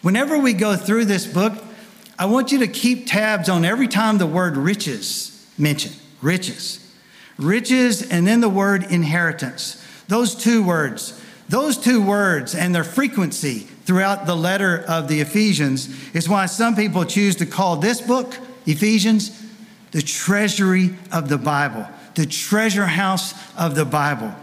Whenever 0.02 0.38
we 0.38 0.54
go 0.54 0.76
through 0.76 1.06
this 1.06 1.26
book, 1.26 1.54
I 2.20 2.26
want 2.26 2.52
you 2.52 2.60
to 2.60 2.68
keep 2.68 3.08
tabs 3.08 3.50
on 3.50 3.64
every 3.64 3.88
time 3.88 4.18
the 4.18 4.28
word 4.28 4.58
riches 4.58 5.48
mentioned. 5.58 5.96
Riches. 6.22 6.84
Riches, 7.38 8.10
and 8.10 8.28
then 8.28 8.42
the 8.42 8.50
word 8.50 8.84
inheritance. 8.84 9.84
Those 10.08 10.36
two 10.36 10.64
words. 10.64 11.22
Those 11.48 11.78
two 11.78 12.02
words 12.02 12.56
and 12.56 12.76
their 12.76 12.84
frequency 12.84 13.68
throughout 13.88 14.26
the 14.26 14.36
letter 14.36 14.84
of 14.86 15.08
the 15.08 15.22
Ephesians 15.22 15.88
is 16.14 16.28
why 16.28 16.46
some 16.46 16.76
people 16.76 17.06
choose 17.06 17.38
to 17.38 17.46
call 17.46 17.78
this 17.78 18.02
book, 18.02 18.38
Ephesians, 18.66 19.42
the 19.92 20.02
treasury 20.02 20.94
of 21.14 21.30
the 21.30 21.38
Bible, 21.38 21.88
the 22.16 22.26
treasure 22.26 22.86
house 22.86 23.34
of 23.58 23.76
the 23.76 23.86
Bible. 23.86 24.34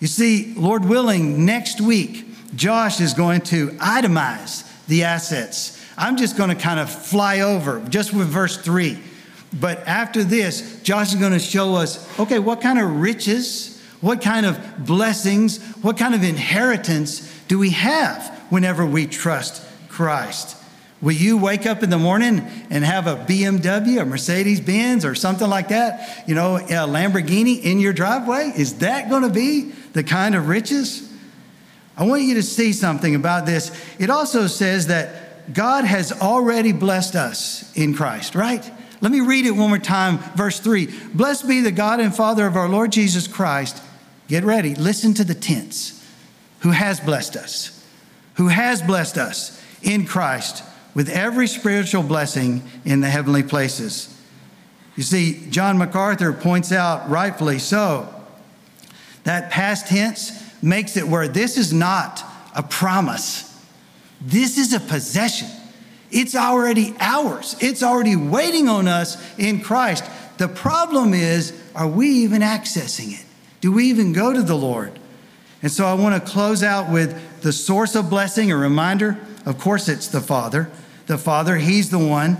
You 0.00 0.06
see, 0.06 0.54
Lord 0.56 0.86
willing, 0.86 1.44
next 1.44 1.82
week, 1.82 2.24
Josh 2.56 2.98
is 2.98 3.12
going 3.12 3.42
to 3.42 3.68
itemize 3.72 4.66
the 4.86 5.04
assets. 5.04 5.78
I'm 5.98 6.16
just 6.16 6.38
going 6.38 6.48
to 6.48 6.56
kind 6.56 6.80
of 6.80 6.90
fly 6.90 7.40
over 7.40 7.80
just 7.90 8.14
with 8.14 8.28
verse 8.28 8.56
3. 8.56 8.98
But 9.60 9.86
after 9.86 10.24
this, 10.24 10.80
Josh 10.82 11.12
is 11.12 11.20
going 11.20 11.32
to 11.32 11.38
show 11.38 11.74
us 11.74 12.08
okay, 12.18 12.38
what 12.38 12.62
kind 12.62 12.78
of 12.78 13.02
riches, 13.02 13.82
what 14.00 14.22
kind 14.22 14.46
of 14.46 14.58
blessings, 14.86 15.62
what 15.82 15.98
kind 15.98 16.14
of 16.14 16.24
inheritance 16.24 17.30
do 17.48 17.58
we 17.58 17.70
have 17.70 18.32
whenever 18.52 18.84
we 18.84 19.06
trust 19.06 19.64
Christ? 19.88 20.58
Will 21.00 21.12
you 21.12 21.38
wake 21.38 21.64
up 21.64 21.82
in 21.82 21.88
the 21.88 21.98
morning 21.98 22.40
and 22.68 22.84
have 22.84 23.06
a 23.06 23.16
BMW, 23.16 24.02
a 24.02 24.04
Mercedes 24.04 24.60
Benz, 24.60 25.06
or 25.06 25.14
something 25.14 25.48
like 25.48 25.68
that? 25.68 26.28
You 26.28 26.34
know, 26.34 26.56
a 26.56 26.86
Lamborghini 26.86 27.62
in 27.62 27.80
your 27.80 27.94
driveway? 27.94 28.52
Is 28.54 28.80
that 28.80 29.08
going 29.08 29.22
to 29.22 29.30
be 29.30 29.72
the 29.94 30.04
kind 30.04 30.34
of 30.34 30.48
riches? 30.48 31.10
I 31.96 32.04
want 32.04 32.24
you 32.24 32.34
to 32.34 32.42
see 32.42 32.74
something 32.74 33.14
about 33.14 33.46
this. 33.46 33.72
It 33.98 34.10
also 34.10 34.46
says 34.46 34.88
that 34.88 35.54
God 35.54 35.86
has 35.86 36.12
already 36.12 36.72
blessed 36.72 37.16
us 37.16 37.74
in 37.74 37.94
Christ, 37.94 38.34
right? 38.34 38.70
Let 39.00 39.12
me 39.12 39.20
read 39.20 39.46
it 39.46 39.52
one 39.52 39.70
more 39.70 39.78
time, 39.78 40.18
verse 40.36 40.60
3. 40.60 40.88
Blessed 41.14 41.48
be 41.48 41.62
the 41.62 41.72
God 41.72 42.00
and 42.00 42.14
Father 42.14 42.46
of 42.46 42.56
our 42.56 42.68
Lord 42.68 42.92
Jesus 42.92 43.26
Christ. 43.26 43.82
Get 44.28 44.44
ready, 44.44 44.74
listen 44.74 45.14
to 45.14 45.24
the 45.24 45.34
tense. 45.34 45.98
Who 46.60 46.70
has 46.70 47.00
blessed 47.00 47.34
us, 47.34 47.71
who 48.34 48.48
has 48.48 48.82
blessed 48.82 49.18
us 49.18 49.62
in 49.82 50.06
Christ 50.06 50.64
with 50.94 51.08
every 51.08 51.46
spiritual 51.46 52.02
blessing 52.02 52.62
in 52.84 53.00
the 53.00 53.08
heavenly 53.08 53.42
places. 53.42 54.08
You 54.96 55.02
see, 55.02 55.46
John 55.50 55.78
MacArthur 55.78 56.32
points 56.32 56.70
out, 56.70 57.08
rightfully 57.08 57.58
so, 57.58 58.12
that 59.24 59.50
past 59.50 59.86
tense 59.86 60.32
makes 60.62 60.96
it 60.96 61.08
where 61.08 61.28
this 61.28 61.56
is 61.56 61.72
not 61.72 62.22
a 62.54 62.62
promise, 62.62 63.48
this 64.20 64.58
is 64.58 64.72
a 64.72 64.80
possession. 64.80 65.48
It's 66.10 66.34
already 66.34 66.94
ours, 67.00 67.56
it's 67.60 67.82
already 67.82 68.16
waiting 68.16 68.68
on 68.68 68.86
us 68.86 69.16
in 69.38 69.60
Christ. 69.60 70.04
The 70.36 70.48
problem 70.48 71.14
is, 71.14 71.58
are 71.74 71.88
we 71.88 72.08
even 72.08 72.42
accessing 72.42 73.18
it? 73.18 73.24
Do 73.62 73.72
we 73.72 73.86
even 73.86 74.12
go 74.12 74.32
to 74.32 74.42
the 74.42 74.56
Lord? 74.56 74.98
And 75.62 75.70
so 75.70 75.86
I 75.86 75.94
want 75.94 76.22
to 76.22 76.30
close 76.30 76.62
out 76.62 76.90
with 76.90 77.18
the 77.42 77.52
source 77.52 77.94
of 77.94 78.08
blessing, 78.08 78.50
a 78.50 78.56
reminder. 78.56 79.18
Of 79.44 79.58
course, 79.58 79.88
it's 79.88 80.08
the 80.08 80.20
Father 80.20 80.70
the 81.06 81.18
Father. 81.18 81.56
He's 81.56 81.90
the 81.90 81.98
one. 81.98 82.38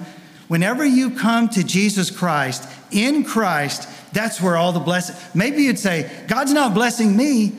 Whenever 0.48 0.84
you 0.84 1.10
come 1.10 1.48
to 1.50 1.62
Jesus 1.62 2.10
Christ, 2.10 2.68
in 2.90 3.24
Christ, 3.24 3.88
that's 4.12 4.40
where 4.40 4.56
all 4.56 4.72
the 4.72 4.80
blessing. 4.80 5.16
Maybe 5.34 5.64
you'd 5.64 5.78
say, 5.78 6.10
God's 6.28 6.52
not 6.52 6.74
blessing 6.74 7.16
me. 7.16 7.52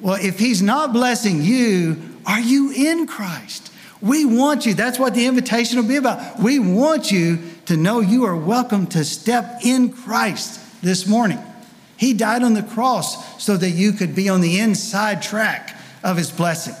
Well, 0.00 0.18
if 0.20 0.38
He's 0.38 0.62
not 0.62 0.92
blessing 0.92 1.42
you, 1.42 1.96
are 2.26 2.40
you 2.40 2.72
in 2.72 3.06
Christ? 3.06 3.72
We 4.00 4.24
want 4.24 4.66
you. 4.66 4.74
That's 4.74 4.98
what 4.98 5.14
the 5.14 5.26
invitation 5.26 5.78
will 5.78 5.88
be 5.88 5.96
about. 5.96 6.40
We 6.40 6.58
want 6.58 7.10
you 7.10 7.38
to 7.66 7.76
know 7.76 8.00
you 8.00 8.24
are 8.24 8.36
welcome 8.36 8.86
to 8.88 9.04
step 9.04 9.60
in 9.64 9.92
Christ 9.92 10.60
this 10.82 11.06
morning. 11.06 11.38
He 11.96 12.12
died 12.12 12.42
on 12.42 12.54
the 12.54 12.64
cross 12.64 13.42
so 13.42 13.56
that 13.56 13.70
you 13.70 13.92
could 13.92 14.14
be 14.14 14.28
on 14.28 14.40
the 14.40 14.58
inside 14.58 15.22
track 15.22 15.76
of 16.02 16.16
His 16.16 16.30
blessing. 16.30 16.74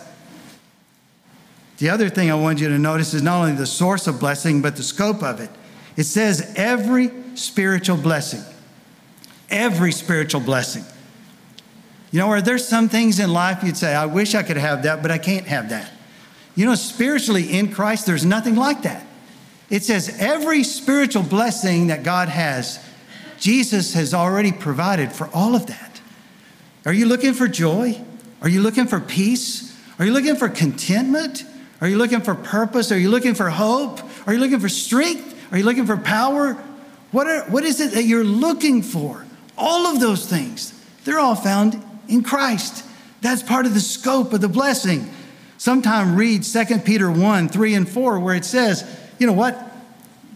The 1.78 1.90
other 1.90 2.08
thing 2.08 2.30
I 2.30 2.34
want 2.34 2.60
you 2.60 2.68
to 2.68 2.78
notice 2.78 3.12
is 3.12 3.22
not 3.22 3.40
only 3.40 3.56
the 3.56 3.66
source 3.66 4.06
of 4.06 4.20
blessing, 4.20 4.62
but 4.62 4.76
the 4.76 4.82
scope 4.82 5.22
of 5.22 5.40
it. 5.40 5.50
It 5.96 6.04
says 6.04 6.52
every 6.56 7.10
spiritual 7.34 7.96
blessing. 7.96 8.42
Every 9.50 9.92
spiritual 9.92 10.40
blessing. 10.40 10.84
You 12.12 12.20
know, 12.20 12.28
are 12.28 12.42
there 12.42 12.58
some 12.58 12.88
things 12.88 13.18
in 13.18 13.32
life 13.32 13.64
you'd 13.64 13.76
say, 13.76 13.94
I 13.94 14.06
wish 14.06 14.34
I 14.34 14.42
could 14.42 14.58
have 14.58 14.82
that, 14.84 15.02
but 15.02 15.10
I 15.10 15.18
can't 15.18 15.46
have 15.46 15.70
that? 15.70 15.90
You 16.54 16.66
know, 16.66 16.74
spiritually 16.74 17.52
in 17.52 17.72
Christ, 17.72 18.06
there's 18.06 18.24
nothing 18.24 18.54
like 18.54 18.82
that. 18.82 19.06
It 19.70 19.82
says 19.82 20.14
every 20.20 20.64
spiritual 20.64 21.22
blessing 21.22 21.86
that 21.86 22.02
God 22.02 22.28
has, 22.28 22.78
Jesus 23.38 23.94
has 23.94 24.12
already 24.12 24.52
provided 24.52 25.12
for 25.12 25.28
all 25.32 25.54
of 25.54 25.66
that. 25.66 26.00
Are 26.84 26.92
you 26.92 27.06
looking 27.06 27.32
for 27.32 27.48
joy? 27.48 28.00
Are 28.42 28.48
you 28.48 28.60
looking 28.60 28.86
for 28.86 29.00
peace? 29.00 29.74
Are 29.98 30.04
you 30.04 30.12
looking 30.12 30.36
for 30.36 30.48
contentment? 30.48 31.44
Are 31.80 31.88
you 31.88 31.96
looking 31.96 32.20
for 32.20 32.34
purpose? 32.34 32.92
Are 32.92 32.98
you 32.98 33.08
looking 33.08 33.34
for 33.34 33.48
hope? 33.50 34.00
Are 34.26 34.34
you 34.34 34.40
looking 34.40 34.60
for 34.60 34.68
strength? 34.68 35.36
Are 35.52 35.58
you 35.58 35.64
looking 35.64 35.86
for 35.86 35.96
power? 35.96 36.54
What, 37.12 37.26
are, 37.26 37.42
what 37.44 37.64
is 37.64 37.80
it 37.80 37.92
that 37.92 38.04
you're 38.04 38.24
looking 38.24 38.82
for? 38.82 39.24
All 39.56 39.86
of 39.86 40.00
those 40.00 40.26
things, 40.26 40.72
they're 41.04 41.18
all 41.18 41.34
found 41.34 41.82
in 42.08 42.22
Christ. 42.22 42.84
That's 43.20 43.42
part 43.42 43.66
of 43.66 43.74
the 43.74 43.80
scope 43.80 44.32
of 44.32 44.40
the 44.40 44.48
blessing. 44.48 45.08
Sometime 45.58 46.16
read 46.16 46.42
2 46.42 46.78
Peter 46.78 47.10
1 47.10 47.48
3 47.48 47.74
and 47.74 47.88
4, 47.88 48.18
where 48.18 48.34
it 48.34 48.44
says, 48.44 48.84
you 49.18 49.26
know 49.26 49.32
what? 49.32 49.70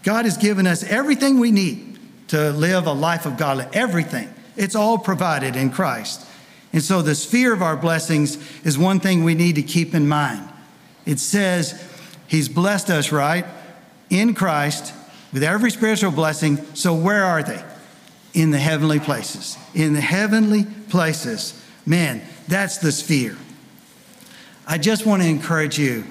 God 0.03 0.25
has 0.25 0.37
given 0.37 0.67
us 0.67 0.83
everything 0.83 1.39
we 1.39 1.51
need 1.51 1.99
to 2.29 2.51
live 2.51 2.87
a 2.87 2.93
life 2.93 3.25
of 3.25 3.37
God. 3.37 3.67
Everything. 3.73 4.33
It's 4.55 4.75
all 4.75 4.97
provided 4.97 5.55
in 5.55 5.69
Christ. 5.69 6.26
And 6.73 6.83
so 6.83 7.01
the 7.01 7.15
sphere 7.15 7.53
of 7.53 7.61
our 7.61 7.77
blessings 7.77 8.37
is 8.65 8.77
one 8.77 8.99
thing 8.99 9.23
we 9.23 9.35
need 9.35 9.55
to 9.55 9.63
keep 9.63 9.93
in 9.93 10.07
mind. 10.07 10.47
It 11.05 11.19
says 11.19 11.81
he's 12.27 12.49
blessed 12.49 12.89
us, 12.89 13.11
right? 13.11 13.45
In 14.09 14.33
Christ 14.33 14.93
with 15.31 15.43
every 15.43 15.71
spiritual 15.71 16.11
blessing. 16.11 16.57
So 16.75 16.93
where 16.93 17.23
are 17.23 17.43
they? 17.43 17.63
In 18.33 18.51
the 18.51 18.59
heavenly 18.59 18.99
places. 18.99 19.57
In 19.73 19.93
the 19.93 20.01
heavenly 20.01 20.65
places. 20.89 21.63
Man, 21.85 22.21
that's 22.47 22.77
the 22.77 22.91
sphere. 22.91 23.37
I 24.67 24.77
just 24.77 25.05
want 25.05 25.21
to 25.21 25.27
encourage 25.27 25.79
you 25.79 26.03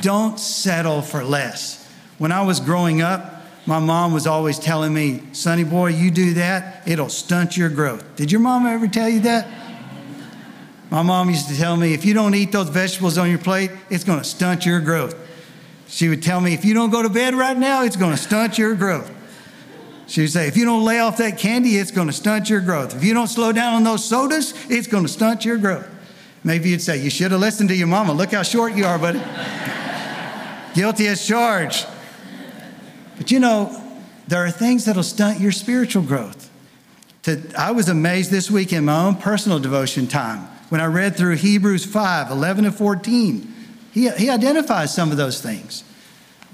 don't 0.00 0.38
settle 0.38 1.02
for 1.02 1.22
less. 1.22 1.86
When 2.18 2.32
I 2.32 2.42
was 2.42 2.60
growing 2.60 3.02
up, 3.02 3.42
my 3.66 3.78
mom 3.78 4.12
was 4.12 4.26
always 4.26 4.58
telling 4.58 4.94
me, 4.94 5.22
Sonny 5.32 5.64
boy, 5.64 5.88
you 5.88 6.10
do 6.10 6.34
that, 6.34 6.88
it'll 6.88 7.10
stunt 7.10 7.56
your 7.56 7.68
growth. 7.68 8.16
Did 8.16 8.32
your 8.32 8.40
mom 8.40 8.66
ever 8.66 8.88
tell 8.88 9.08
you 9.08 9.20
that? 9.20 9.46
My 10.90 11.02
mom 11.02 11.28
used 11.28 11.48
to 11.48 11.56
tell 11.56 11.76
me, 11.76 11.92
if 11.92 12.04
you 12.04 12.14
don't 12.14 12.34
eat 12.34 12.50
those 12.50 12.70
vegetables 12.70 13.18
on 13.18 13.28
your 13.28 13.38
plate, 13.38 13.70
it's 13.90 14.04
going 14.04 14.18
to 14.18 14.24
stunt 14.24 14.64
your 14.64 14.80
growth. 14.80 15.14
She 15.86 16.08
would 16.08 16.22
tell 16.22 16.40
me, 16.40 16.54
if 16.54 16.64
you 16.64 16.74
don't 16.74 16.90
go 16.90 17.02
to 17.02 17.10
bed 17.10 17.34
right 17.34 17.56
now, 17.56 17.82
it's 17.82 17.96
going 17.96 18.12
to 18.12 18.22
stunt 18.22 18.56
your 18.56 18.74
growth. 18.74 19.10
She 20.06 20.22
would 20.22 20.30
say, 20.30 20.48
if 20.48 20.56
you 20.56 20.64
don't 20.64 20.84
lay 20.84 21.00
off 21.00 21.18
that 21.18 21.36
candy, 21.36 21.76
it's 21.76 21.90
going 21.90 22.06
to 22.06 22.12
stunt 22.12 22.48
your 22.48 22.60
growth. 22.60 22.96
If 22.96 23.04
you 23.04 23.12
don't 23.12 23.28
slow 23.28 23.52
down 23.52 23.74
on 23.74 23.84
those 23.84 24.02
sodas, 24.02 24.54
it's 24.70 24.86
going 24.86 25.04
to 25.04 25.08
stunt 25.08 25.44
your 25.44 25.58
growth. 25.58 25.86
Maybe 26.42 26.70
you'd 26.70 26.80
say, 26.80 26.96
you 26.96 27.10
should 27.10 27.32
have 27.32 27.40
listened 27.40 27.68
to 27.68 27.74
your 27.74 27.88
mama. 27.88 28.14
Look 28.14 28.32
how 28.32 28.42
short 28.42 28.72
you 28.74 28.86
are, 28.86 28.98
buddy. 28.98 29.20
Guilty 30.74 31.08
as 31.08 31.26
charged. 31.26 31.86
But 33.18 33.30
you 33.30 33.40
know, 33.40 33.82
there 34.26 34.44
are 34.44 34.50
things 34.50 34.86
that'll 34.86 35.02
stunt 35.02 35.40
your 35.40 35.52
spiritual 35.52 36.02
growth. 36.02 36.50
I 37.58 37.72
was 37.72 37.90
amazed 37.90 38.30
this 38.30 38.50
week 38.50 38.72
in 38.72 38.86
my 38.86 39.04
own 39.04 39.16
personal 39.16 39.58
devotion 39.58 40.06
time 40.06 40.48
when 40.68 40.80
I 40.80 40.86
read 40.86 41.16
through 41.16 41.36
Hebrews 41.36 41.84
5 41.84 42.30
11 42.30 42.64
and 42.64 42.74
14. 42.74 43.54
He, 43.92 44.10
he 44.10 44.30
identifies 44.30 44.94
some 44.94 45.10
of 45.10 45.16
those 45.16 45.40
things. 45.40 45.84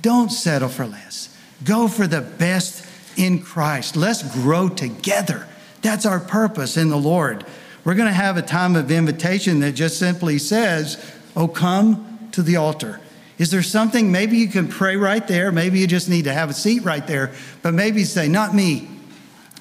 Don't 0.00 0.30
settle 0.30 0.68
for 0.68 0.86
less, 0.86 1.36
go 1.64 1.88
for 1.88 2.06
the 2.06 2.20
best 2.20 2.86
in 3.16 3.40
Christ. 3.40 3.96
Let's 3.96 4.22
grow 4.34 4.68
together. 4.68 5.46
That's 5.82 6.06
our 6.06 6.20
purpose 6.20 6.76
in 6.76 6.88
the 6.88 6.96
Lord. 6.96 7.44
We're 7.84 7.94
going 7.94 8.08
to 8.08 8.14
have 8.14 8.36
a 8.38 8.42
time 8.42 8.76
of 8.76 8.90
invitation 8.90 9.60
that 9.60 9.72
just 9.72 9.98
simply 9.98 10.38
says, 10.38 11.12
Oh, 11.36 11.48
come 11.48 12.28
to 12.32 12.42
the 12.42 12.56
altar. 12.56 13.00
Is 13.36 13.50
there 13.50 13.62
something? 13.62 14.12
Maybe 14.12 14.38
you 14.38 14.48
can 14.48 14.68
pray 14.68 14.96
right 14.96 15.26
there. 15.26 15.52
Maybe 15.52 15.80
you 15.80 15.86
just 15.86 16.08
need 16.08 16.24
to 16.24 16.32
have 16.32 16.48
a 16.48 16.54
seat 16.54 16.84
right 16.84 17.06
there. 17.06 17.32
But 17.62 17.74
maybe 17.74 18.04
say, 18.04 18.28
Not 18.28 18.54
me. 18.54 18.88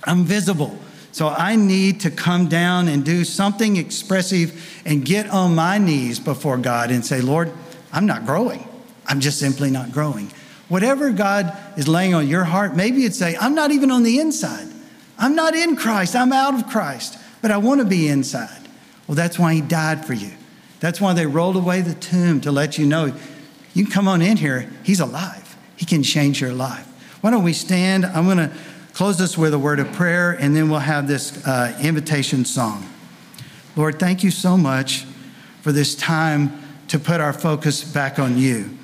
I'm 0.05 0.23
visible. 0.23 0.77
So 1.13 1.29
I 1.29 1.55
need 1.55 2.01
to 2.01 2.11
come 2.11 2.49
down 2.49 2.87
and 2.87 3.05
do 3.05 3.23
something 3.23 3.77
expressive 3.77 4.81
and 4.83 5.05
get 5.05 5.29
on 5.29 5.53
my 5.53 5.77
knees 5.77 6.19
before 6.19 6.57
God 6.57 6.89
and 6.89 7.05
say, 7.05 7.21
Lord, 7.21 7.51
I'm 7.91 8.07
not 8.07 8.25
growing. 8.25 8.67
I'm 9.05 9.19
just 9.19 9.37
simply 9.37 9.69
not 9.69 9.91
growing. 9.91 10.31
Whatever 10.69 11.11
God 11.11 11.55
is 11.77 11.87
laying 11.87 12.15
on 12.15 12.27
your 12.27 12.43
heart, 12.43 12.75
maybe 12.75 13.01
you'd 13.01 13.13
say, 13.13 13.37
I'm 13.39 13.53
not 13.53 13.69
even 13.69 13.91
on 13.91 14.01
the 14.01 14.19
inside. 14.19 14.67
I'm 15.19 15.35
not 15.35 15.53
in 15.53 15.75
Christ. 15.75 16.15
I'm 16.15 16.33
out 16.33 16.55
of 16.55 16.67
Christ, 16.67 17.19
but 17.43 17.51
I 17.51 17.57
want 17.57 17.79
to 17.79 17.85
be 17.85 18.07
inside. 18.07 18.67
Well, 19.07 19.15
that's 19.15 19.37
why 19.37 19.53
He 19.53 19.61
died 19.61 20.05
for 20.05 20.13
you. 20.13 20.31
That's 20.79 20.99
why 20.99 21.13
they 21.13 21.27
rolled 21.27 21.57
away 21.57 21.81
the 21.81 21.93
tomb 21.93 22.41
to 22.41 22.51
let 22.51 22.79
you 22.79 22.87
know 22.87 23.13
you 23.75 23.83
can 23.83 23.93
come 23.93 24.07
on 24.07 24.23
in 24.23 24.37
here. 24.37 24.67
He's 24.81 24.99
alive. 24.99 25.55
He 25.75 25.85
can 25.85 26.01
change 26.01 26.41
your 26.41 26.53
life. 26.53 26.87
Why 27.21 27.29
don't 27.29 27.43
we 27.43 27.53
stand? 27.53 28.03
I'm 28.03 28.25
going 28.25 28.37
to 28.37 28.51
close 28.93 29.19
us 29.19 29.37
with 29.37 29.53
a 29.53 29.59
word 29.59 29.79
of 29.79 29.91
prayer, 29.93 30.31
and 30.31 30.55
then 30.55 30.69
we'll 30.69 30.79
have 30.79 31.07
this 31.07 31.45
uh, 31.45 31.77
invitation 31.81 32.45
song. 32.45 32.87
Lord, 33.75 33.99
thank 33.99 34.23
you 34.23 34.29
so 34.31 34.55
much 34.55 35.05
for 35.61 35.71
this 35.71 35.95
time 35.95 36.61
to 36.89 36.99
put 36.99 37.19
our 37.19 37.33
focus 37.33 37.83
back 37.83 38.19
on 38.19 38.37
you. 38.37 38.77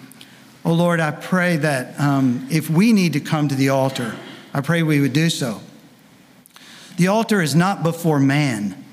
Oh 0.66 0.74
Lord, 0.74 1.00
I 1.00 1.12
pray 1.12 1.58
that 1.58 2.00
um, 2.00 2.48
if 2.50 2.70
we 2.70 2.92
need 2.92 3.14
to 3.14 3.20
come 3.20 3.48
to 3.48 3.56
the 3.56 3.70
altar, 3.70 4.16
I 4.54 4.62
pray 4.62 4.82
we 4.82 5.00
would 5.00 5.14
do 5.14 5.30
so. 5.30 5.62
The 6.98 7.08
altar 7.08 7.42
is 7.42 7.56
not 7.56 7.84
before 7.84 8.20
man, 8.20 8.84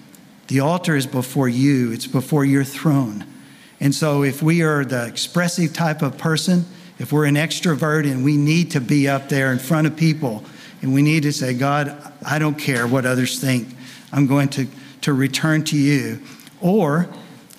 The 0.48 0.60
altar 0.60 0.94
is 0.94 1.06
before 1.06 1.48
you, 1.48 1.92
it's 1.92 2.06
before 2.06 2.44
your 2.44 2.62
throne. 2.62 3.24
And 3.80 3.94
so, 3.94 4.22
if 4.22 4.42
we 4.42 4.62
are 4.62 4.84
the 4.84 5.06
expressive 5.06 5.72
type 5.72 6.02
of 6.02 6.16
person, 6.16 6.66
if 6.98 7.12
we're 7.12 7.24
an 7.24 7.34
extrovert 7.34 8.10
and 8.10 8.24
we 8.24 8.36
need 8.36 8.70
to 8.70 8.80
be 8.80 9.08
up 9.08 9.28
there 9.28 9.52
in 9.52 9.58
front 9.58 9.86
of 9.86 9.96
people 9.96 10.44
and 10.86 10.94
we 10.94 11.02
need 11.02 11.24
to 11.24 11.32
say, 11.32 11.52
God, 11.52 12.00
I 12.24 12.38
don't 12.38 12.56
care 12.56 12.86
what 12.86 13.04
others 13.04 13.40
think, 13.40 13.66
I'm 14.12 14.28
going 14.28 14.48
to, 14.50 14.68
to 15.00 15.12
return 15.12 15.64
to 15.64 15.76
you. 15.76 16.22
Or 16.60 17.08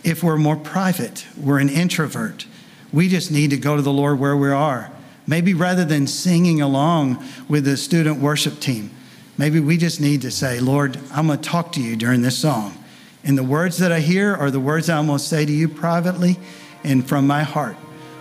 if 0.01 0.23
we're 0.23 0.37
more 0.37 0.55
private, 0.55 1.27
we're 1.35 1.59
an 1.59 1.67
introvert, 1.67 2.45
we 2.93 3.09
just 3.09 3.29
need 3.29 3.49
to 3.49 3.57
go 3.57 3.75
to 3.75 3.81
the 3.81 3.91
Lord 3.91 4.17
where 4.17 4.37
we 4.37 4.49
are. 4.49 4.89
Maybe 5.27 5.53
rather 5.53 5.83
than 5.83 6.07
singing 6.07 6.61
along 6.61 7.21
with 7.49 7.65
the 7.65 7.75
student 7.75 8.21
worship 8.21 8.61
team, 8.61 8.91
maybe 9.37 9.59
we 9.59 9.75
just 9.75 9.99
need 9.99 10.21
to 10.21 10.31
say, 10.31 10.61
Lord, 10.61 10.97
I'm 11.11 11.27
going 11.27 11.41
to 11.41 11.49
talk 11.49 11.73
to 11.73 11.81
you 11.81 11.97
during 11.97 12.21
this 12.21 12.37
song. 12.37 12.81
And 13.25 13.37
the 13.37 13.43
words 13.43 13.77
that 13.79 13.91
I 13.91 13.99
hear 13.99 14.33
are 14.33 14.49
the 14.49 14.61
words 14.61 14.89
I'm 14.89 15.07
going 15.07 15.19
to 15.19 15.23
say 15.23 15.45
to 15.45 15.51
you 15.51 15.67
privately 15.67 16.37
and 16.85 17.05
from 17.05 17.27
my 17.27 17.43
heart. 17.43 17.75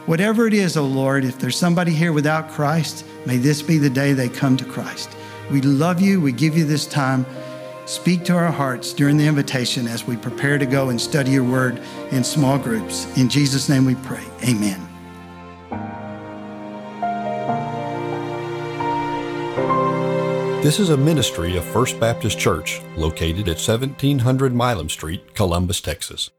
Whatever 0.07 0.47
it 0.47 0.55
is, 0.55 0.77
O 0.77 0.85
oh 0.85 0.87
Lord, 0.87 1.25
if 1.25 1.37
there's 1.37 1.59
somebody 1.59 1.91
here 1.91 2.13
without 2.13 2.49
Christ, 2.49 3.05
may 3.27 3.39
this 3.39 3.61
be 3.61 3.77
the 3.77 3.91
day 3.91 4.13
they 4.13 4.29
come 4.29 4.57
to 4.57 4.65
Christ. 4.65 5.11
We 5.51 5.61
love 5.61 6.01
you. 6.01 6.21
We 6.21 6.31
give 6.31 6.57
you 6.57 6.65
this 6.65 6.87
time. 6.87 7.27
Speak 7.87 8.25
to 8.27 8.37
our 8.37 8.53
hearts 8.53 8.93
during 8.93 9.17
the 9.17 9.27
invitation 9.27 9.89
as 9.89 10.07
we 10.07 10.17
prepare 10.17 10.59
to 10.59 10.67
go 10.67 10.91
and 10.91 11.01
study 11.01 11.33
your 11.33 11.43
word 11.43 11.83
in 12.13 12.23
small 12.23 12.57
groups. 12.57 13.05
In 13.19 13.29
Jesus' 13.29 13.69
name 13.69 13.85
we 13.85 13.97
pray. 13.97 14.23
Amen. 14.45 14.81
This 20.63 20.79
is 20.79 20.91
a 20.91 20.97
ministry 20.97 21.57
of 21.57 21.65
First 21.65 21.99
Baptist 21.99 22.39
Church 22.39 22.81
located 22.97 23.49
at 23.49 23.59
1700 23.59 24.55
Milam 24.55 24.89
Street, 24.89 25.35
Columbus, 25.35 25.81
Texas. 25.81 26.31